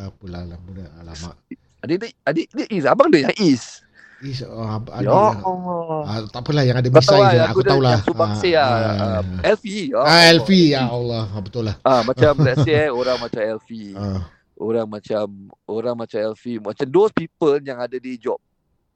[0.03, 1.37] apalah lah muda alamak.
[1.81, 3.82] adik dia adik dia Is abang dia yang Is
[4.23, 7.41] Is oh, ya Allah Ah, tak apalah yang ada tahu misai lah, je.
[7.51, 7.91] Aku tahu lah.
[7.93, 10.23] yang Sumbangsi lah uh, Elfie ya Ah, Allah.
[10.31, 10.69] Elfie.
[10.71, 11.23] Ya Allah.
[11.27, 11.77] Ah, betul lah.
[11.83, 14.23] ah macam let's say eh, orang macam Elfie Ah.
[14.55, 15.25] orang macam
[15.67, 18.39] orang macam Elfie macam those people yang ada day job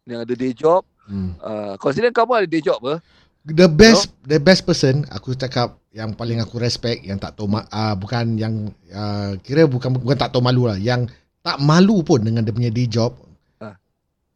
[0.05, 1.39] yang ada day job Hmm.
[1.39, 2.99] uh, consider kamu ada day job apa
[3.47, 7.95] The best the best person aku cakap yang paling aku respect yang tak tahu uh,
[7.95, 8.55] bukan yang
[8.91, 11.07] uh, kira bukan bukan tak tahu malu lah yang
[11.41, 13.15] tak malu pun dengan dia punya day job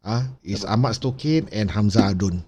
[0.01, 0.09] Ah.
[0.11, 2.41] ah is Ahmad Stokin and Hamzah Adun.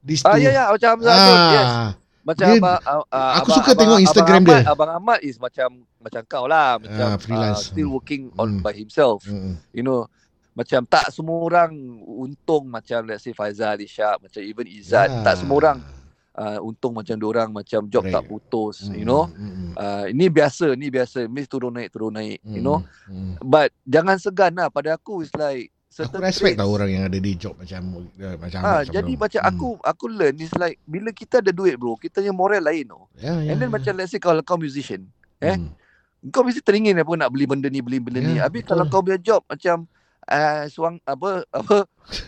[0.00, 1.68] These Ah ya ya macam Hamzah Azul, yes.
[1.68, 1.90] ah,
[2.24, 4.60] Macam Dia- abang, uh, aku suka tengok Instagram abang dia.
[4.60, 7.60] Ahmad, Abang Ahmad is macam macam kau lah, macam Ah, freelance.
[7.60, 8.60] Uh, still working on Hmm.
[8.60, 9.24] by himself.
[9.24, 10.12] mm, You know,
[10.52, 11.72] macam tak semua orang
[12.04, 15.24] untung macam let's say Faizal, Ishak, macam even Izzat, Ya.
[15.24, 15.78] tak semua orang
[16.36, 18.14] uh, untung macam orang macam job Correct.
[18.14, 19.26] tak putus, Mm, you know.
[19.26, 22.84] mm, mm, Uh, ini biasa, ni biasa, miss turun naik turun naik, mm, you know.
[23.08, 23.40] mm.
[23.40, 27.16] But jangan segan lah pada aku is like Aku respect traits- tau orang yang ada
[27.16, 29.50] day job macam uh, macam Ah, Ahmad jadi macam Hmm.
[29.50, 33.08] aku aku learn is like bila kita ada duit bro, kita punya moral lain tau.
[33.14, 33.74] Ya, ya, And then ya.
[33.74, 35.08] macam let's say kalau kau musician,
[35.38, 35.56] eh?
[35.56, 35.72] Hmm.
[36.28, 38.36] kau mesti teringin apa nak beli benda ni, beli benda ni.
[38.36, 38.70] Ya, Habis betul.
[38.70, 39.88] kalau kau punya job macam
[40.24, 41.76] uh, suang apa apa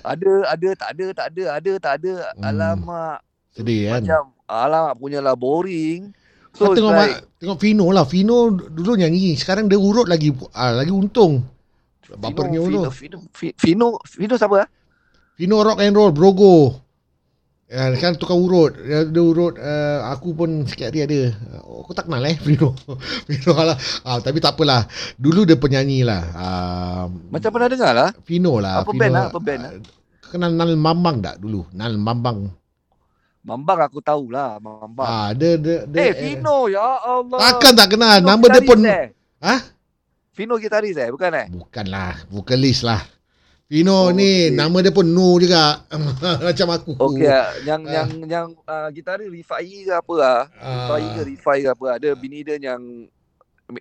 [0.02, 2.42] ada ada tak ada tak ada ada tak ada Hmm.
[2.44, 3.18] alamak
[3.50, 4.02] Sedih kan.
[4.02, 6.10] macam alamak punyalah boring.
[6.50, 8.02] So tengok like mak, tengok Vino lah.
[8.02, 11.46] Vino dulu nyanyi, sekarang dia urut lagi ah, lagi untung.
[12.18, 12.90] Bapernya Fino.
[12.90, 14.68] Fino, Fino, Fino, Fino siapa ah?
[15.40, 16.80] Vino rock and roll Brogo.
[17.70, 18.74] Ya, kan tukar urut.
[18.82, 21.30] Dia, dia urut uh, aku pun sikit hari ada.
[21.62, 22.74] Oh, aku tak kenal eh Vino.
[23.30, 23.78] Vino lah.
[24.02, 24.90] Ah, tapi tak apalah.
[25.14, 26.22] Dulu dia penyanyi lah.
[26.34, 28.10] Ah, Macam pernah dengar lah.
[28.26, 28.82] Vino lah.
[28.82, 29.72] Apa Vino, band lah, apa band ah,
[30.34, 31.62] Kenal Nal Mambang tak dulu?
[31.70, 32.50] Nal Mambang.
[33.46, 35.06] Mambang aku tahulah Mambang.
[35.06, 37.38] Ah, dia dia, dia eh Fino ya Allah.
[37.38, 38.18] Takkan tak kenal.
[38.18, 39.60] Fino Nama dia pun Eh?
[40.40, 41.46] Fino gitaris eh, bukan eh?
[41.52, 43.04] Bukanlah, vokalis lah.
[43.68, 44.56] Vino Oh, ni okey.
[44.56, 45.84] nama dia pun No juga.
[46.48, 46.96] Macam aku.
[46.96, 47.92] Okey, ah, yang Ah.
[47.92, 50.42] yang yang uh, gitaris Rifai ke apa ah?
[50.48, 51.26] Rifai ke Ah.
[51.28, 51.86] Rifai ke apa?
[52.00, 52.80] Ada bini dia yang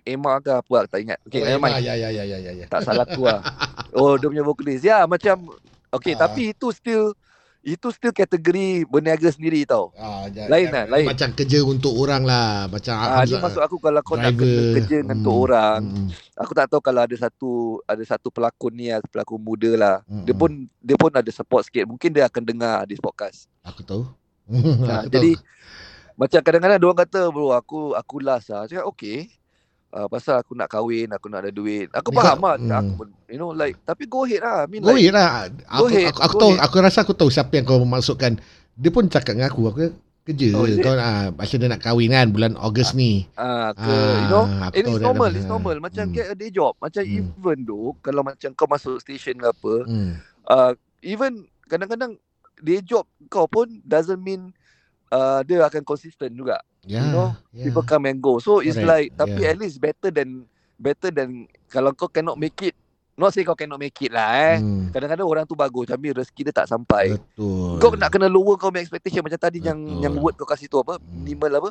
[0.04, 1.16] Emma ke apa ah, tak ingat.
[1.24, 1.80] Okey, Oh, mind.
[1.80, 2.66] Ya ya ya ya ya ya.
[2.68, 3.40] Tak salah aku lah.
[3.90, 4.84] Oh, dia punya vokalis.
[4.84, 5.48] Ya, macam
[5.90, 6.28] okey, Ah.
[6.28, 7.16] tapi itu still
[7.62, 9.92] itu still kategori berniaga sendiri tau.
[9.94, 11.04] Ah, Lain lah, lain.
[11.04, 12.64] Macam kerja untuk orang lah.
[12.66, 14.40] Macam Ah, ni Hamzah- maksud aku kalau kau nak driver.
[14.42, 17.50] kena kerja dengan Hmm, untuk orang, hmm, aku tak tahu kalau ada satu
[17.84, 19.96] ada satu pelakon ni ah, pelakon muda lah.
[20.02, 20.40] hmm, Dia hmm.
[20.40, 21.84] pun dia pun ada support sikit.
[21.84, 23.44] Mungkin dia akan dengar this podcast.
[23.62, 24.08] Aku tahu.
[24.46, 24.56] Nah,
[25.04, 25.44] aku jadi tahu.
[26.16, 28.64] macam kadang-kadang dia orang kata bro aku aku last lah.
[28.64, 29.28] Cakap okey.
[29.90, 31.90] Uh, pasal aku nak kahwin, aku nak ada duit.
[31.90, 32.54] Aku faham lah.
[32.54, 32.70] hmm.
[32.94, 34.62] Aku you know like tapi go ahead lah.
[34.62, 35.30] I mean Go like, ahead lah.
[35.66, 36.62] Aku, ahead, aku, aku go tahu, ahead.
[36.62, 38.38] aku rasa aku tahu siapa yang kau maksudkan.
[38.78, 39.90] Dia pun cakap dengan aku, aku
[40.22, 40.48] kerja.
[40.54, 43.26] Oh, kau ah, macam dia nak kahwin kan bulan Ogos ni.
[43.34, 45.76] Ah, ke, Ah, you know, and tahu it's normal, ada- it's normal.
[45.82, 46.14] Macam Hmm.
[46.14, 46.78] get a day job.
[46.78, 47.34] Macam Hmm.
[47.34, 50.12] even though, kalau macam kau masuk station ke apa, Hmm.
[50.46, 50.70] uh,
[51.02, 52.14] even kadang-kadang
[52.62, 54.54] day job kau pun doesn't mean
[55.10, 56.62] uh, dia akan konsisten juga.
[56.82, 57.02] Ya.
[57.02, 57.64] You know, ya.
[57.64, 58.38] People come and go.
[58.38, 59.52] So it's Correct, like, tapi yeah.
[59.52, 61.28] at least better than, better than
[61.66, 62.72] kalau kau cannot make it,
[63.14, 64.56] not say kau cannot make it lah eh.
[64.58, 64.88] Hmm.
[64.88, 67.14] Kadang-kadang orang tu bagus tapi rezeki dia tak sampai.
[67.14, 67.76] Betul.
[67.76, 70.00] Kau nak kena lower kau punya expectation macam tadi yang Betul.
[70.00, 70.96] yang word kau kasih tu apa?
[70.96, 71.20] Hmm.
[71.20, 71.70] Minimal apa?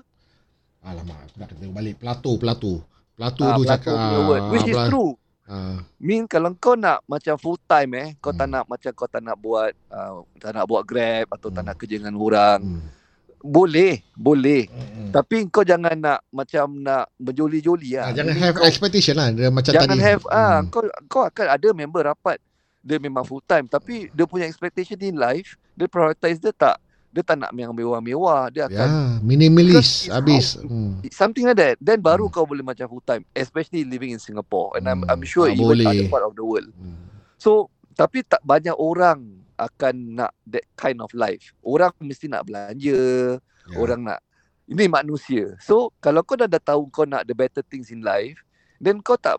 [0.82, 1.96] Alamak, aku nak kena balik.
[1.98, 2.74] Plato, Plato.
[3.12, 4.24] Plato Ah, tu Plato cakap.
[4.24, 4.44] word.
[4.50, 5.12] Which is ah, true.
[5.44, 8.56] ah, Mean kalau kau nak macam full time eh, kau tak Hmm.
[8.56, 11.68] nak macam kau tak nak buat uh, tak nak buat Grab atau tak Hmm.
[11.68, 12.62] nak kerja dengan orang.
[12.62, 12.99] hmm.
[13.42, 14.68] Boleh, boleh.
[14.68, 15.10] Hmm.
[15.10, 18.16] Tapi kau jangan nak macam nak berjoli-joli Ah, lah.
[18.16, 20.04] jangan Ini have kau, expectation lah dia macam jangan tadi.
[20.04, 20.70] have ah Hmm.
[20.70, 22.38] kau kau akan ada member rapat
[22.80, 26.78] dia memang full time tapi dia punya expectation in life dia prioritize dia tak
[27.10, 28.90] dia tak nak yang mewah-mewah dia Ya, akan
[29.22, 30.46] minimalist Because it's habis.
[30.62, 31.02] Hmm.
[31.10, 32.34] something like that then baru Hmm.
[32.34, 35.26] kau boleh macam full time especially living in Singapore and I'm I'm Hmm.
[35.26, 35.88] sure Ah, even boleh.
[35.88, 37.08] other part of the world Hmm.
[37.36, 41.52] so tapi tak banyak orang akan nak that kind of life.
[41.60, 43.38] Orang mesti nak belanja
[43.70, 43.76] Ya.
[43.78, 44.20] orang nak
[44.66, 45.54] ini manusia.
[45.62, 48.40] So kalau kau dah, dah tahu kau nak the better things in life
[48.80, 49.38] then kau tak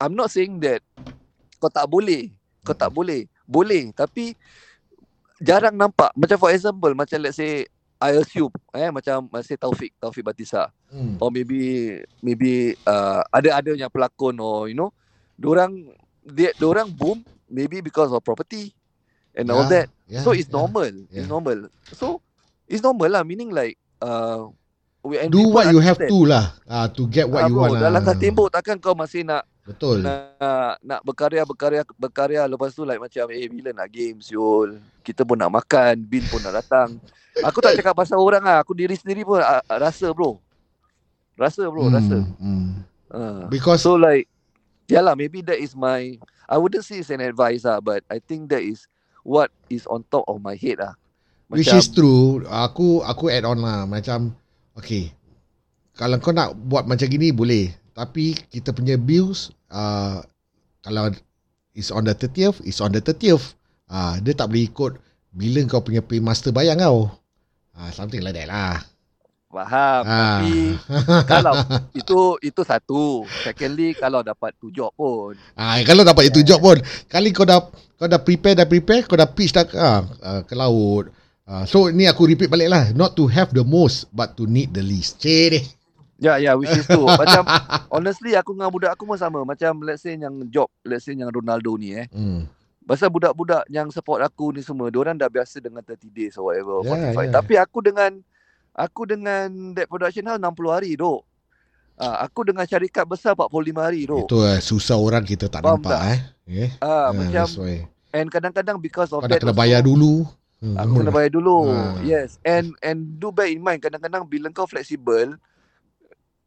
[0.00, 0.80] I'm not saying that
[1.58, 2.32] kau tak boleh.
[2.64, 3.28] Kau tak boleh.
[3.44, 4.32] Boleh tapi
[5.40, 6.12] jarang nampak.
[6.16, 7.66] Macam for example macam let's say
[8.00, 11.22] I assume eh macam let's say Taufik Taufik Batisa Hmm.
[11.22, 14.90] or maybe maybe uh, ada ada yang pelakon or you know
[15.38, 15.86] orang
[16.26, 18.74] dia orang boom maybe because of property
[19.32, 20.56] and all Ya, that ya, so it's ya.
[20.56, 20.90] normal.
[21.08, 21.22] yeah.
[21.22, 21.58] It's normal.
[21.90, 22.18] So
[22.64, 23.22] it's normal lah.
[23.22, 24.50] Meaning like uh,
[25.00, 27.70] we and Do what you have to lah uh, to get what Ah, you bro,
[27.70, 28.14] want Dalam lah.
[28.14, 30.02] tembok takkan kau masih nak Betul.
[30.02, 34.76] nak nak berkarya berkarya berkarya lepas tu like macam eh bila nak game siul.
[35.00, 36.98] Kita pun nak makan, bil pun nak datang.
[37.40, 38.60] Aku tak cakap pasal orang lah.
[38.60, 40.36] Aku diri sendiri pun uh, rasa bro.
[41.34, 42.16] Rasa bro, Hmm, rasa.
[42.36, 42.68] hmm.
[43.10, 43.46] Uh.
[43.48, 44.28] Because So like
[44.86, 48.18] yeah lah maybe that is my I wouldn't say it's an advice lah but I
[48.18, 48.86] think that is
[49.24, 50.94] what is on top of my head lah.
[51.50, 52.46] Which is true.
[52.46, 54.34] Aku aku add on lah macam
[54.78, 55.10] okay.
[55.98, 57.74] Kalau kau nak buat macam gini boleh.
[57.90, 60.22] Tapi kita punya bills uh,
[60.80, 61.12] kalau
[61.76, 63.58] is on the 30th, is on the 30th.
[63.90, 64.92] Ah, uh, dia tak boleh ikut
[65.34, 67.10] bila kau punya paymaster bayar kau.
[67.74, 68.78] Ah, uh, something like that lah.
[69.50, 70.38] Faham Ah.
[70.38, 70.78] Tapi
[71.34, 71.54] Kalau
[71.90, 76.78] Itu Itu satu Secondly Kalau dapat tu job pun Ah, kalau dapat itu job pun,
[77.10, 77.58] kali kau dah
[77.98, 81.12] kau dah prepare dah prepare, kau dah pitch dah ah, ah, ke laut.
[81.44, 84.72] Ah, so ni aku repeat balik lah, not to have the most but to need
[84.72, 85.20] the least.
[85.20, 85.64] Cik deh.
[86.20, 87.48] Ya ya which is tu Macam
[87.96, 91.32] Honestly aku dengan budak aku pun sama Macam let's say yang job Let's say yang
[91.32, 92.44] Ronaldo ni eh Hmm.
[92.84, 96.84] Pasal budak-budak yang support aku ni semua Diorang dah biasa dengan 30 days or whatever
[96.84, 97.32] Ya, 45 ya.
[97.32, 98.10] Tapi aku dengan
[98.72, 101.26] Aku dengan that production house 60 hari dok
[102.00, 104.24] Ah, aku dengan syarikat besar 45 hari dok.
[104.24, 106.02] Itu uh, susah orang kita tak Faham nampak tak?
[106.08, 106.18] eh.
[106.64, 106.70] Eh.
[106.80, 107.44] Ah, Ah, macam
[108.10, 110.24] and kadang-kadang because of Kau that kena also, bayar dulu.
[110.64, 111.68] Hmm, Aku kena bayar dulu.
[111.68, 112.00] Ah.
[112.00, 112.40] Yes.
[112.40, 115.36] And and do bear in mind kadang-kadang bila kau flexible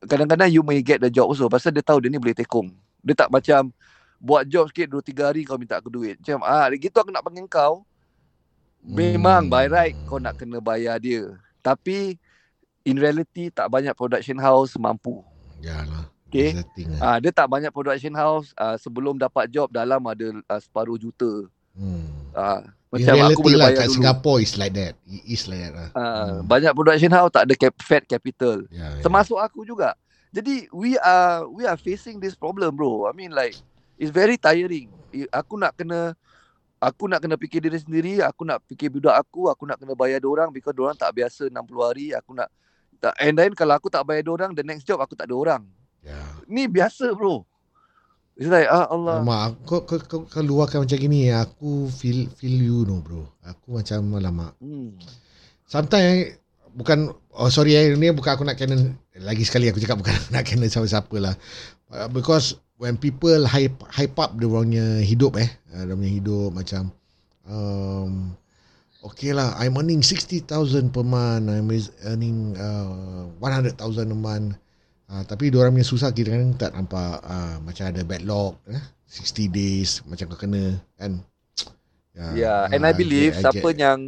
[0.01, 2.73] kadang-kadang you may get the job also pasal dia tahu dia ni boleh tekong.
[3.05, 3.69] Dia tak macam
[4.17, 6.17] buat job sikit 2 3 hari kau minta aku duit.
[6.17, 7.85] Macam ah gitu aku nak panggil kau.
[8.81, 9.53] Memang Hmm.
[9.53, 11.29] by right kau nak kena bayar dia.
[11.63, 12.19] Tapi
[12.83, 15.23] in reality tak banyak production house mampu.
[15.63, 16.11] Yalah.
[16.27, 16.51] Okay.
[16.57, 16.97] Eh.
[16.99, 21.47] Ah dia tak banyak production house ah, sebelum dapat job dalam ada ah, separuh juta.
[21.73, 22.29] Hmm.
[22.93, 23.95] In macam aku boleh lah bayar kat dulu.
[23.97, 24.93] Singapore is like that.
[25.09, 25.89] It is like that lah.
[25.95, 26.41] Ah, Hmm.
[26.45, 28.65] banyak production house tak ada cap, fat capital.
[28.69, 29.01] Ya, ya.
[29.01, 29.97] Termasuk aku juga.
[30.33, 33.05] Jadi we are we are facing this problem bro.
[33.05, 33.53] I mean like
[34.01, 34.89] it's very tiring.
[35.29, 36.17] Aku nak kena
[36.83, 40.19] aku nak kena fikir diri sendiri, aku nak fikir budak aku, aku nak kena bayar
[40.27, 42.51] orang because orang tak biasa 60 hari, aku nak
[42.99, 45.63] tak and then kalau aku tak bayar orang the next job aku tak ada orang.
[46.03, 46.19] Ya.
[46.51, 47.47] Ni biasa bro.
[48.35, 49.21] It's like ah Allah.
[49.21, 53.23] Alamak, kau, kau, kau, kau luahkan macam gini, aku feel feel you no bro.
[53.47, 54.51] Aku macam alamak.
[54.59, 54.99] Hmm.
[55.69, 56.41] Sometimes
[56.73, 60.43] bukan oh sorry eh ni bukan aku nak canon lagi sekali aku cakap bukan nak
[60.43, 61.35] canon siapa-siapa lah.
[61.93, 66.51] Uh, because when people hype hype up dia orangnya hidup eh, uh, dia punya hidup
[66.51, 66.91] macam
[67.47, 68.35] um,
[69.07, 70.47] okay lah I'm earning 60,000
[70.91, 71.67] per month, I'm
[72.07, 74.59] earning uh, 100,000 a month.
[75.11, 78.81] Uh, tapi dia orang punya susah kita kan tak nampak uh, macam ada backlog eh?
[79.11, 81.21] 60 days macam kau kena kan.
[82.33, 83.99] Yeah, and ah, I believe get- siapa get yang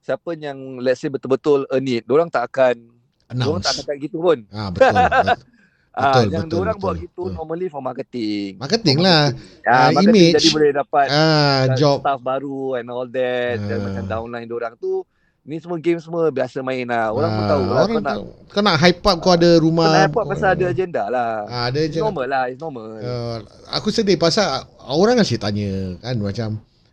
[0.00, 2.88] siapa yang let's say betul-betul earn it, orang tak akan
[3.30, 3.66] orang announce.
[3.68, 4.38] tak akan kayak gitu pun.
[4.50, 4.96] Ah betul.
[5.92, 5.98] betul.
[6.00, 7.34] Ah, Betul, yang betul, orang betul, buat gitu betul.
[7.34, 8.50] normally for marketing.
[8.56, 9.22] Marketing lah.
[9.62, 10.34] Ah, marketing image.
[10.36, 11.98] jadi boleh dapat uh, job.
[11.98, 13.84] staff baru and all that dan Ah.
[13.84, 15.02] macam downline orang tu
[15.40, 17.10] ni semua game semua biasa main lah.
[17.10, 18.16] Orang pun Ah, tahu lah Orang kau nak.
[18.46, 19.82] Kau nak hype up kau ada rumah.
[19.82, 21.30] kau nak report pasal ada agenda lah.
[21.44, 21.98] Ah, ada It's je.
[21.98, 22.86] normal lah, it's normal.
[22.94, 23.36] Uh,
[23.68, 24.46] aku sedih pasal
[24.86, 26.48] orang asyik tanya kan macam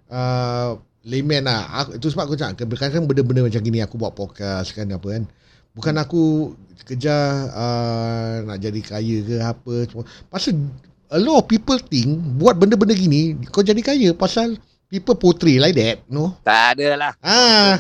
[0.08, 0.74] uh,
[1.04, 1.62] layman lah.
[1.78, 5.24] Aku, itu sebab aku cakap kadang-kadang benda-benda macam gini aku buat podcast kan apa kan.
[5.78, 6.24] Bukan aku
[6.84, 10.06] kejar uh, nak jadi kaya ke apa semua.
[10.28, 10.58] Pasal
[11.14, 14.58] a lot of people think buat benda-benda gini kau jadi kaya pasal
[14.90, 16.34] people portray like that, no?
[16.42, 17.12] tak ada lah.
[17.22, 17.78] Ah,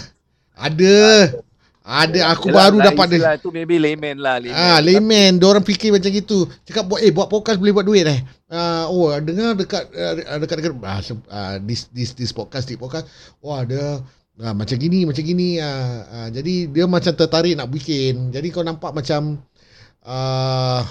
[0.54, 0.96] ada.
[1.88, 3.16] Ada aku Yelah, baru dapat dia.
[3.16, 4.44] istilah tu maybe layman lah.
[4.44, 4.60] Layman.
[4.60, 6.44] Ah, layman, dia orang fikir macam gitu.
[6.68, 8.20] Cakap buat eh buat podcast boleh buat duit eh.
[8.52, 12.76] Ah, oh dengar dekat uh, dekat dekat ah, se- ah, this this this podcast this
[12.76, 13.08] podcast.
[13.40, 14.04] Wah, dia
[14.38, 15.58] Ah, macam gini, macam gini.
[15.58, 18.30] Ah, ah, jadi dia macam tertarik nak bikin.
[18.30, 19.42] Jadi kau nampak macam
[20.06, 20.86] uh,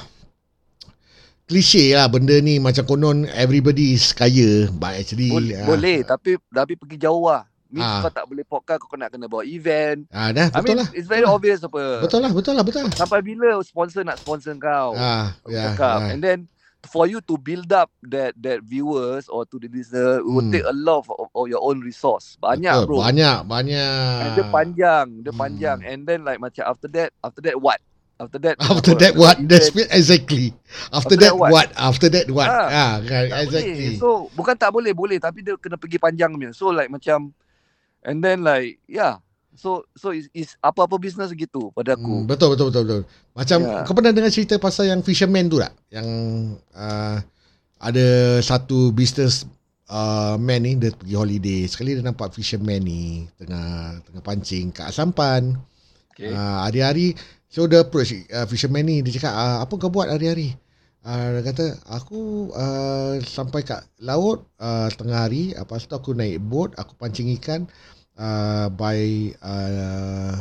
[1.46, 6.34] klise lah benda ni macam konon everybody is kaya but actually Boleh, ah, boleh tapi
[6.44, 7.46] tapi pergi jauh lah.
[7.66, 7.98] Means Ah.
[7.98, 10.06] kau tak boleh podcast kau nak kena bawa event.
[10.10, 12.02] ah dah I betul mean lah it's very obvious apa.
[12.02, 14.94] betul lah betul lah betul Sampai bila sponsor nak sponsor kau?
[14.94, 15.98] ah Aku ya cakap.
[16.00, 16.10] ah.
[16.10, 16.38] And then
[16.88, 20.50] for you to build up that that viewers or to the listener it will Hmm.
[20.50, 22.38] take a lot of, of your own resource.
[22.40, 22.98] Banyak Betul, bro.
[23.02, 25.38] banyak banyak And dia panjang, dia Hmm.
[25.38, 25.78] panjang.
[25.84, 27.80] And then like macam after that, after that what?
[28.16, 29.36] After that After that what?
[29.36, 29.50] Event.
[29.52, 30.56] That's exactly.
[30.88, 31.52] After, After that, that what?
[31.52, 31.68] what?
[31.76, 32.48] After that what?
[32.48, 33.92] Ah, Ah, kan, tak exactly.
[33.92, 34.00] boleh.
[34.00, 36.50] So bukan tak boleh, boleh tapi dia kena pergi panjang punya.
[36.56, 37.36] So like macam
[38.00, 39.20] and then like yeah.
[39.56, 42.28] So so is, is apa-apa business gitu pada Hmm, aku.
[42.28, 43.02] betul betul betul betul.
[43.32, 43.82] Macam Ya.
[43.82, 45.72] kau pernah dengar cerita pasal yang fisherman tu tak?
[45.88, 46.08] Yang
[46.72, 47.16] uh,
[47.76, 48.06] ada
[48.40, 49.48] satu business
[49.88, 51.60] uh, man ni dia pergi holiday.
[51.64, 55.56] Sekali dia nampak fisherman ni tengah tengah pancing kat Sampan.
[56.12, 56.32] Okay.
[56.32, 57.12] Uh, hari-hari
[57.48, 60.52] so dia approach uh, fisherman ni dia cakap uh, apa kau buat hari-hari?
[61.00, 66.42] Uh, dia kata aku uh, sampai kat laut uh, tengah hari lepas tu aku naik
[66.42, 67.64] boat aku pancing ikan
[68.16, 68.98] uh, by
[69.40, 70.34] uh,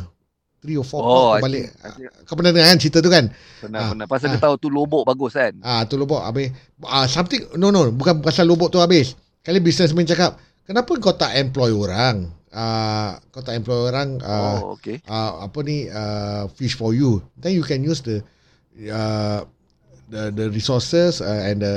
[0.66, 1.70] 3 or 4 Oh, I balik.
[1.70, 3.30] think- Kau pernah dengar kan cerita tu kan?
[3.62, 4.06] Pernah ah, pernah.
[4.10, 4.32] Pasal ah.
[4.34, 5.54] dia tahu tu lobok bagus kan.
[5.62, 6.50] Ah tu lobok habis
[6.82, 9.14] ah something no no bukan pasal lobok tu habis.
[9.46, 12.34] Kali businessman cakap, "Kenapa kau tak employ orang?
[12.50, 14.98] Ah kau tak employ orang ah oh, okay.
[15.06, 18.24] uh, apa ni uh, fish for you then you can use the
[18.88, 19.44] uh,
[20.08, 21.74] the the resources uh, and the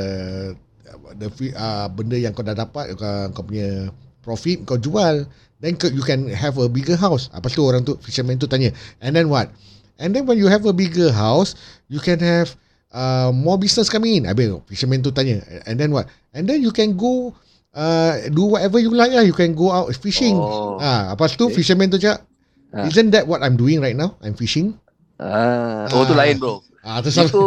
[1.19, 3.91] the uh, benda yang kau dah dapat kau, kau punya
[4.29, 5.25] profit kau jual
[5.57, 8.69] then you can have a bigger house apa tu orang tu fisherman tu tanya
[9.01, 9.49] and then what
[9.97, 11.57] and then when you have a bigger house
[11.89, 12.53] you can have
[12.93, 16.05] uh, more business coming in habis fisherman tu tanya and then what
[16.37, 17.33] and then you can go
[17.73, 20.77] uh, do whatever you like lah you can go out fishing Oh.
[20.77, 21.65] ah apa tu Okay.
[21.65, 22.21] fisherman tu cakap
[22.69, 22.85] Ah.
[22.85, 24.13] Isn't that what I'm doing right now?
[24.21, 24.77] I'm fishing.
[25.17, 26.21] Ah, oh tu Ah.
[26.21, 26.61] lain bro.
[26.79, 27.27] Ah, tu sama.
[27.27, 27.43] Itu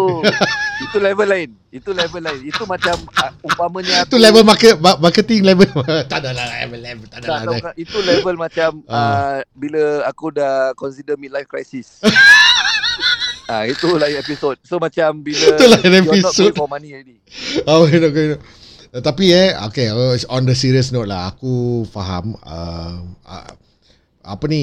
[0.83, 1.51] itu level lain.
[1.69, 2.41] Itu level lain.
[2.45, 5.69] Itu macam uh, umpamanya Itu aku- level market ma- marketing level.
[6.11, 7.73] tak ada lah level level tak ada tak, lah.
[7.75, 8.95] itu level macam Ah.
[8.95, 12.01] uh, bila aku dah consider midlife crisis.
[13.45, 14.57] Ah itu lain episod.
[14.63, 16.55] So macam bila Itu lain you're not episode.
[16.55, 17.19] going for money already.
[17.69, 18.27] Oh, okay, okay.
[18.89, 23.49] Uh, tapi eh, okay, uh, on the serious note lah, aku faham uh, uh,
[24.23, 24.63] apa ni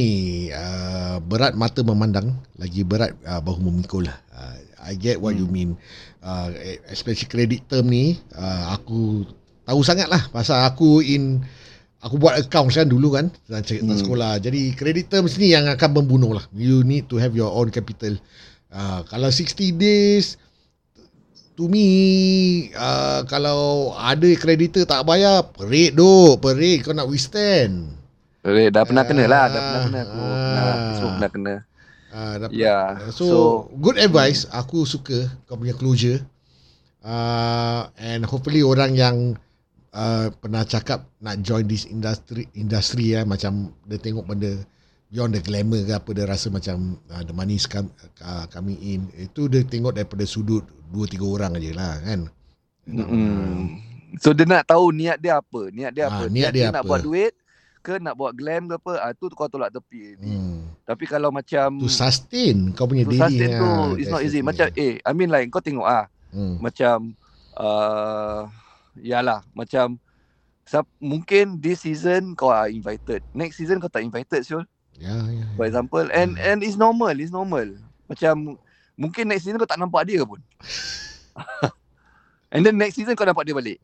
[0.55, 4.15] uh, berat mata memandang lagi berat uh, bahu memikul lah.
[4.31, 4.55] Uh,
[4.87, 5.75] I get what you mean.
[6.23, 6.51] Uh,
[6.87, 9.27] especially credit term ni, uh, aku
[9.67, 11.43] tahu sangat lah pasal aku in
[11.99, 13.99] aku buat account kan dulu kan dalam cerita Hmm.
[13.99, 14.39] sekolah.
[14.39, 16.45] Jadi credit terms ni yang akan membunuh lah.
[16.55, 18.15] You need to have your own capital.
[18.71, 20.39] Uh, kalau 60 days
[21.59, 21.89] to me
[22.71, 27.91] uh, kalau ada kreditor tak bayar perit duk perit kau nak withstand
[28.39, 30.15] Eh, dah pernah kena lah, dah pernah Ah, kena aku.
[30.15, 30.91] Pernah, ah.
[30.95, 31.53] semua pernah kena.
[32.09, 32.53] uh, dapat.
[32.55, 32.77] Ya.
[33.11, 33.37] so, so
[33.77, 36.23] good advice aku suka kau punya closure
[37.03, 39.37] uh, and hopefully orang yang
[39.91, 44.57] uh, pernah cakap nak join this industry industry ya macam dia tengok benda
[45.09, 48.77] beyond the glamour ke apa dia rasa macam uh, the money is come, uh, coming
[48.79, 52.25] in itu dia tengok daripada sudut dua tiga orang aje lah kan
[52.89, 53.77] Mm.
[54.17, 55.69] So dia nak tahu niat dia apa?
[55.69, 56.23] Niat dia Ah, apa?
[56.25, 56.89] niat dia nak apa?
[56.89, 57.37] buat duit
[57.79, 58.93] ke nak buat glam ke apa?
[58.99, 60.19] Ah tu kau tolak tepi.
[60.19, 60.83] hmm.
[60.83, 64.43] Tapi kalau macam to sustain kau punya diri sustain tu ah, it's not easy.
[64.43, 66.59] Macam eh I mean like kau tengok ah hmm.
[66.59, 67.13] macam
[67.55, 68.49] uh,
[68.99, 69.99] yalah macam
[71.01, 73.25] mungkin this season kau are invited.
[73.33, 74.65] Next season kau tak invited Syul.
[74.99, 76.47] ya ya For example and Hmm.
[76.53, 77.65] and it's normal, it's normal.
[78.05, 78.59] Macam
[78.99, 80.37] mungkin next season kau tak nampak dia pun.
[82.53, 83.79] and then next season kau nampak dia balik.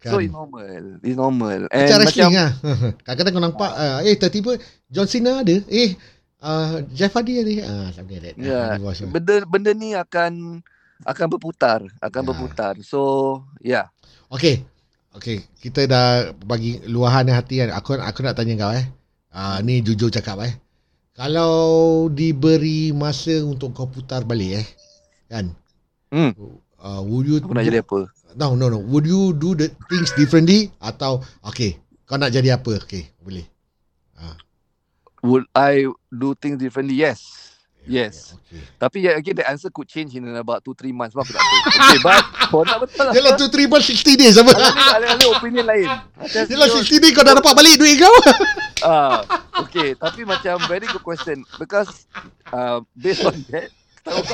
[0.00, 0.10] Kan.
[0.10, 0.64] So it's normal.
[1.04, 1.60] It's normal.
[1.68, 2.50] And Macam macam wrestling lah.
[3.04, 4.52] Kadang-kadang kau nampak, uh, eh tiba-tiba
[4.88, 5.56] John Cena ada.
[5.68, 5.94] Eh,
[6.40, 7.52] uh, Jeff Hardy ada.
[7.62, 8.36] Ah, something like that.
[8.40, 9.10] Ya, Ah, dia watch lah.
[9.12, 10.64] benda benda ni akan
[11.00, 12.26] akan berputar, akan Ya.
[12.26, 12.74] berputar.
[12.80, 13.00] So,
[13.60, 13.86] yeah.
[14.28, 14.64] Okay.
[15.10, 17.74] Okay, kita dah bagi luahan hati kan.
[17.74, 18.86] Aku aku nak tanya kau eh.
[19.28, 20.54] Ah, ni jujur cakap eh.
[21.12, 24.66] Kalau diberi masa untuk kau putar balik eh.
[25.26, 25.52] Kan?
[26.08, 26.32] Hmm.
[26.78, 28.06] Uh, would you Aku nak jadi apa?
[28.36, 28.78] No, no, no.
[28.78, 32.78] Would you do the things differently atau okay, kau nak jadi apa?
[32.84, 33.46] Okay, boleh.
[35.20, 36.96] Would I do things differently?
[36.96, 37.20] Yes.
[37.84, 38.36] Yes.
[38.36, 38.60] Okay.
[38.76, 41.12] Tapi yeah, again the answer could change in about 2 3 months.
[41.12, 41.58] Sebab aku tak tahu.
[41.68, 43.12] Okay, but kau nak betul lah.
[43.12, 44.52] Yalah tu 3 months 60 days apa?
[44.56, 45.88] Ada opinion lain.
[46.48, 48.12] Yalah you- 60 days kau dah dapat balik duit kau.
[48.80, 49.20] Ah,
[49.60, 49.92] okay.
[49.92, 52.08] Tapi macam very good question because
[52.48, 53.68] uh, based on that,
[54.08, 54.24] tahu?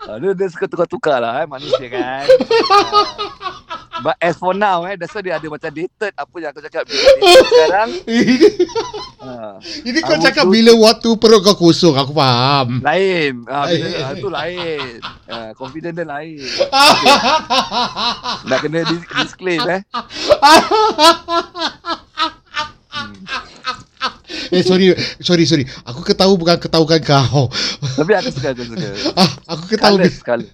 [0.00, 2.22] Ah, dia, dia suka tukar-tukar lah eh, manusia kan.
[2.22, 3.04] Ah.
[3.98, 6.80] But as for now eh, that's why dia ada macam dated apa yang aku cakap
[6.84, 7.88] bila dated sekarang.
[8.08, 8.36] ini,
[9.18, 12.78] Uh, ini kau cakap tu- bila waktu perut kau kosong, aku faham.
[12.78, 13.42] lain.
[13.44, 13.98] Ah, bila, Lain.
[13.98, 14.88] ah, tu lain.
[15.26, 16.38] Ah, confident dia lain.
[18.46, 19.82] Nak kena dis- disclaim eh.
[24.48, 24.56] Hmm.
[24.58, 24.86] eh sorry,
[25.20, 25.64] sorry, sorry.
[25.84, 27.52] Aku ketahu bukan ketahukan kau.
[27.96, 28.88] Tapi aku suka, aku suka.
[29.20, 30.48] Ah, aku ketahu colours.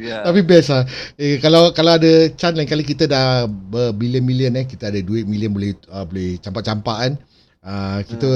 [0.00, 0.24] Ya.
[0.24, 0.88] Tapi best lah
[1.20, 5.52] eh, Kalau kalau ada chance lain kali kita dah Berbilion-milion eh Kita ada duit million
[5.52, 7.12] Boleh uh, boleh campak-campak kan
[7.60, 8.28] uh, Kita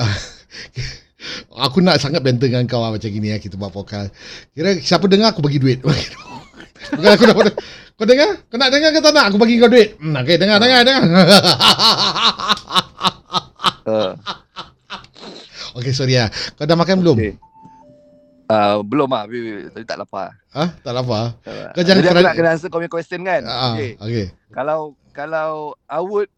[0.00, 0.16] uh,
[1.68, 4.08] Aku nak sangat banter dengan kau lah, Macam gini eh Kita buat podcast
[4.56, 7.52] Kira siapa dengar aku bagi duit Bukan aku dapat
[7.98, 8.30] Kau dengar?
[8.48, 9.24] Kau nak dengar ke tak nak?
[9.28, 11.04] Aku bagi kau duit hmm, Okay dengar dengar dengar
[15.68, 17.16] Uh, Okay sorry lah Kau dah makan belum?
[17.20, 17.34] okay.
[18.48, 20.32] Uh, belum tapi, tapi tak lapar.
[20.56, 23.44] Ah, tak lapar Uh, Kau jangan nak kena answer kau punya question kan?
[23.44, 23.92] Ah, okay.
[24.00, 26.32] okay Kalau kalau I would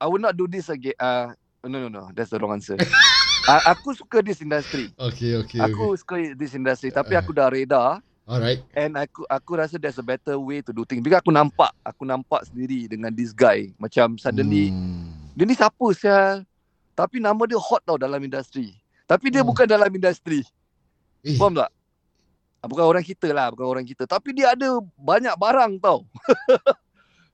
[0.00, 0.96] I would not do this again.
[0.96, 1.36] Uh,
[1.68, 2.80] no no no, that's the wrong answer.
[3.44, 4.88] uh, aku suka this industry.
[4.96, 6.00] Okay okay, Aku okay.
[6.00, 7.20] suka this industry tapi Ah.
[7.20, 11.04] aku dah reda Alright and aku aku rasa there's a better way to do things.
[11.04, 15.36] Because aku nampak, aku nampak sendiri dengan this guy macam suddenly hmm.
[15.36, 16.40] dia ni siapa sia?
[16.96, 18.72] Tapi nama dia hot tau dalam industri.
[19.04, 19.46] Tapi dia Oh.
[19.46, 20.40] bukan dalam industri.
[21.20, 21.68] Eh, Faham tak?
[22.58, 24.02] Ah, Bukan orang kita lah, bukan orang kita.
[24.02, 24.66] Tapi dia ada
[24.96, 26.08] banyak barang tau.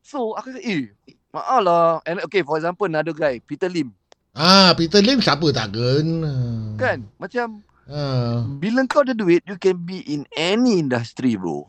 [0.03, 0.91] so, aku kata, eh,
[1.31, 1.87] maaf lah.
[2.03, 3.95] And, okay, for example, another guy, Peter Lim.
[4.33, 6.35] Ah, Peter Lim siapa tak kena?
[6.77, 7.07] Kan?
[7.17, 11.67] Macam, Ah, bila kau ada duit, you can be in any industry, bro.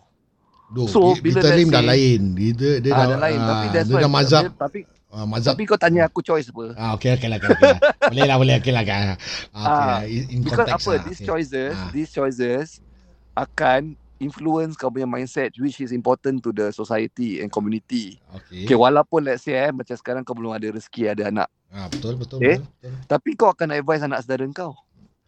[0.70, 2.22] doh, So, Pe- bila Peter let's Lim dah say- lain.
[2.34, 3.38] Dia dia, dia ah, dah, dah lain.
[3.38, 4.02] ah, tapi that's dia why.
[4.02, 4.44] dah mazhab.
[4.56, 4.80] Tapi,
[5.14, 5.54] Ah, mazhab.
[5.54, 6.74] tapi kau tanya aku choice apa.
[6.74, 7.80] Ah, okey okey lah, okey lah, okey lah.
[8.10, 9.02] boleh lah, boleh okey lah kan.
[9.54, 11.28] Ah, okay, Ah, in, in Because context apa, lah, these okay.
[11.30, 11.90] choices, Ah.
[11.94, 12.66] these choices
[13.38, 13.82] akan
[14.18, 18.18] influence kau punya mindset which is important to the society and community.
[18.42, 18.66] Okay.
[18.66, 21.50] Okay, walaupun let's say eh, macam sekarang kau belum ada rezeki ada anak.
[21.70, 22.58] Ah, betul betul Okay.
[22.58, 22.66] betul.
[22.82, 22.94] betul.
[23.06, 24.74] Tapi kau akan advise anak saudara kau.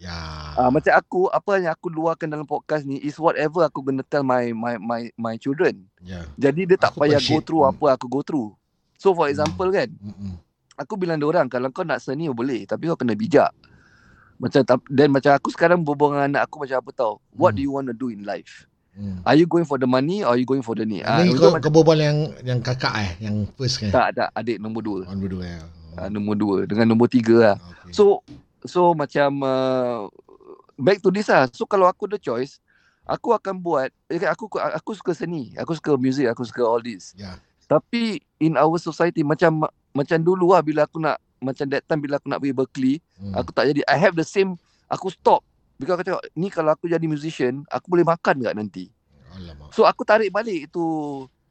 [0.01, 0.17] Ya.
[0.57, 4.23] Ah, macam aku, apa yang aku luahkan dalam podcast ni is whatever aku gonna tell
[4.25, 5.87] my my my my children.
[6.01, 6.25] Ya.
[6.35, 7.71] Jadi dia tak Aku payah go through Hmm.
[7.75, 8.49] apa aku go through.
[9.05, 10.33] So for example kan, Mm-mm.
[10.73, 13.53] aku bilang dia orang kalau kau nak seni boleh, tapi kau kena bijak.
[14.41, 17.13] Macam dan macam aku sekarang berbual dengan anak aku macam apa tau.
[17.37, 17.57] What Hmm.
[17.57, 18.65] do you want to do in life?
[18.97, 19.21] Hmm.
[19.21, 21.05] Are you going for the money or are you going for the ni?
[21.05, 23.93] Ah, Ini untuk kau, macam, kau berbual yang yang kakak eh, yang first kan?
[23.93, 24.99] tak ada adik nombor dua.
[25.05, 25.61] On berdua ya.
[26.01, 27.55] Ah, nombor dua dengan nombor tiga lah.
[27.61, 27.93] Okay.
[27.93, 28.25] So
[28.65, 30.09] so macam uh,
[30.81, 31.45] back to this lah.
[31.53, 32.57] So kalau aku ada choice,
[33.05, 37.13] aku akan buat eh, aku aku suka seni, aku suka music, aku suka all this.
[37.13, 37.37] Ya.
[37.65, 42.17] Tapi in our society macam macam dulu lah bila aku nak macam that time bila
[42.17, 43.33] aku nak pergi Berkeley, Hmm.
[43.33, 45.41] aku tak jadi I have the same aku stop
[45.75, 48.87] Because aku tengok ni kalau aku jadi musician, aku boleh makan tak nanti.
[49.35, 49.75] Alamak.
[49.75, 50.85] So aku tarik balik itu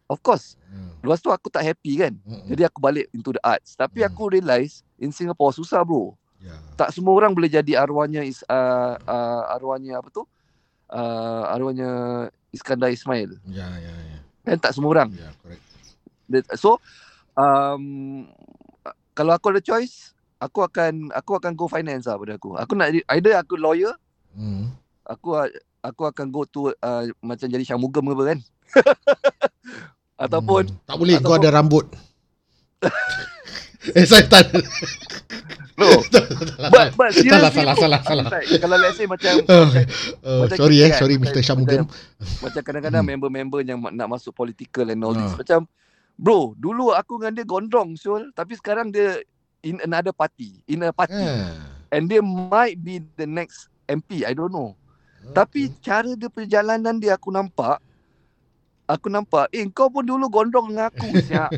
[0.08, 0.56] of course.
[0.72, 0.96] Hmm.
[1.04, 2.16] Lepas tu aku tak happy kan.
[2.24, 2.48] Mm-mm.
[2.48, 3.76] Jadi aku balik into the arts.
[3.76, 4.08] Tapi Hmm.
[4.08, 6.16] aku realise in Singapore susah bro.
[6.44, 6.52] Ya.
[6.76, 10.28] tak semua orang boleh jadi arwahnya is uh, uh, arwahnya apa tu?
[10.92, 11.88] Uh, arwahnya
[12.52, 13.40] Iskandar Ismail.
[13.48, 14.18] Ya ya ya.
[14.44, 15.08] Kan tak semua orang.
[15.16, 15.64] Ya, correct.
[16.54, 16.80] So
[17.34, 17.82] um,
[19.12, 22.56] kalau aku ada choice, aku akan aku akan go finance lah pada aku.
[22.56, 23.94] Aku nak either aku lawyer,
[24.32, 24.74] Hmm.
[25.02, 25.38] aku
[25.80, 28.38] aku akan go to uh, macam jadi syamugam ke apa kan.
[30.16, 30.78] Ataupun Hmm.
[30.84, 31.86] tak boleh kau ataupun- ada rambut.
[33.94, 34.48] eh saya tak
[35.76, 35.88] no.
[36.72, 38.24] but but Salah, salah, salah, salah.
[38.56, 39.84] kalau let's say macam macam,
[40.22, 41.42] uh, macam sorry eh, kan, sorry macam- Mr.
[41.42, 41.84] Shamugam.
[42.40, 43.10] macam kadang-kadang Hmm.
[43.12, 45.36] member-member yang nak masuk political and all this Ah.
[45.36, 45.60] macam
[46.16, 49.18] bro dulu aku dengan dia gondrong Syul tapi sekarang dia
[49.60, 51.74] in another party in a party Ah.
[51.90, 54.78] and dia might be the next MP I don't know
[55.30, 57.80] tapi cara dia perjalanan dia aku nampak
[58.84, 61.48] aku nampak eh kau pun dulu gondrong dengan aku siap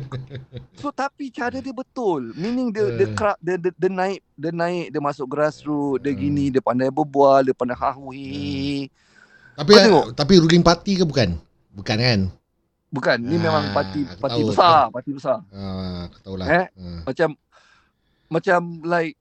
[0.72, 3.12] so tapi cara dia betul meaning dia dia, Eh.
[3.12, 6.20] cra- dia, dia, dia naik dia naik dia masuk grassroots dia Hmm.
[6.22, 8.86] gini dia pandai berbual dia pandai hahui
[9.52, 10.06] Tapi Kau tengok.
[10.14, 11.34] tapi ruling party ke bukan?
[11.72, 12.20] Bukan kan?
[12.96, 16.46] Bukan ni memang Ah, parti aku parti tahu, besar parti besar Ah, aku tahulah.
[16.48, 16.64] Eh?
[16.72, 17.00] Ah.
[17.04, 17.28] macam
[18.26, 19.14] macam like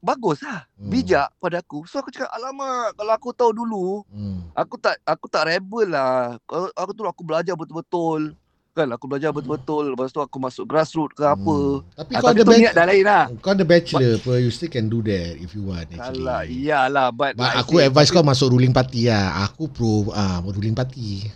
[0.00, 0.88] bagus lah Hmm.
[0.88, 4.48] bijak pada aku so aku cakap alamak kalau aku tahu dulu Hmm.
[4.52, 8.32] aku tak aku tak rebel lah Kalau aku tu aku belajar betul-betul
[8.70, 11.82] kan aku belajar betul-betul lepas tu aku masuk grassroots ke apa Hmm.
[11.92, 14.68] Tapi Ah, kau tapi ada niat dah lain lah kau ada bachelor apa you still
[14.68, 16.22] can do that if you want actually.
[16.22, 19.42] Salah iyalah but, But like aku say, advise kau masuk ruling party lah.
[19.44, 21.26] Aku pro ah ruling party.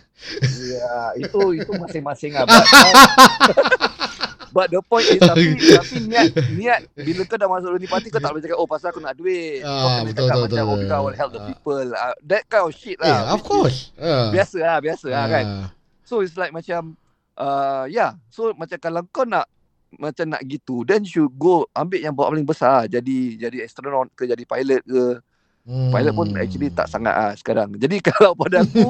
[0.63, 2.47] Ya, itu itu masing-masing lah.
[2.47, 2.63] But,
[4.55, 8.17] but the point is tapi tapi niat niat bila kau dah masuk Unity Party kau
[8.17, 9.59] tak boleh cakap oh pasal aku nak duit.
[9.59, 10.79] kau Ah, kena betul, cakap betul, macam oh betul.
[10.79, 11.45] because I will help the Ah.
[11.45, 11.83] people.
[11.91, 13.19] Uh, that kind of shit lah.
[13.27, 13.77] of which is course.
[13.97, 14.31] Ah.
[14.31, 15.45] Biasa lah, biasa lah kan.
[16.01, 16.95] So it's like macam
[17.35, 18.15] uh, yeah.
[18.27, 19.47] So macam kalau kau nak
[19.95, 22.85] macam nak gitu, then you go ambil yang buat paling besar.
[22.85, 25.05] Jadi jadi astronaut ke jadi pilot ke.
[25.65, 25.89] Hmm.
[25.89, 27.73] Pilot pun actually tak sangat ah sekarang.
[27.81, 28.85] Jadi kalau pada aku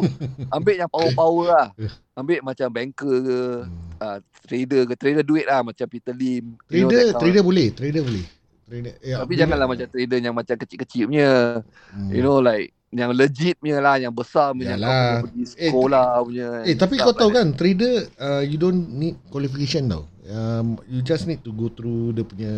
[0.51, 1.67] ambil yang power-power lah.
[2.19, 3.72] Ambil macam banker ke, Hmm.
[3.95, 6.59] uh, trader ke, trader duit lah macam Peter Lim.
[6.67, 8.26] you know, Trader, kind of- trader boleh, trader boleh.
[8.66, 11.62] Trader, ya, Tapi janganlah macam trader yang macam kecil-kecil punya.
[11.94, 12.10] Hmm.
[12.10, 14.74] You know like yang legit punya lah, yang besar punya.
[14.74, 14.90] Yang Yalah.
[14.90, 16.50] kena pergi Eh, sekolah punya.
[16.66, 20.10] Eh tapi kau tahu kan trader uh, you don't need qualification tau.
[20.26, 22.56] Um, you just need to go through dia punya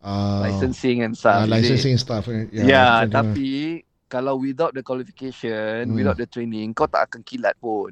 [0.00, 0.40] uh.
[0.42, 1.40] Licensing and uh, stuff.
[1.42, 1.50] it?
[1.50, 2.24] licensing stuff.
[2.28, 2.46] eh.
[2.52, 3.50] Ya, yeah, macam- tapi
[4.06, 5.96] kalau without the qualification, Hmm.
[5.96, 7.90] without the training, kau tak akan kilat pun.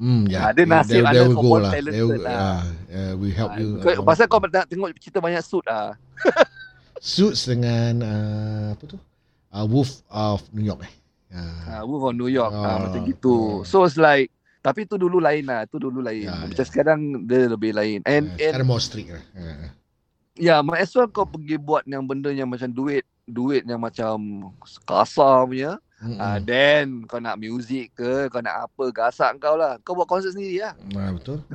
[0.00, 0.48] Hmm, ya.
[0.48, 1.72] Ada nasib, ada they will kau go born lah.
[1.76, 2.32] talented They will- lah.
[2.32, 3.68] ah, yeah, we help you.
[3.78, 5.92] Kau, uh, pasal kau nak tengok cerita banyak suit ah.
[7.00, 8.96] Suits dengan uh, apa tu?
[9.52, 10.92] Uh, Wolf of New York eh.
[11.30, 13.60] Uh, Wolf of New York ah, Ah, macam gitu.
[13.60, 13.68] ah.
[13.68, 16.28] So it's like tapi tu dulu lain lah, tu dulu lain.
[16.28, 16.68] Ya, Macam ya.
[16.68, 18.04] sekarang dia lebih lain.
[18.04, 19.24] And uh, and sekarang more strict lah.
[19.32, 19.68] Uh,
[20.36, 24.16] ya, might as well kau pergi buat yang benda yang macam duit, duit yang macam
[24.84, 25.80] kasar punya.
[26.00, 26.16] Mm-mm.
[26.16, 29.76] Ah, then kau nak music ke, kau nak apa, gasak kau lah.
[29.80, 30.74] Kau buat konsert sendiri lah.
[30.94, 31.38] Ah, betul.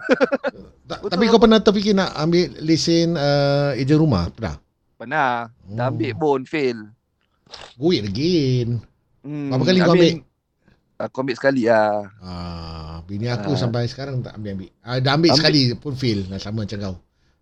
[0.85, 4.29] Ta- Betul, tapi kau pernah terfikir nak ambil lesen uh, ejen rumah?
[4.29, 4.55] Pernah?
[4.95, 5.31] Pernah.
[5.67, 5.91] Dah Oh.
[5.91, 6.77] ambil pun, fail.
[7.75, 8.79] Go it again.
[9.19, 10.05] Hmm, Berapa kali kau I ambil?
[10.07, 10.19] mean,
[10.95, 12.07] Aku ambil sekali lah.
[12.19, 13.59] Ah, bini aku Ah.
[13.59, 14.71] sampai sekarang tak ambil-ambil.
[14.79, 15.39] Ah, dah ambil, Ambil.
[15.41, 16.23] sekali pun fail.
[16.25, 16.95] Nah, sama macam kau.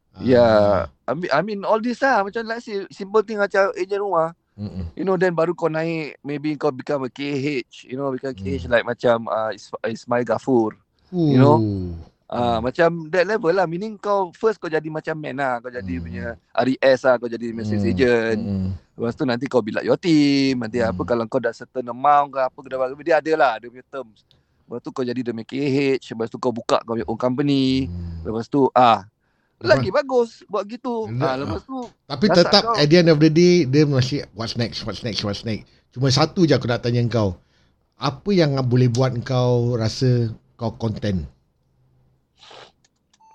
[0.10, 0.48] Ah, Ya,
[1.06, 2.22] ambil, I mean all this lah.
[2.22, 4.34] Macam like simple thing macam ejen rumah.
[4.58, 4.86] Mm-mm.
[4.94, 7.90] You know, then baru kau naik, maybe kau become a KH.
[7.90, 8.72] You know, become KH Hmm.
[8.72, 10.78] like macam uh, Is- Ismail Ghafur.
[11.14, 11.58] You know?
[11.62, 11.94] Hmm.
[12.34, 13.70] Uh, Macam that level lah.
[13.70, 15.62] Meaning kau first kau jadi macam man lah.
[15.62, 16.04] Kau jadi Hmm.
[16.04, 16.26] punya
[16.58, 17.16] RES lah.
[17.22, 17.92] Kau jadi message Hmm.
[17.94, 18.40] agent.
[18.42, 18.70] Mm-mm.
[18.98, 20.66] Lepas tu nanti kau build up your team.
[20.66, 20.90] Nanti Hmm.
[20.90, 23.06] apa kalau kau dah certain amount ke apa ke.
[23.06, 23.54] Dia ada lah.
[23.62, 24.26] Dia punya terms.
[24.66, 26.02] Lepas tu kau jadi punya KH.
[26.10, 27.86] Lepas tu kau buka kau punya own company.
[27.86, 28.26] Hmm.
[28.26, 29.06] Lepas tu ah
[29.64, 31.08] lagi bagus buat gitu.
[31.24, 32.76] Ah, lepas tu Tapi tetap kau.
[32.76, 35.66] at the end of the day dia masih what's next, what's next, what's next.
[35.96, 37.40] Cuma satu je aku nak tanya kau.
[37.98, 41.24] Apa yang boleh buat kau rasa kau content?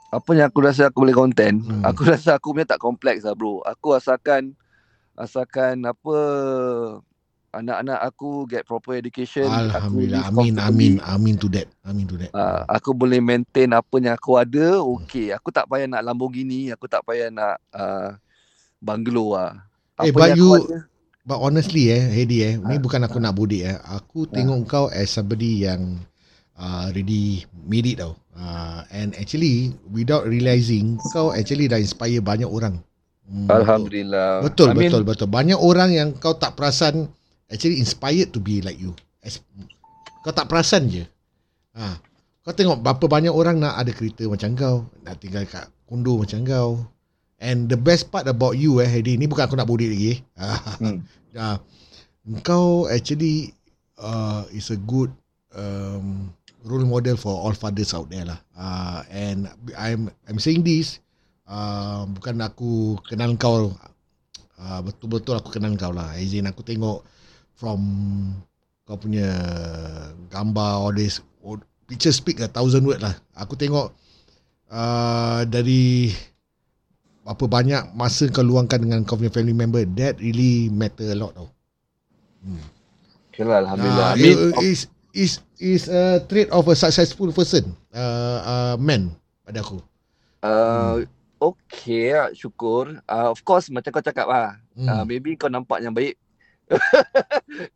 [0.09, 1.84] apa yang aku rasa aku boleh content, hmm.
[1.84, 3.60] aku rasa aku punya tak kompleks lah bro.
[3.64, 4.56] Aku asalkan
[5.18, 6.16] asalkan apa
[7.52, 10.28] anak-anak aku get proper education, Alhamdulillah.
[10.28, 11.66] aku Amin, amin, amin to that.
[11.84, 12.30] Amin to that.
[12.36, 15.32] Uh, aku boleh maintain apa yang aku ada, okay.
[15.32, 18.12] Aku tak payah nak Lamborghini, aku tak payah nak uh,
[18.78, 19.52] bungalow lah.
[20.04, 20.78] Eh, Apa but yang you- ada,
[21.28, 23.76] But honestly eh, Hedi eh, ni Ah, bukan aku nak bodek eh.
[23.92, 26.00] Aku tengok kau as somebody yang
[26.56, 28.16] uh, already made it tau.
[28.32, 32.80] Uh, and actually without realizing kau actually dah inspire banyak orang.
[33.28, 34.40] Hmm, Alhamdulillah.
[34.40, 35.28] Betul, I mean, betul, betul.
[35.28, 37.12] Banyak orang yang kau tak perasan
[37.48, 38.92] actually inspired to be like you.
[39.24, 39.40] As,
[40.22, 41.04] kau tak perasan je.
[41.74, 41.98] Ha.
[42.44, 46.44] Kau tengok berapa banyak orang nak ada kereta macam kau, nak tinggal kat kondo macam
[46.44, 46.70] kau.
[47.38, 50.06] And the best part about you eh, Hedi, ni bukan aku nak bodek lagi.
[50.16, 50.18] eh.
[50.82, 50.98] Hmm.
[51.38, 51.62] Ah,
[52.42, 53.52] kau actually
[54.00, 55.12] uh, is a good
[55.54, 56.34] um,
[56.66, 58.40] role model for all fathers out there lah.
[58.58, 59.46] Uh, and
[59.78, 60.98] I'm I'm saying this
[61.46, 63.70] uh, bukan aku kenal kau
[64.58, 66.16] uh, betul-betul aku kenal kau lah.
[66.18, 67.06] As in aku tengok
[67.59, 67.80] from
[68.86, 69.26] kau punya
[70.30, 71.59] gambar all this all,
[71.90, 73.18] picture speak a thousand word lah.
[73.35, 73.90] Aku tengok
[74.70, 76.14] uh, dari
[77.28, 81.35] apa banyak masa kau luangkan dengan kau punya family member that really matter a lot
[81.35, 81.51] tau.
[83.28, 84.09] Okay lah, Alhamdulillah.
[84.09, 84.80] Ah, I mean, it- is
[85.12, 89.10] is is a trait of a successful person, uh, uh, man
[89.43, 89.82] pada aku.
[90.40, 91.02] Uh,
[91.43, 93.02] okay lah, syukur.
[93.05, 94.55] Uh, of course, macam kau cakap lah.
[94.78, 94.86] Hmm.
[94.86, 96.14] Uh, maybe kau nampak yang baik.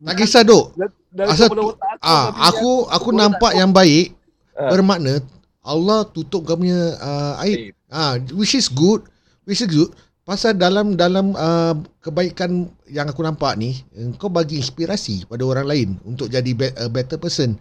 [0.05, 0.73] Tak kisah dok.
[1.13, 4.13] Asal aku, Ah, aku aku nampak yang baik
[4.53, 4.69] Ah.
[4.69, 5.17] bermakna
[5.65, 7.73] Allah tutup kau punya uh, aib.
[7.89, 9.01] Ah, which is good,
[9.45, 9.89] which is good.
[10.23, 13.75] Pasal dalam dalam uh, kebaikan yang aku nampak ni,
[14.15, 17.57] kau bagi inspirasi pada orang lain untuk jadi be- a better person.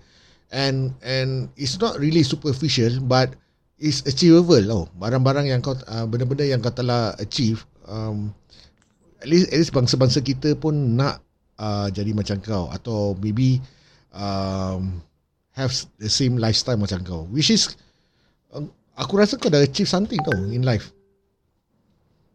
[0.52, 3.32] And and it's not really superficial but
[3.80, 4.82] it's achievable tau.
[5.00, 8.30] Barang-barang yang kau uh, benda-benda yang kau telah achieve um,
[9.23, 11.23] at least at least bangsa-bangsa kita pun nak
[11.62, 13.62] uh, jadi macam kau atau maybe
[14.11, 14.99] um,
[15.55, 15.70] have
[16.03, 17.78] the same lifestyle macam kau which is
[18.51, 18.66] uh,
[18.99, 20.90] aku rasa kau dah achieve something tau in life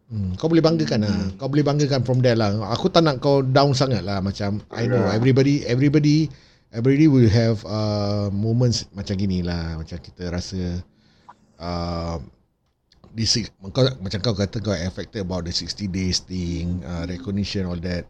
[0.08, 1.36] Hmm, kau boleh banggakan lah.
[1.36, 2.56] Kau boleh banggakan from there lah.
[2.72, 4.24] Aku tak nak kau down sangat lah.
[4.24, 6.32] Macam, I know everybody, everybody,
[6.72, 9.76] everybody will have uh, moments macam gini lah.
[9.76, 10.80] Macam kita rasa,
[11.60, 12.16] uh,
[13.18, 17.78] six- kau, macam kau kata kau affected about the 60 days thing, uh, recognition, all
[17.78, 18.04] that.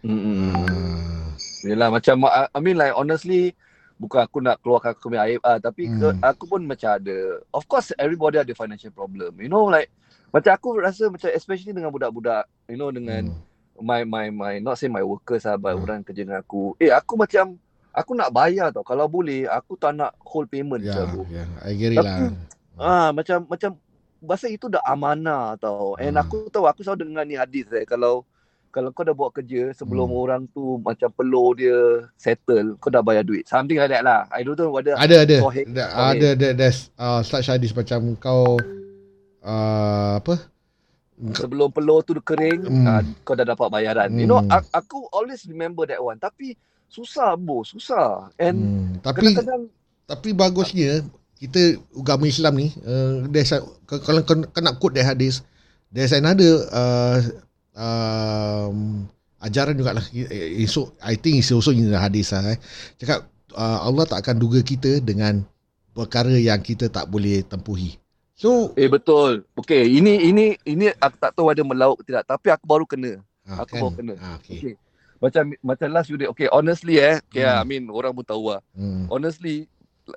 [0.00, 0.54] Mm-mm.
[0.54, 1.34] Uh,
[1.64, 3.50] Yelah macam I mean like honestly
[3.98, 6.22] bukan aku nak keluarkan aku punya aib ah tapi ke, Hmm.
[6.22, 7.16] aku pun macam ada
[7.50, 9.90] of course everybody ada financial problem you know like
[10.30, 13.42] macam aku rasa macam especially dengan budak-budak you know dengan Hmm.
[13.76, 15.82] my my my not say my workers lah but Hmm.
[15.82, 17.58] orang kerja dengan aku eh aku macam
[17.90, 21.10] aku nak bayar tau kalau boleh aku tak nak hold payment yeah.
[21.10, 22.38] bro ya, I get it Tapi- lah.
[22.78, 23.74] ah macam macam
[24.18, 26.22] bahasa itu dah amanah tau and Hmm.
[26.22, 28.26] aku tahu aku selalu dengar ni hadis eh kalau
[28.68, 30.20] kalau kau dah buat kerja sebelum Hmm.
[30.20, 31.78] orang tu macam perlu dia
[32.18, 35.38] settle kau dah bayar duit something like that lah i don't know whether Ada ada.
[35.40, 38.58] Ada ada ada there's uh, such hadis macam kau
[39.40, 40.50] uh, apa?
[41.34, 42.86] sebelum peluh tu kering Hmm.
[42.86, 44.62] ah, kau dah dapat bayaran you know Hmm.
[44.70, 46.54] aku always remember that one tapi
[46.86, 49.62] susah bro susah and Hmm, tapi kadang-kadang
[50.08, 51.04] tapi bagusnya
[51.38, 51.60] kita
[51.94, 55.40] agama Islam ni uh, there's a, k- kalau kau, nak quote that hadis
[55.88, 57.18] there's another uh,
[57.78, 59.06] um,
[59.38, 60.02] ajaran jugalah
[60.66, 62.58] so I think it's also in the hadis lah eh.
[62.98, 63.24] cakap
[63.54, 65.46] uh, Allah tak akan duga kita dengan
[65.94, 67.94] perkara yang kita tak boleh tempuhi
[68.34, 72.50] so eh betul okay ini ini ini aku tak tahu ada melaut ke tidak tapi
[72.50, 74.14] aku baru kena ah, Aku baru kena.
[74.18, 74.58] ah, okay.
[74.58, 74.74] okay
[75.18, 77.58] macam macam last few days okay honestly eh okay Hmm.
[77.58, 79.06] I mean orang pun tahu lah Hmm.
[79.06, 79.66] honestly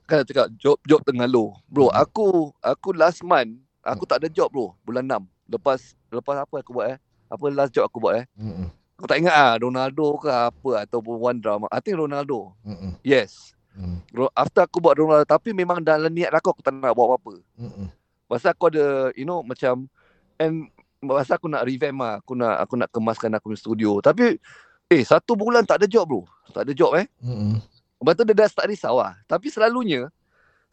[0.07, 1.55] kan cakap job job tengah low.
[1.67, 2.01] Bro Hmm.
[2.01, 2.27] aku
[2.63, 4.73] aku last month aku tak ada job bro.
[4.85, 5.79] Bulan 6 lepas
[6.11, 6.97] lepas apa aku buat eh?
[7.31, 8.25] Apa last job aku buat eh?
[8.35, 8.71] Hmm.
[8.99, 11.65] aku tak ingat ah Ronaldo ke apa ataupun one drama.
[11.73, 12.53] I think Ronaldo.
[12.61, 12.95] Hmm.
[13.01, 13.57] yes.
[13.71, 14.03] Hmm.
[14.35, 17.33] After aku buat Ronaldo tapi memang dalam niat aku aku tak nak buat apa-apa.
[17.57, 17.89] Hmm.
[18.29, 19.91] pasal aku ada you know macam
[20.39, 20.71] and
[21.03, 23.91] pasal aku nak revamp lah aku nak aku nak kemaskan aku punya studio.
[23.99, 24.37] Tapi
[24.91, 26.21] eh satu bulan tak ada job bro.
[26.51, 27.07] Tak ada job eh?
[27.23, 27.63] Hmm.
[28.01, 29.13] Lepas tu dia dah start risau lah.
[29.29, 30.09] Tapi selalunya,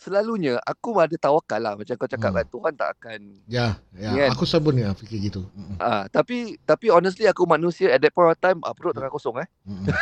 [0.01, 1.77] selalunya aku ada tawakal lah.
[1.77, 2.37] Macam kau cakap Hmm.
[2.41, 3.21] kan, Tuhan tak akan.
[3.45, 4.11] Ya, ya.
[4.17, 4.29] Kan?
[4.33, 5.45] Aku selalu ni fikir gitu.
[5.53, 5.77] Hmm.
[5.77, 9.37] Ah, tapi tapi honestly aku manusia at that point of time, ah, perut tengah kosong
[9.45, 9.49] eh.
[9.69, 9.85] Hmm.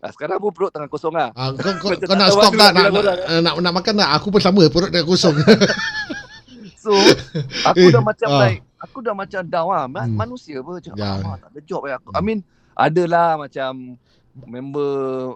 [0.00, 1.28] Ah, sekarang pun perut tengah kosong lah.
[1.36, 2.72] Ah, kau, kau, kau nak stop tak?
[2.72, 3.04] nak Nak,
[3.44, 4.08] nak, nak, makan tak?
[4.16, 5.36] Aku pun sama, perut dah kosong.
[6.80, 6.96] So,
[7.68, 8.40] aku dah Eh, macam ah.
[8.48, 9.84] like, aku dah macam down lah.
[10.08, 10.16] Hmm.
[10.16, 10.80] Manusia apa.
[10.80, 11.20] Macam, Ya.
[11.20, 11.92] ah, tak ada job eh.
[11.92, 12.40] Aku, I mean,
[12.72, 14.00] adalah macam
[14.46, 14.90] member,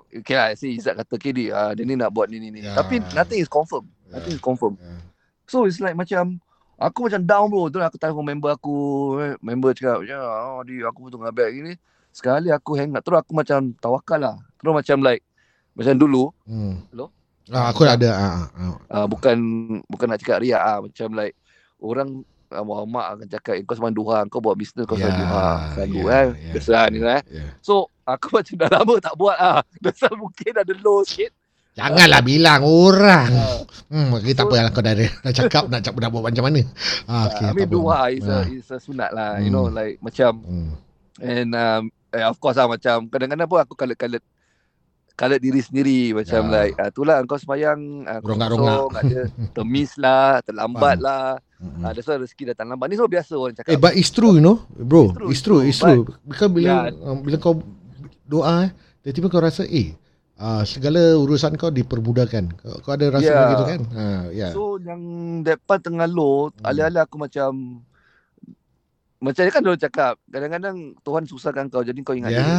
[0.08, 2.60] okay lah, si Izzat kata, okay, dia, ah, dia ni nak buat ni, ni, ni.
[2.64, 2.76] Ya.
[2.76, 3.88] Tapi nothing is confirm.
[4.08, 4.74] Nothing is confirm.
[4.78, 5.00] Ya.
[5.44, 6.40] So it's like macam
[6.80, 7.68] aku macam down bro.
[7.68, 8.76] Tu aku telefon member aku,
[9.20, 11.76] eh, member cakap, "Ya, oh, di aku tengah bad gini."
[12.14, 14.36] Sekali aku hang terus aku macam tawakal lah.
[14.62, 15.22] Terus macam like
[15.74, 16.86] macam dulu, Hmm.
[16.94, 17.10] Hello?
[17.52, 18.08] Ah, aku ada.
[18.14, 18.74] Ah, ah, ah.
[18.88, 19.36] uh, bukan
[19.84, 21.36] bukan nak cakap riak ah, macam like
[21.82, 25.20] orang uh, mak akan cakap eh, kau sembang duha, kau buat bisnes kau Ya, sembang
[25.20, 25.48] duha.
[25.72, 26.26] Selalu ya, eh.
[26.28, 26.52] ya.
[26.52, 27.20] Biasa ni eh.
[27.24, 27.44] Ya.
[27.60, 29.60] So aku macam dah lama tak buat ah.
[29.84, 31.32] Dasar mungkin ada low sikit.
[31.74, 33.30] Janganlah bilang orang.
[33.30, 36.44] Uh, Hmm, kita tak apa lah kau dah, dah cakap nak cakap nak buat macam
[36.44, 36.62] mana.
[37.06, 38.44] Ah, okay, I mean duha is a Ah.
[38.44, 39.38] is a sunat lah.
[39.38, 39.76] You know Hmm.
[39.76, 40.70] like macam Hmm.
[41.16, 44.22] And um, eh, of course lah macam kadang-kadang pun aku kalet-kalet
[45.14, 46.50] kalet diri sendiri macam Ya.
[46.52, 48.78] like ah, itulah kau sembahyang uh, Rongak-rongak.
[48.98, 49.20] ada
[49.52, 51.80] temis lah terlambat lah Hmm.
[51.80, 54.36] uh, that's why rezeki datang lambat ni semua biasa orang cakap Eh, but it's true,
[54.36, 55.08] you know, bro.
[55.24, 56.04] It's It's true, true, it's true.
[56.04, 56.20] true.
[56.22, 57.02] Because bila Yeah.
[57.02, 57.64] um, bila kau
[58.22, 58.70] doa, eh,
[59.00, 59.96] tiba-tiba kau rasa, eh,
[60.36, 62.44] uh, segala urusan kau dipermudahkan.
[62.54, 63.40] Kau, kau ada rasa Yeah.
[63.42, 63.80] begitu kan?
[63.90, 64.48] Ha, ya.
[64.50, 65.00] so yang
[65.40, 66.64] depan tengah low Hmm.
[66.64, 67.80] alih-alih aku macam
[69.18, 72.38] macam ni kan orang cakap kadang-kadang Tuhan susahkan kau jadi kau ingat Ya.
[72.38, 72.56] dia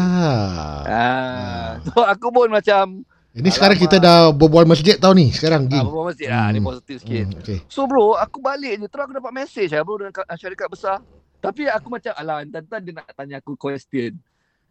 [0.90, 3.06] ah so aku pun macam
[3.36, 3.92] Ini sekarang Alamak.
[3.92, 6.68] kita dah berbual masjid tau ni sekarang, ah, berbual masjid lah ni Hmm.
[6.72, 7.60] positif sikit Hmm, okay.
[7.68, 8.88] So bro, aku balik je.
[8.88, 11.04] Terus aku dapat message lah bro dengan ka- syarikat besar.
[11.44, 14.16] Tapi aku macam, alah, entah-entah dia nak tanya aku question.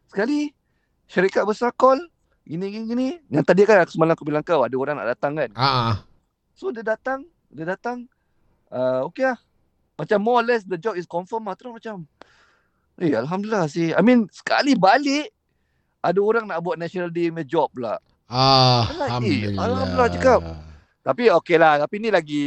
[0.09, 0.49] Sekali,
[1.05, 2.01] syarikat besar call,
[2.43, 3.09] gini, gini, gini.
[3.29, 5.53] Yang tadi kan aku semalam aku bilang kau, ada orang nak datang kan.
[5.55, 5.97] Ah, ah.
[6.57, 8.09] So dia datang, dia datang,
[8.73, 9.39] uh, okay lah.
[9.95, 11.55] Macam more or less the job is confirm lah.
[11.55, 12.09] Terus macam,
[12.97, 13.93] eh Alhamdulillah sih.
[13.93, 15.31] I mean, sekali balik,
[16.01, 18.01] ada orang nak buat National Day punya job pula.
[18.29, 19.63] Alhamdulillah.
[19.63, 20.41] Alhamdulillah cakap.
[21.05, 21.81] Tapi okay lah.
[21.85, 22.47] Tapi ni lagi.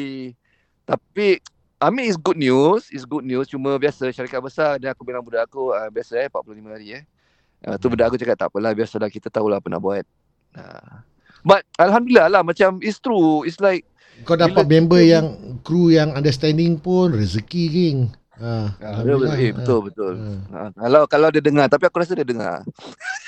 [0.83, 1.37] Tapi
[1.77, 2.89] I mean it's good news.
[2.89, 3.45] It's good news.
[3.45, 7.03] Cuma biasa syarikat besar dan aku bilang budak aku uh, biasa eh 45 hari eh.
[7.65, 10.05] Uh, tu budak aku cakap tak apalah biasalah kita tahulah apa nak buat.
[10.57, 11.05] Uh,
[11.45, 13.45] but Alhamdulillah lah macam it's true.
[13.45, 13.85] It's like
[14.25, 15.25] Kau dapat Bila member kita- yang
[15.61, 17.99] kru yang understanding pun rezeki, Ging.
[18.37, 20.13] Ha, uh, dia, eh, betul betul.
[20.53, 20.69] Ha.
[20.69, 22.65] Uh, kalau kalau dia dengar tapi aku rasa dia dengar.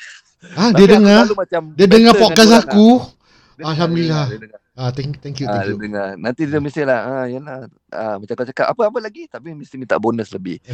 [0.56, 1.24] Ah, Tapi dia dengar.
[1.36, 2.88] macam Dia dengar podcast dia aku.
[2.95, 3.03] lah.
[3.03, 4.26] Dia dengar, Alhamdulillah.
[4.32, 4.60] Dia dengar.
[4.80, 5.84] Ah, thank, thank you, Ah, thank dia you.
[5.84, 6.07] dengar.
[6.16, 7.68] Nanti dia mesti lah, ah, yalah.
[7.91, 10.64] Ah, macam kau cakap, apa-apa lagi tapi mesti minta bonus lebih.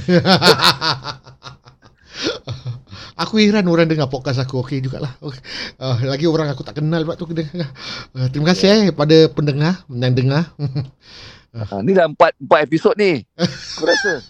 [3.21, 4.61] aku heran orang dengar podcast aku.
[4.61, 5.11] Okey jugalah.
[5.19, 5.41] Okay.
[5.81, 7.69] Uh, lagi orang aku tak kenal buat tu dengar.
[8.13, 10.45] Uh, terima kasih eh pada pendengar yang dengar.
[11.55, 13.23] Ha, ni dah empat, empat episod ni.
[13.35, 14.21] Aku rasa.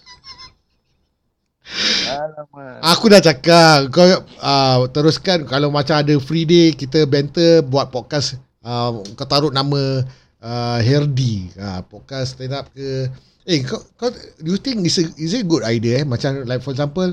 [2.06, 2.78] Alamak.
[2.94, 4.06] Aku dah cakap kau
[4.40, 5.42] uh, teruskan.
[5.44, 10.02] Kalau macam ada free day kita banter buat podcast uh, kau taruh nama
[10.40, 13.10] uh, Herdi uh, podcast stand up ke.
[13.46, 14.10] Eh kau kau
[14.42, 16.06] do you think is a, is it a good idea eh?
[16.06, 17.10] Macam like for example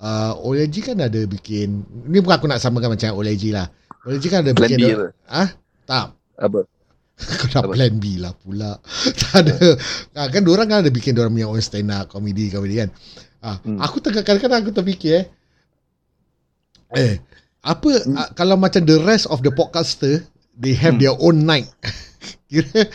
[0.00, 3.68] uh, Oleji kan ada bikin ni bukan aku nak samakan macam Oleji lah.
[4.08, 5.08] Oleji kan ada Plan bikin B dia- apa?
[5.28, 5.48] ah
[5.84, 6.06] tak.
[6.40, 6.60] Apa?
[7.20, 7.72] kau nak Apa?
[7.76, 8.80] plan B lah pula.
[9.20, 9.76] Tak ada.
[10.16, 12.88] Ah, kan orang kan ada bikin orang punya own stand up comedy comedy kan
[13.40, 13.78] ah, Hmm.
[13.78, 15.26] aku tengah kadang-kadang aku terfikir eh
[16.92, 17.14] eh
[17.60, 18.16] apa Hmm.
[18.16, 21.02] ah, kalau macam the rest of the podcaster they have Hmm.
[21.02, 21.68] their own night
[22.50, 22.88] kira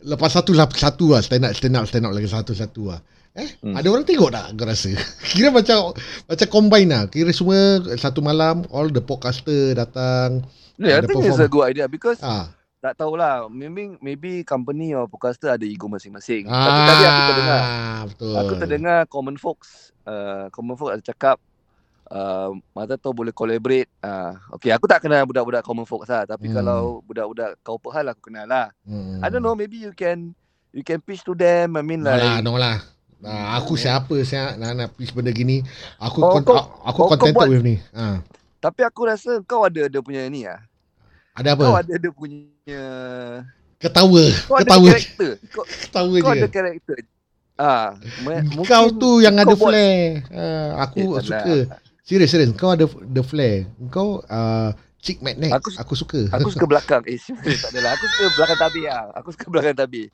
[0.00, 3.00] lepas satu lah satu lah stand up stand up stand up lagi satu satu lah
[3.32, 3.74] eh Hmm.
[3.74, 4.90] ada orang tengok tak kau rasa
[5.32, 5.92] kira macam
[6.26, 7.58] macam combine lah kira semua
[7.94, 10.44] satu malam all the podcaster datang
[10.80, 11.44] Yeah, I think it's perform.
[11.44, 12.48] a good idea because ah
[12.80, 16.48] tak tahulah maybe maybe company or podcaster ada ego masing-masing.
[16.48, 18.32] Tapi tadi aku terdengar Ah, betul.
[18.32, 21.36] aku terdengar common folks uh, common folks ada cakap
[22.06, 23.88] uh, mata tahu boleh collaborate.
[23.98, 26.24] Uh, okay, aku tak kenal budak-budak common folks lah.
[26.24, 26.56] Tapi Hmm.
[26.56, 28.68] kalau budak-budak kau hal aku kenal lah.
[28.82, 29.18] Hmm.
[29.18, 30.32] I don't know, maybe you can
[30.70, 31.74] you can pitch to them.
[31.74, 32.78] I mean No lah, like no lah.
[33.20, 34.00] Ah, aku Yeah.
[34.00, 35.60] siapa saya nak nak pitch benda gini.
[35.98, 37.76] Aku Oh, kon- kau- aku oh, kau contented buat- with ni.
[37.92, 38.24] Ah.
[38.58, 40.60] tapi aku rasa kau ada dia punya ni ah.
[41.32, 41.62] Ada apa?
[41.62, 42.44] Kau ada dia punya
[43.76, 44.24] Ketawa.
[44.44, 44.88] kau ada Ketawa.
[44.88, 45.30] karakter.
[45.48, 46.48] Kau, Ketawa kau ada je.
[46.50, 46.96] karakter.
[47.60, 47.92] Ah,
[48.22, 50.24] me- Kau tu yang ada buat- flare.
[50.30, 51.52] Ah, aku Eh, suka.
[52.00, 52.50] Serius serius.
[52.52, 53.68] Kau ada the flare.
[53.88, 55.52] Kau uh, chick magnet.
[55.52, 56.24] Aku, Aku- suka.
[56.30, 57.04] Aku suka belakang.
[57.04, 57.92] Eh, serius tak adalah.
[57.92, 59.04] Aku suka belakang tabir ah.
[59.14, 60.08] Aku suka belakang tabir.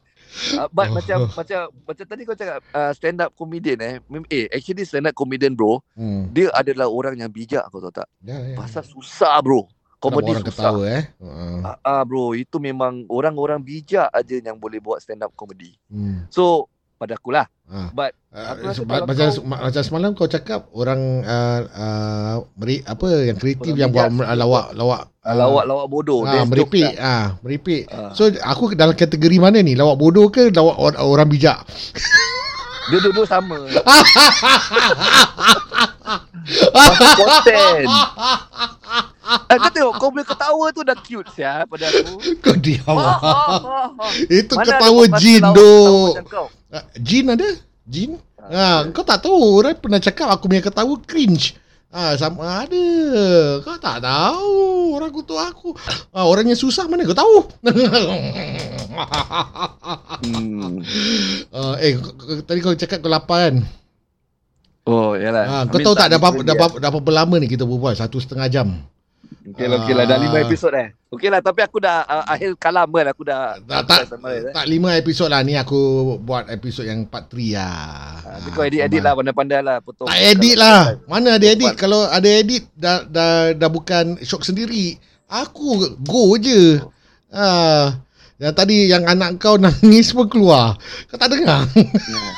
[0.52, 0.98] Uh, but Oh.
[0.98, 3.94] macam macam macam tadi kau cakap uh, stand up comedian eh.
[4.28, 6.28] Eh actually stand up comedian bro, hmm.
[6.28, 8.10] dia adalah orang yang bijak kau tahu tak?
[8.20, 8.58] Ya, ya.
[8.58, 9.70] Pasal susah bro.
[9.96, 10.74] Komedi orang susah.
[10.74, 11.04] ketawa eh.
[11.16, 15.78] Uh, Ah, ah bro, itu memang orang-orang bijak aja yang boleh buat stand up comedy.
[15.86, 16.26] hmm.
[16.28, 16.66] So
[16.96, 17.46] pada aku lah.
[17.66, 17.88] Ah.
[17.90, 23.24] But Uh, sebab macam kau- ma- macam semalam kau cakap orang uh, uh, meri, apa
[23.24, 26.20] yang kreatif yang buat uh, lawak lawak uh, lawak-lawak bodoh.
[26.20, 27.88] ah, That's meripik ah meripik.
[27.88, 28.12] Ah.
[28.12, 29.72] So aku dalam kategori mana ni?
[29.72, 31.64] Lawak bodoh ke lawak or, orang bijak?
[32.92, 33.56] Dia dua-dua sama.
[36.76, 37.88] Pasal content.
[39.50, 42.14] Eh, kau tengok kau boleh ketawa tu dah cute sia pada aku.
[42.44, 42.96] kau diam.
[42.96, 44.06] Ha, ha, ha, ha.
[44.30, 46.46] Itu Mana ketawa jin kau?
[46.70, 47.48] Ah, Jin ada?
[47.86, 48.18] Jin?
[48.38, 51.58] Ah, Ha, kau tak tahu orang pernah cakap aku punya ketawa cringe.
[51.90, 52.86] Ah, sama ada.
[53.62, 55.74] Kau tak tahu orang kutuk aku.
[56.14, 57.36] Ah, orang yang susah mana kau tahu?
[60.22, 60.82] Hmm.
[61.50, 61.98] uh, eh
[62.46, 63.56] tadi kau cakap kau lapar kan?
[64.86, 65.44] Oh, yalah.
[65.46, 67.66] Ah, kau mean, tahu tak dah berapa literally, dah berapa, dah berapa lama ni kita
[67.66, 67.98] berbual?
[67.98, 68.68] Satu setengah jam.
[69.46, 70.04] Okey lah, okey lah.
[70.10, 70.44] Dah lima Ah.
[70.44, 70.90] episod eh.
[71.06, 73.06] Okey lah, tapi aku dah uh, akhir kalam kan.
[73.14, 73.54] Aku dah...
[73.62, 74.50] Tak tak, sama eh.
[74.50, 75.78] tak lima episod lah ni aku
[76.18, 78.18] buat episod yang part 3 lah.
[78.26, 79.78] Ah, Tapi kau edit-edit lah, pandai-pandai lah.
[79.78, 80.10] Potong.
[80.10, 80.98] Tak edit lah.
[81.06, 81.70] Mana ada edit?
[81.70, 81.78] Buat.
[81.78, 84.98] Kalau ada edit dah dah dah bukan shock sendiri.
[85.30, 86.82] Aku go je.
[87.30, 88.02] Ah,
[88.36, 90.74] yang tadi yang anak kau nangis pun keluar.
[91.06, 91.70] Kau tak dengar?
[91.70, 92.32] Hmm.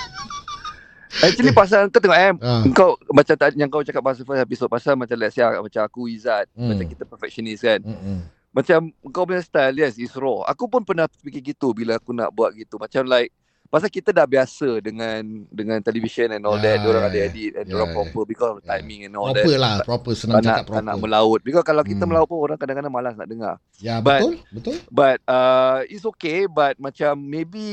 [1.19, 2.63] Actually pasal kau tengok eh Ah.
[2.71, 6.07] kau macam tadi yang kau cakap pasal first episode pasal macam let's say macam aku
[6.07, 6.69] Izzat Hmm.
[6.69, 8.19] macam kita perfectionist kan Mm-mm.
[8.51, 8.79] macam
[9.09, 12.53] kau punya style yes is raw aku pun pernah fikir gitu bila aku nak buat
[12.53, 13.33] gitu macam like
[13.69, 17.27] pasal kita dah biasa dengan dengan television and all Ya, that orang ya, ada ya.
[17.29, 17.95] edit and orang ya.
[17.95, 18.69] proper because of Ya.
[18.73, 21.05] timing and all that Proper lah, proper senang tak nak, cakap tak nak proper.
[21.05, 22.09] melaut because kalau kita Hmm.
[22.09, 24.77] melaut pun orang kadang-kadang malas nak dengar Ya But- betul, betul.
[24.89, 26.45] But uh, it's okay.
[26.45, 27.65] But macam maybe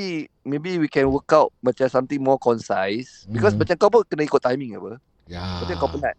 [0.42, 3.24] maybe we can work out macam something more concise.
[3.26, 3.64] Because Mhm.
[3.64, 5.00] macam kau pun kena ikut timing apa.
[5.26, 5.42] Ya.
[5.58, 6.16] Kau tengok kau penat.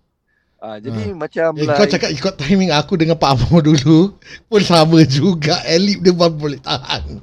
[0.56, 4.16] Uh, jadi macam Eh, like, kau cakap ikut timing aku dengan Pak Amor dulu
[4.48, 5.60] pun sama juga.
[5.62, 7.20] Elip dia pun boleh tahan.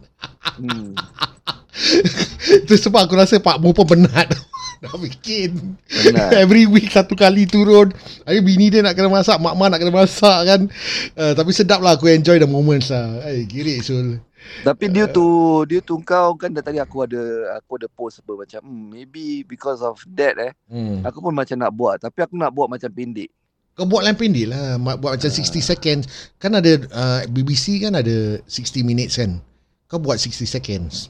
[0.55, 0.93] hmm,
[2.63, 4.29] Itu sebab aku rasa Pak pun penat.
[4.83, 5.79] Dah bikin.
[5.87, 6.35] penat.
[6.43, 7.91] Every week satu kali turun.
[8.27, 10.61] Hari bini dia nak kena masak, mak mak nak kena masak kan.
[11.15, 13.23] Uh, tapi sedap lah aku enjoy the moments lah.
[13.31, 14.19] Eh, girik Sul.
[14.59, 15.23] Tapi due to
[15.63, 19.47] due to kau kan dah tadi aku ada aku ada post apa macam hmm, maybe
[19.47, 20.99] because of that eh Hmm.
[20.99, 23.31] aku pun macam nak buat tapi aku nak buat macam pendek.
[23.71, 24.75] Kau buat lain pendek lah.
[24.75, 26.03] Ma- Buat macam 60 seconds.
[26.35, 29.39] Kan ada uh, BBC kan ada 60 minutes kan.
[29.87, 31.07] Kau buat 60 seconds.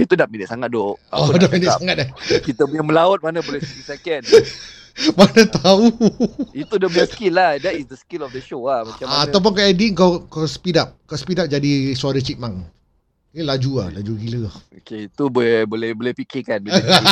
[0.00, 0.96] Itu dah pendek sangat dok.
[1.12, 2.08] Oh, dah pendek sangat dah.
[2.40, 4.22] Kita punya melaut mana boleh 60 second.
[5.16, 5.86] Mana tahu.
[6.52, 7.56] Itu dia punya skill lah.
[7.56, 8.84] That is the skill of the show lah.
[8.84, 9.30] Macam Ah, mana.
[9.30, 10.92] Ataupun kau edit kau kau speed up.
[11.06, 12.66] Kau speed up jadi suara chipmunk.
[13.30, 14.50] Ni laju lah, laju gila.
[14.74, 16.66] Okay, itu boleh boleh boleh fikirkan.
[16.66, 17.06] Boleh fikirkan.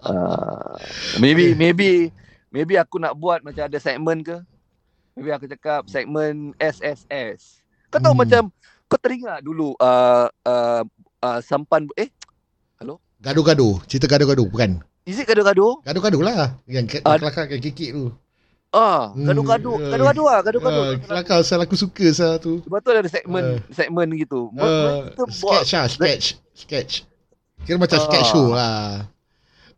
[0.00, 0.78] Uh,
[1.18, 2.14] maybe maybe
[2.48, 4.38] maybe aku nak buat macam ada segmen ke?
[5.14, 7.60] Maybe aku cakap segmen SSS.
[7.90, 8.22] Kau tahu Hmm.
[8.22, 8.42] macam
[8.86, 10.82] kau teringat dulu uh, uh,
[11.24, 12.12] uh, sampan eh
[13.24, 14.84] Gaduh-gaduh, cerita gaduh-gaduh bukan?
[15.08, 15.80] is it gaduh-gaduh?
[15.80, 16.60] Gaduh-gaduh lah.
[16.68, 17.16] Yang Ah.
[17.16, 18.12] kelakar yang kikik tu.
[18.68, 19.88] Ah, Hmm, gaduh-gaduh, ya.
[19.96, 20.84] gaduh-gaduh lah, gaduh-gaduh.
[20.84, 22.60] Ah, kelakar asal aku suka sah tu.
[22.60, 23.72] Lepas tu ada segmen, Ah.
[23.72, 24.52] segmen gitu.
[24.52, 26.36] Uh, sketch lah, sketch.
[26.52, 26.92] Sketch.
[27.64, 28.32] Kira macam sketch Ah.
[28.32, 29.08] show lah.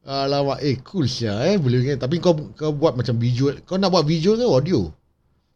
[0.02, 2.06] Alamak, eh cool sia eh boleh kan.
[2.06, 3.62] Tapi kau kau buat macam visual.
[3.62, 4.90] Kau nak buat visual ke audio?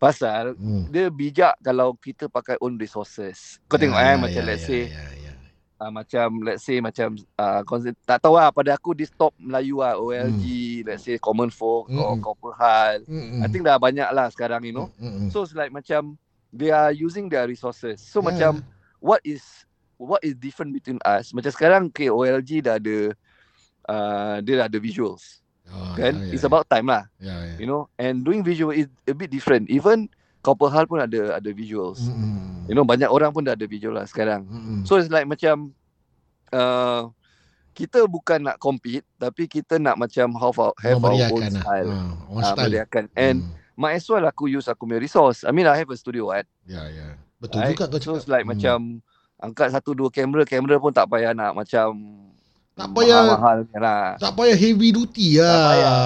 [0.00, 0.88] pasal Hmm.
[0.88, 3.60] dia bijak kalau kita pakai own resources.
[3.68, 5.19] Kau tengok eh macam let's say ya, ya.
[5.80, 9.80] Uh, macam let's say macam uh, konsep, tak tahu lah pada aku di stop Melayu
[9.80, 10.44] lah OLG
[10.84, 12.22] let's say Common Folk or Hmm.
[12.22, 13.02] Copper Hal.
[13.08, 13.40] Mm-mm.
[13.40, 14.92] I think dah banyak lah sekarang you know.
[15.00, 15.32] Mm-mm.
[15.32, 16.20] So it's like macam
[16.52, 18.04] they are using their resources.
[18.04, 18.28] So Yeah.
[18.30, 18.52] macam
[19.00, 19.40] what is
[19.96, 21.32] what is different between us?
[21.32, 22.96] Macam sekarang okay, OLG dah ada
[23.88, 25.40] uh, dia dah ada visuals
[25.70, 26.18] Oh, kan?
[26.18, 26.50] ya, ya, It's ya.
[26.50, 27.56] about time lah, Ya, ya.
[27.62, 27.86] you know.
[27.94, 29.70] And doing visual is a bit different.
[29.70, 30.10] Even
[30.40, 32.00] Copper Hal pun ada ada visuals.
[32.02, 32.64] Mm-mm.
[32.64, 34.44] You know banyak orang pun dah ada visual lah sekarang.
[34.44, 34.84] Mm-mm.
[34.84, 35.76] So it's like macam
[36.48, 37.12] uh,
[37.70, 41.52] kita bukan nak compete tapi kita nak macam have our, have our own lah.
[41.54, 41.88] style.
[42.26, 42.56] Own Ah, style.
[42.66, 43.04] memeriahkan.
[43.14, 43.52] And Hmm.
[43.76, 45.44] might as well aku use aku punya resource.
[45.44, 46.48] I mean I have a studio right.
[46.64, 47.16] Ya, ya.
[47.36, 47.72] Betul Right?
[47.72, 48.16] juga kau So cakap.
[48.16, 48.52] it's like Hmm.
[48.52, 48.76] macam
[49.38, 51.96] angkat satu dua kamera, kamera pun tak payah nak macam
[52.76, 54.16] Tak payah- mahal lah.
[54.16, 55.68] Tak payah heavy duty lah.
[55.68, 55.96] payah.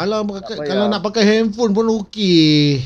[0.00, 0.68] Alah, Tak payah.
[0.68, 2.84] kalau nak pakai handphone pun okey.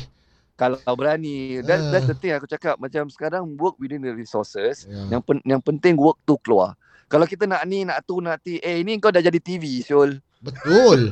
[0.55, 1.91] Kalau berani, that, Ah.
[1.91, 4.87] that's the thing aku cakap macam sekarang work within the resources.
[4.87, 5.11] Ya.
[5.11, 6.79] Yang pen, yang penting work tu keluar.
[7.05, 10.17] Kalau kita nak ni, nak tu, nak ti, eh ini kau dah jadi TV, Syul.
[10.39, 11.11] Betul.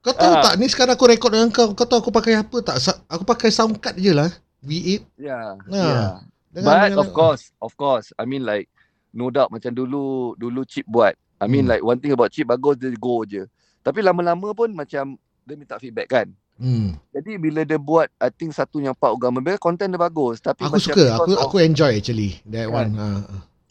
[0.00, 0.42] Kau tahu Ah.
[0.42, 1.70] tak ni sekarang aku rekod dengan kau.
[1.72, 2.80] Kau tahu aku pakai apa tak?
[2.80, 4.32] Sa- Aku pakai sound card je lah.
[4.60, 5.02] V8.
[5.16, 5.36] Ya.
[5.36, 5.54] Ah.
[5.68, 6.08] Yeah.
[6.48, 8.08] Dengan, But dengan- of course, of course.
[8.14, 8.72] I mean like
[9.10, 11.12] no doubt macam dulu dulu chip buat.
[11.36, 11.70] I mean Hmm.
[11.70, 13.44] like one thing about chip bagus dia go je.
[13.80, 16.26] Tapi lama-lama pun macam dia minta feedback kan.
[16.58, 16.98] Hmm.
[17.14, 20.66] Jadi bila dia buat I think satu yang part agama biar konten dia bagus tapi
[20.66, 21.14] Aku suka.
[21.14, 22.74] Aku of, aku enjoy actually that Kan?
[22.74, 22.90] one.
[22.98, 23.22] Ah.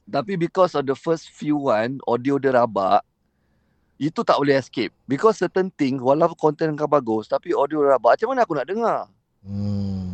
[0.08, 3.04] tapi because of the first few one audio dia rabak
[4.00, 8.16] itu tak boleh escape because certain thing walaupun konten kau bagus tapi audio dia rabak
[8.16, 9.00] macam mana aku nak dengar
[9.44, 10.07] Hmm.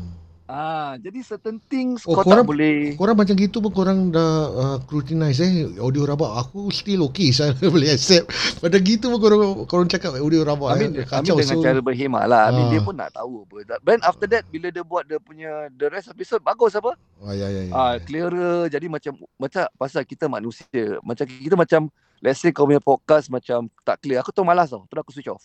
[0.44, 4.32] Ah jadi certain things Oh, kau korang- tak boleh Korang macam gitu pun korang dah
[4.50, 6.28] uh, scrutinize eh audio rabak.
[6.42, 8.28] Aku still okay saya boleh accept.
[8.60, 10.70] Pada gitu pun korang korang cakap audio rabak.
[10.70, 11.06] I mean, eh.
[11.06, 11.64] Kacau dengan so.
[11.64, 12.42] cara berhemah lah.
[12.48, 12.70] I mean Ah.
[12.70, 13.56] dia pun nak tahu apa.
[13.80, 16.92] Then after that bila dia buat dia punya the rest episode bagus apa?
[17.18, 18.04] Oh, ya, ya, ya, Ah ya.
[18.04, 21.00] clearer jadi macam macam pasal kita manusia.
[21.00, 21.88] Macam kita macam
[22.20, 24.20] let's say kau punya podcast macam tak clear.
[24.20, 24.84] Aku tu malas tau.
[24.86, 25.44] Terus aku switch off.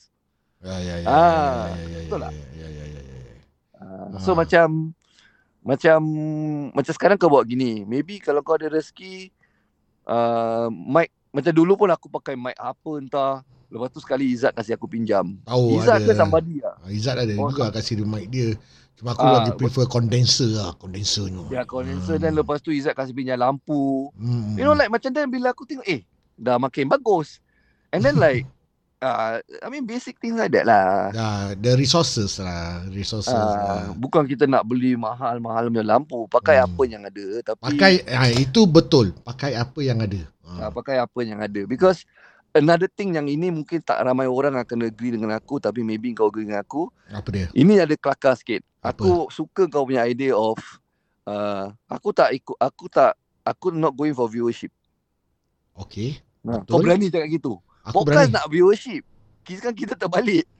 [0.58, 2.32] Ya, ya, ya, Ah, ya, ya, ya, betul ya, tak?
[2.34, 3.00] ya, ya, ya, ya,
[3.78, 4.18] Ah.
[4.18, 4.90] so macam
[5.60, 5.98] macam
[6.72, 7.82] macam sekarang kau buat gini.
[7.82, 9.30] Maybe kalau kau ada rezeki
[10.04, 13.34] uh, mic macam dulu pun aku pakai mic apa entah.
[13.68, 15.36] Lepas tu sekali Izzat kasih aku pinjam.
[15.44, 16.18] Tahu Izzat ke ada.
[16.18, 16.80] somebody lah.
[16.80, 18.56] Ah, Izzat ada Oh, juga kasih dia mic dia.
[18.96, 21.38] Cuma aku Ah, lagi prefer condenser lah, condenser ni.
[21.52, 24.08] Ya condenser dan lepas tu Izzat kasih pinjam lampu.
[24.16, 24.56] Hmm.
[24.56, 26.00] You know like macam then bila aku tengok eh
[26.34, 27.44] dah makin bagus.
[27.92, 28.48] And then like
[29.00, 31.10] uh, I mean basic things like that lah.
[31.10, 33.30] Ya, the resources lah, resources.
[33.30, 33.82] Uh, lah.
[33.94, 36.66] bukan kita nak beli mahal-mahal punya lampu, pakai Hmm.
[36.68, 39.14] apa yang ada tapi Pakai ah, itu betul.
[39.22, 40.20] Pakai apa yang ada.
[40.44, 40.70] uh, Ah.
[40.72, 42.08] pakai apa yang ada because
[42.50, 46.32] another thing yang ini mungkin tak ramai orang akan agree dengan aku tapi maybe kau
[46.32, 46.88] agree dengan aku.
[47.08, 47.46] Apa dia?
[47.52, 48.64] Ini ada kelakar sikit.
[48.80, 48.96] Apa?
[48.96, 50.56] Aku suka kau punya idea of
[51.24, 53.12] uh, aku tak ikut aku tak
[53.44, 54.72] aku not going for viewership.
[55.76, 56.18] Okey.
[56.42, 56.72] Nah, Betul.
[56.72, 57.52] kau berani cakap gitu.
[57.86, 58.36] Aku Podcast berani.
[58.36, 59.02] nak viewership.
[59.44, 60.44] Kan kita terbalik.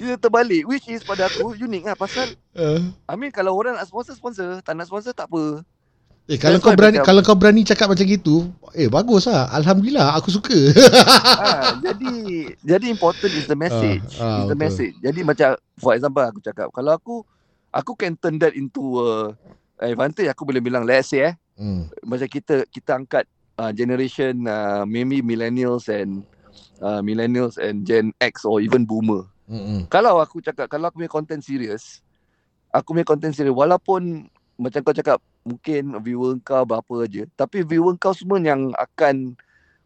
[0.00, 2.78] kita terbalik which is pada aku unik lah pasal Uh,
[3.10, 5.66] I mean kalau orang nak sponsor sponsor, tak nak sponsor tak apa.
[6.30, 8.46] eh kalau That's kau berani kalau kau berani cakap macam gitu,
[8.78, 9.50] eh bagus lah.
[9.50, 10.54] Alhamdulillah aku suka.
[11.42, 12.14] ha, jadi
[12.62, 14.06] jadi important is the message.
[14.22, 14.62] Ah, ah, is the betul.
[14.62, 14.94] message.
[15.02, 17.26] Jadi macam for example aku cakap kalau aku
[17.74, 19.34] aku can turn that into a
[19.82, 21.90] advantage aku boleh bilang let's say eh hmm.
[22.06, 23.26] macam kita kita angkat
[23.58, 26.26] uh, generation uh, maybe millennials and
[26.82, 29.26] uh, millennials and Gen X or even boomer.
[29.44, 29.84] Hmm.
[29.92, 32.00] Kalau aku cakap kalau aku punya content serious,
[32.72, 34.26] aku punya content serious walaupun
[34.56, 39.36] macam kau cakap mungkin viewer kau berapa aja, tapi viewer kau semua yang akan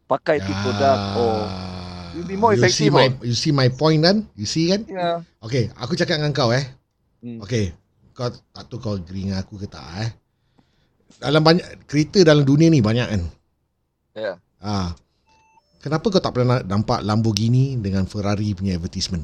[0.07, 1.37] pakai tu produk or
[2.09, 4.25] You'll be more you see effective, my you see my point kan?
[4.33, 4.81] You see kan?
[4.89, 5.21] ya.
[5.45, 6.65] Okay, aku cakap dengan kau eh.
[7.21, 7.37] Hmm.
[7.45, 7.75] Okay,
[8.17, 10.09] kau tak tahu kau agree dengan aku ke tak eh.
[11.21, 13.21] Dalam banyak kereta dalam dunia ni banyak kan.
[14.13, 14.41] Ya.
[14.57, 14.93] Ah.
[15.79, 19.23] Kenapa kau tak pernah nampak Lamborghini dengan Ferrari punya advertisement?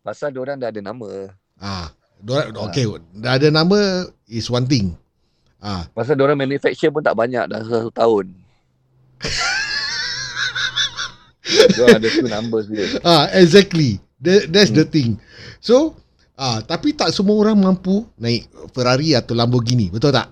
[0.00, 1.08] Pasal dia orang dah ada nama.
[1.56, 1.88] Ah,
[2.20, 2.68] Diorang, Ah.
[2.68, 2.84] okay,
[3.16, 4.92] dah ada nama is one thing.
[5.56, 8.26] Ah, Pasal dia orang manufacture pun tak banyak dah satu tahun.
[11.72, 12.84] dia ada two numbers dia.
[13.02, 13.98] ah exactly.
[14.20, 14.92] That, that's the Hmm.
[14.92, 15.10] thing.
[15.58, 15.96] So,
[16.36, 20.28] ah, tapi tak semua orang mampu naik Ferrari atau Lamborghini, betul tak?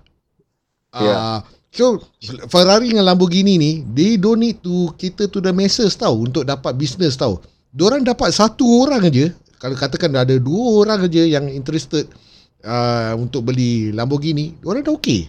[0.92, 1.12] Ya.
[1.16, 2.00] Ah, So
[2.48, 6.72] Ferrari dengan Lamborghini ni They don't need to Cater to the masses tau Untuk dapat
[6.74, 9.28] business tau Diorang dapat satu orang aja
[9.60, 12.08] Kalau katakan ada dua orang aja Yang interested
[12.64, 15.28] uh, Untuk beli Lamborghini Diorang dah okay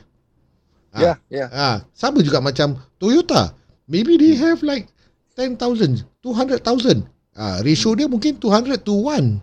[0.97, 1.45] Ya, ya.
[1.53, 3.53] Ah, sama juga macam Toyota.
[3.85, 4.89] Maybe they have like
[5.37, 7.05] 10,000, 200,000.
[7.37, 9.37] Ah, ratio dia mungkin 200 to 1.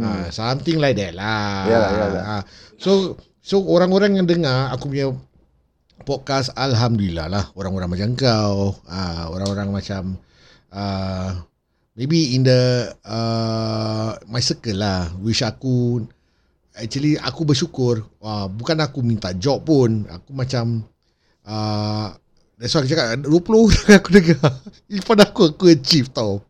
[0.00, 1.66] Ah, something like that lah.
[1.68, 2.22] Yalah, yalah.
[2.24, 2.42] Ah,
[2.80, 5.14] so so orang-orang yang dengar aku punya
[6.10, 7.44] podcast alhamdulillah lah.
[7.54, 10.18] Orang-orang macam kau, ah, orang-orang macam
[10.74, 11.46] ah,
[11.94, 15.06] maybe in the uh, my circle lah.
[15.22, 16.02] Wish aku
[16.74, 18.02] actually aku bersyukur.
[18.18, 20.02] Uh, bukan aku minta job pun.
[20.10, 20.82] Aku macam
[21.46, 22.10] uh,
[22.58, 24.50] that's why aku cakap 20 orang aku dengar.
[24.90, 26.42] Ipan aku aku achieve tau.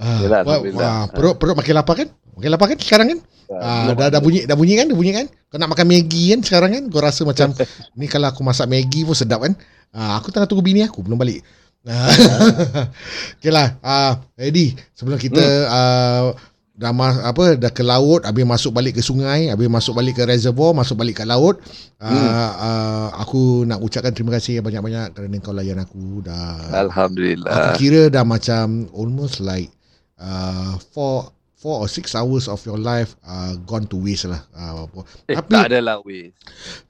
[0.00, 2.08] Ah, Yelah, wah, wah, perut perut makin lapar kan?
[2.32, 3.20] Makin lapar kan sekarang kan?
[3.50, 4.86] Ah, dah dah bunyi dah bunyi kan?
[4.86, 5.26] Dah bunyi kan?
[5.50, 6.84] Kau nak makan Maggi kan sekarang kan?
[6.86, 7.50] Kau rasa macam
[7.98, 9.58] ni kalau aku masak Maggi pun sedap kan?
[9.90, 11.42] Ah, aku tengah tunggu bini aku belum balik.
[11.82, 12.06] Ah.
[13.40, 13.74] okay lah.
[13.82, 16.30] Ah, Eddie, sebelum kita ah,
[16.78, 20.24] dah mas, apa dah ke laut, habis masuk balik ke sungai, habis masuk balik ke
[20.24, 21.60] reservoir, masuk balik ke laut,
[22.00, 22.08] ah,
[22.56, 27.76] ah, aku nak ucapkan terima kasih banyak-banyak kerana kau layan aku dah Aku Alhamdulillah.
[27.76, 29.68] kira dah macam almost like
[30.16, 34.40] uh, four four or six hours of your life uh, gone to waste lah.
[34.56, 34.88] Uh,
[35.28, 36.32] Eh, tapi tak adalah weh.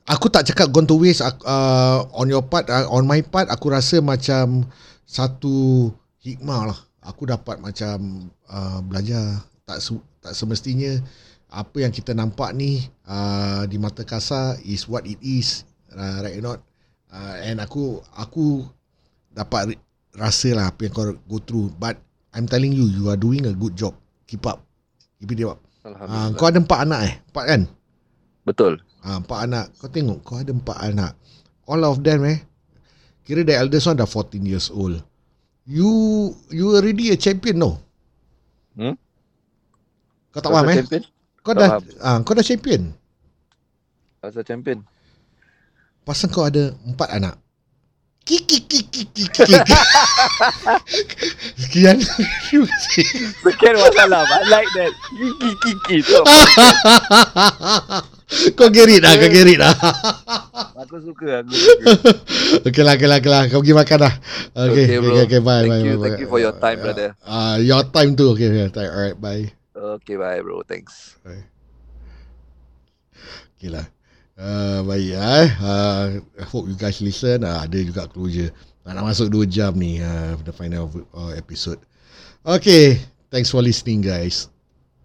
[0.06, 3.74] aku tak cakap gone to waste uh, on your part, uh, on my part aku
[3.74, 4.62] rasa macam
[5.02, 5.90] satu
[6.22, 6.78] hikmah lah.
[7.02, 11.02] Aku dapat macam uh, belajar tak se- tak semestinya
[11.50, 16.38] apa yang kita nampak ni uh, di mata kasar is what it is uh, right
[16.38, 16.58] or not
[17.10, 18.62] uh, and aku aku
[19.34, 19.74] dapat
[20.14, 21.98] rasa lah apa yang kau go through but
[22.30, 23.98] I'm telling you you are doing a good job
[24.30, 24.62] keep up
[25.18, 26.38] keep it up Alhamdulillah.
[26.38, 27.62] kau ada empat anak eh empat kan
[28.40, 28.80] Betul.
[29.04, 29.66] Ah, empat anak.
[29.78, 31.12] Kau tengok, kau ada empat anak.
[31.68, 32.40] All of them eh.
[33.22, 34.98] Kira the eldest one dah 14 years old.
[35.68, 35.90] You
[36.50, 37.78] you already a champion no?
[38.74, 38.96] Hmm?
[40.34, 40.78] Kau tak faham Rasa eh?
[40.82, 41.02] Champion?
[41.44, 41.82] Kau tak dah faham.
[42.00, 42.82] ah, kau dah champion.
[44.24, 44.78] Rasa champion.
[46.02, 47.34] Pasal kau ada empat anak.
[47.36, 48.19] Kiki kiki kiki kiki.
[51.58, 51.96] Sekian.
[52.46, 53.06] Terima kasih.
[53.42, 54.22] Sekian masalah.
[54.22, 54.92] I like that.
[55.18, 55.98] Kiki kiki
[58.54, 59.74] kau gerit dah, kau gerit dah.
[60.86, 61.42] Aku suka.
[61.42, 61.90] Aku suka.
[62.62, 63.42] okay lah, okay lah, okay lah.
[63.50, 64.14] Kau pergi makan dah.
[64.54, 66.22] Okay, Okay, okay, okay, bye, Thank bye, you, bye, thank bye.
[66.22, 67.18] you for your time, brother.
[67.26, 68.30] Uh, your time too.
[68.38, 68.90] Okay, okay, time.
[68.90, 69.50] Alright, bye.
[69.74, 70.62] Okay, bye bro.
[70.62, 71.18] Thanks.
[73.58, 73.99] Okay lah.
[74.40, 75.48] Uh, baik eh.
[75.60, 76.04] Uh,
[76.40, 77.44] I hope you guys listen.
[77.44, 78.48] Uh, ada juga closure.
[78.88, 81.78] Nak, masuk 2 jam ni uh, the final uh, episode.
[82.42, 82.98] Okay.
[83.30, 84.49] Thanks for listening guys.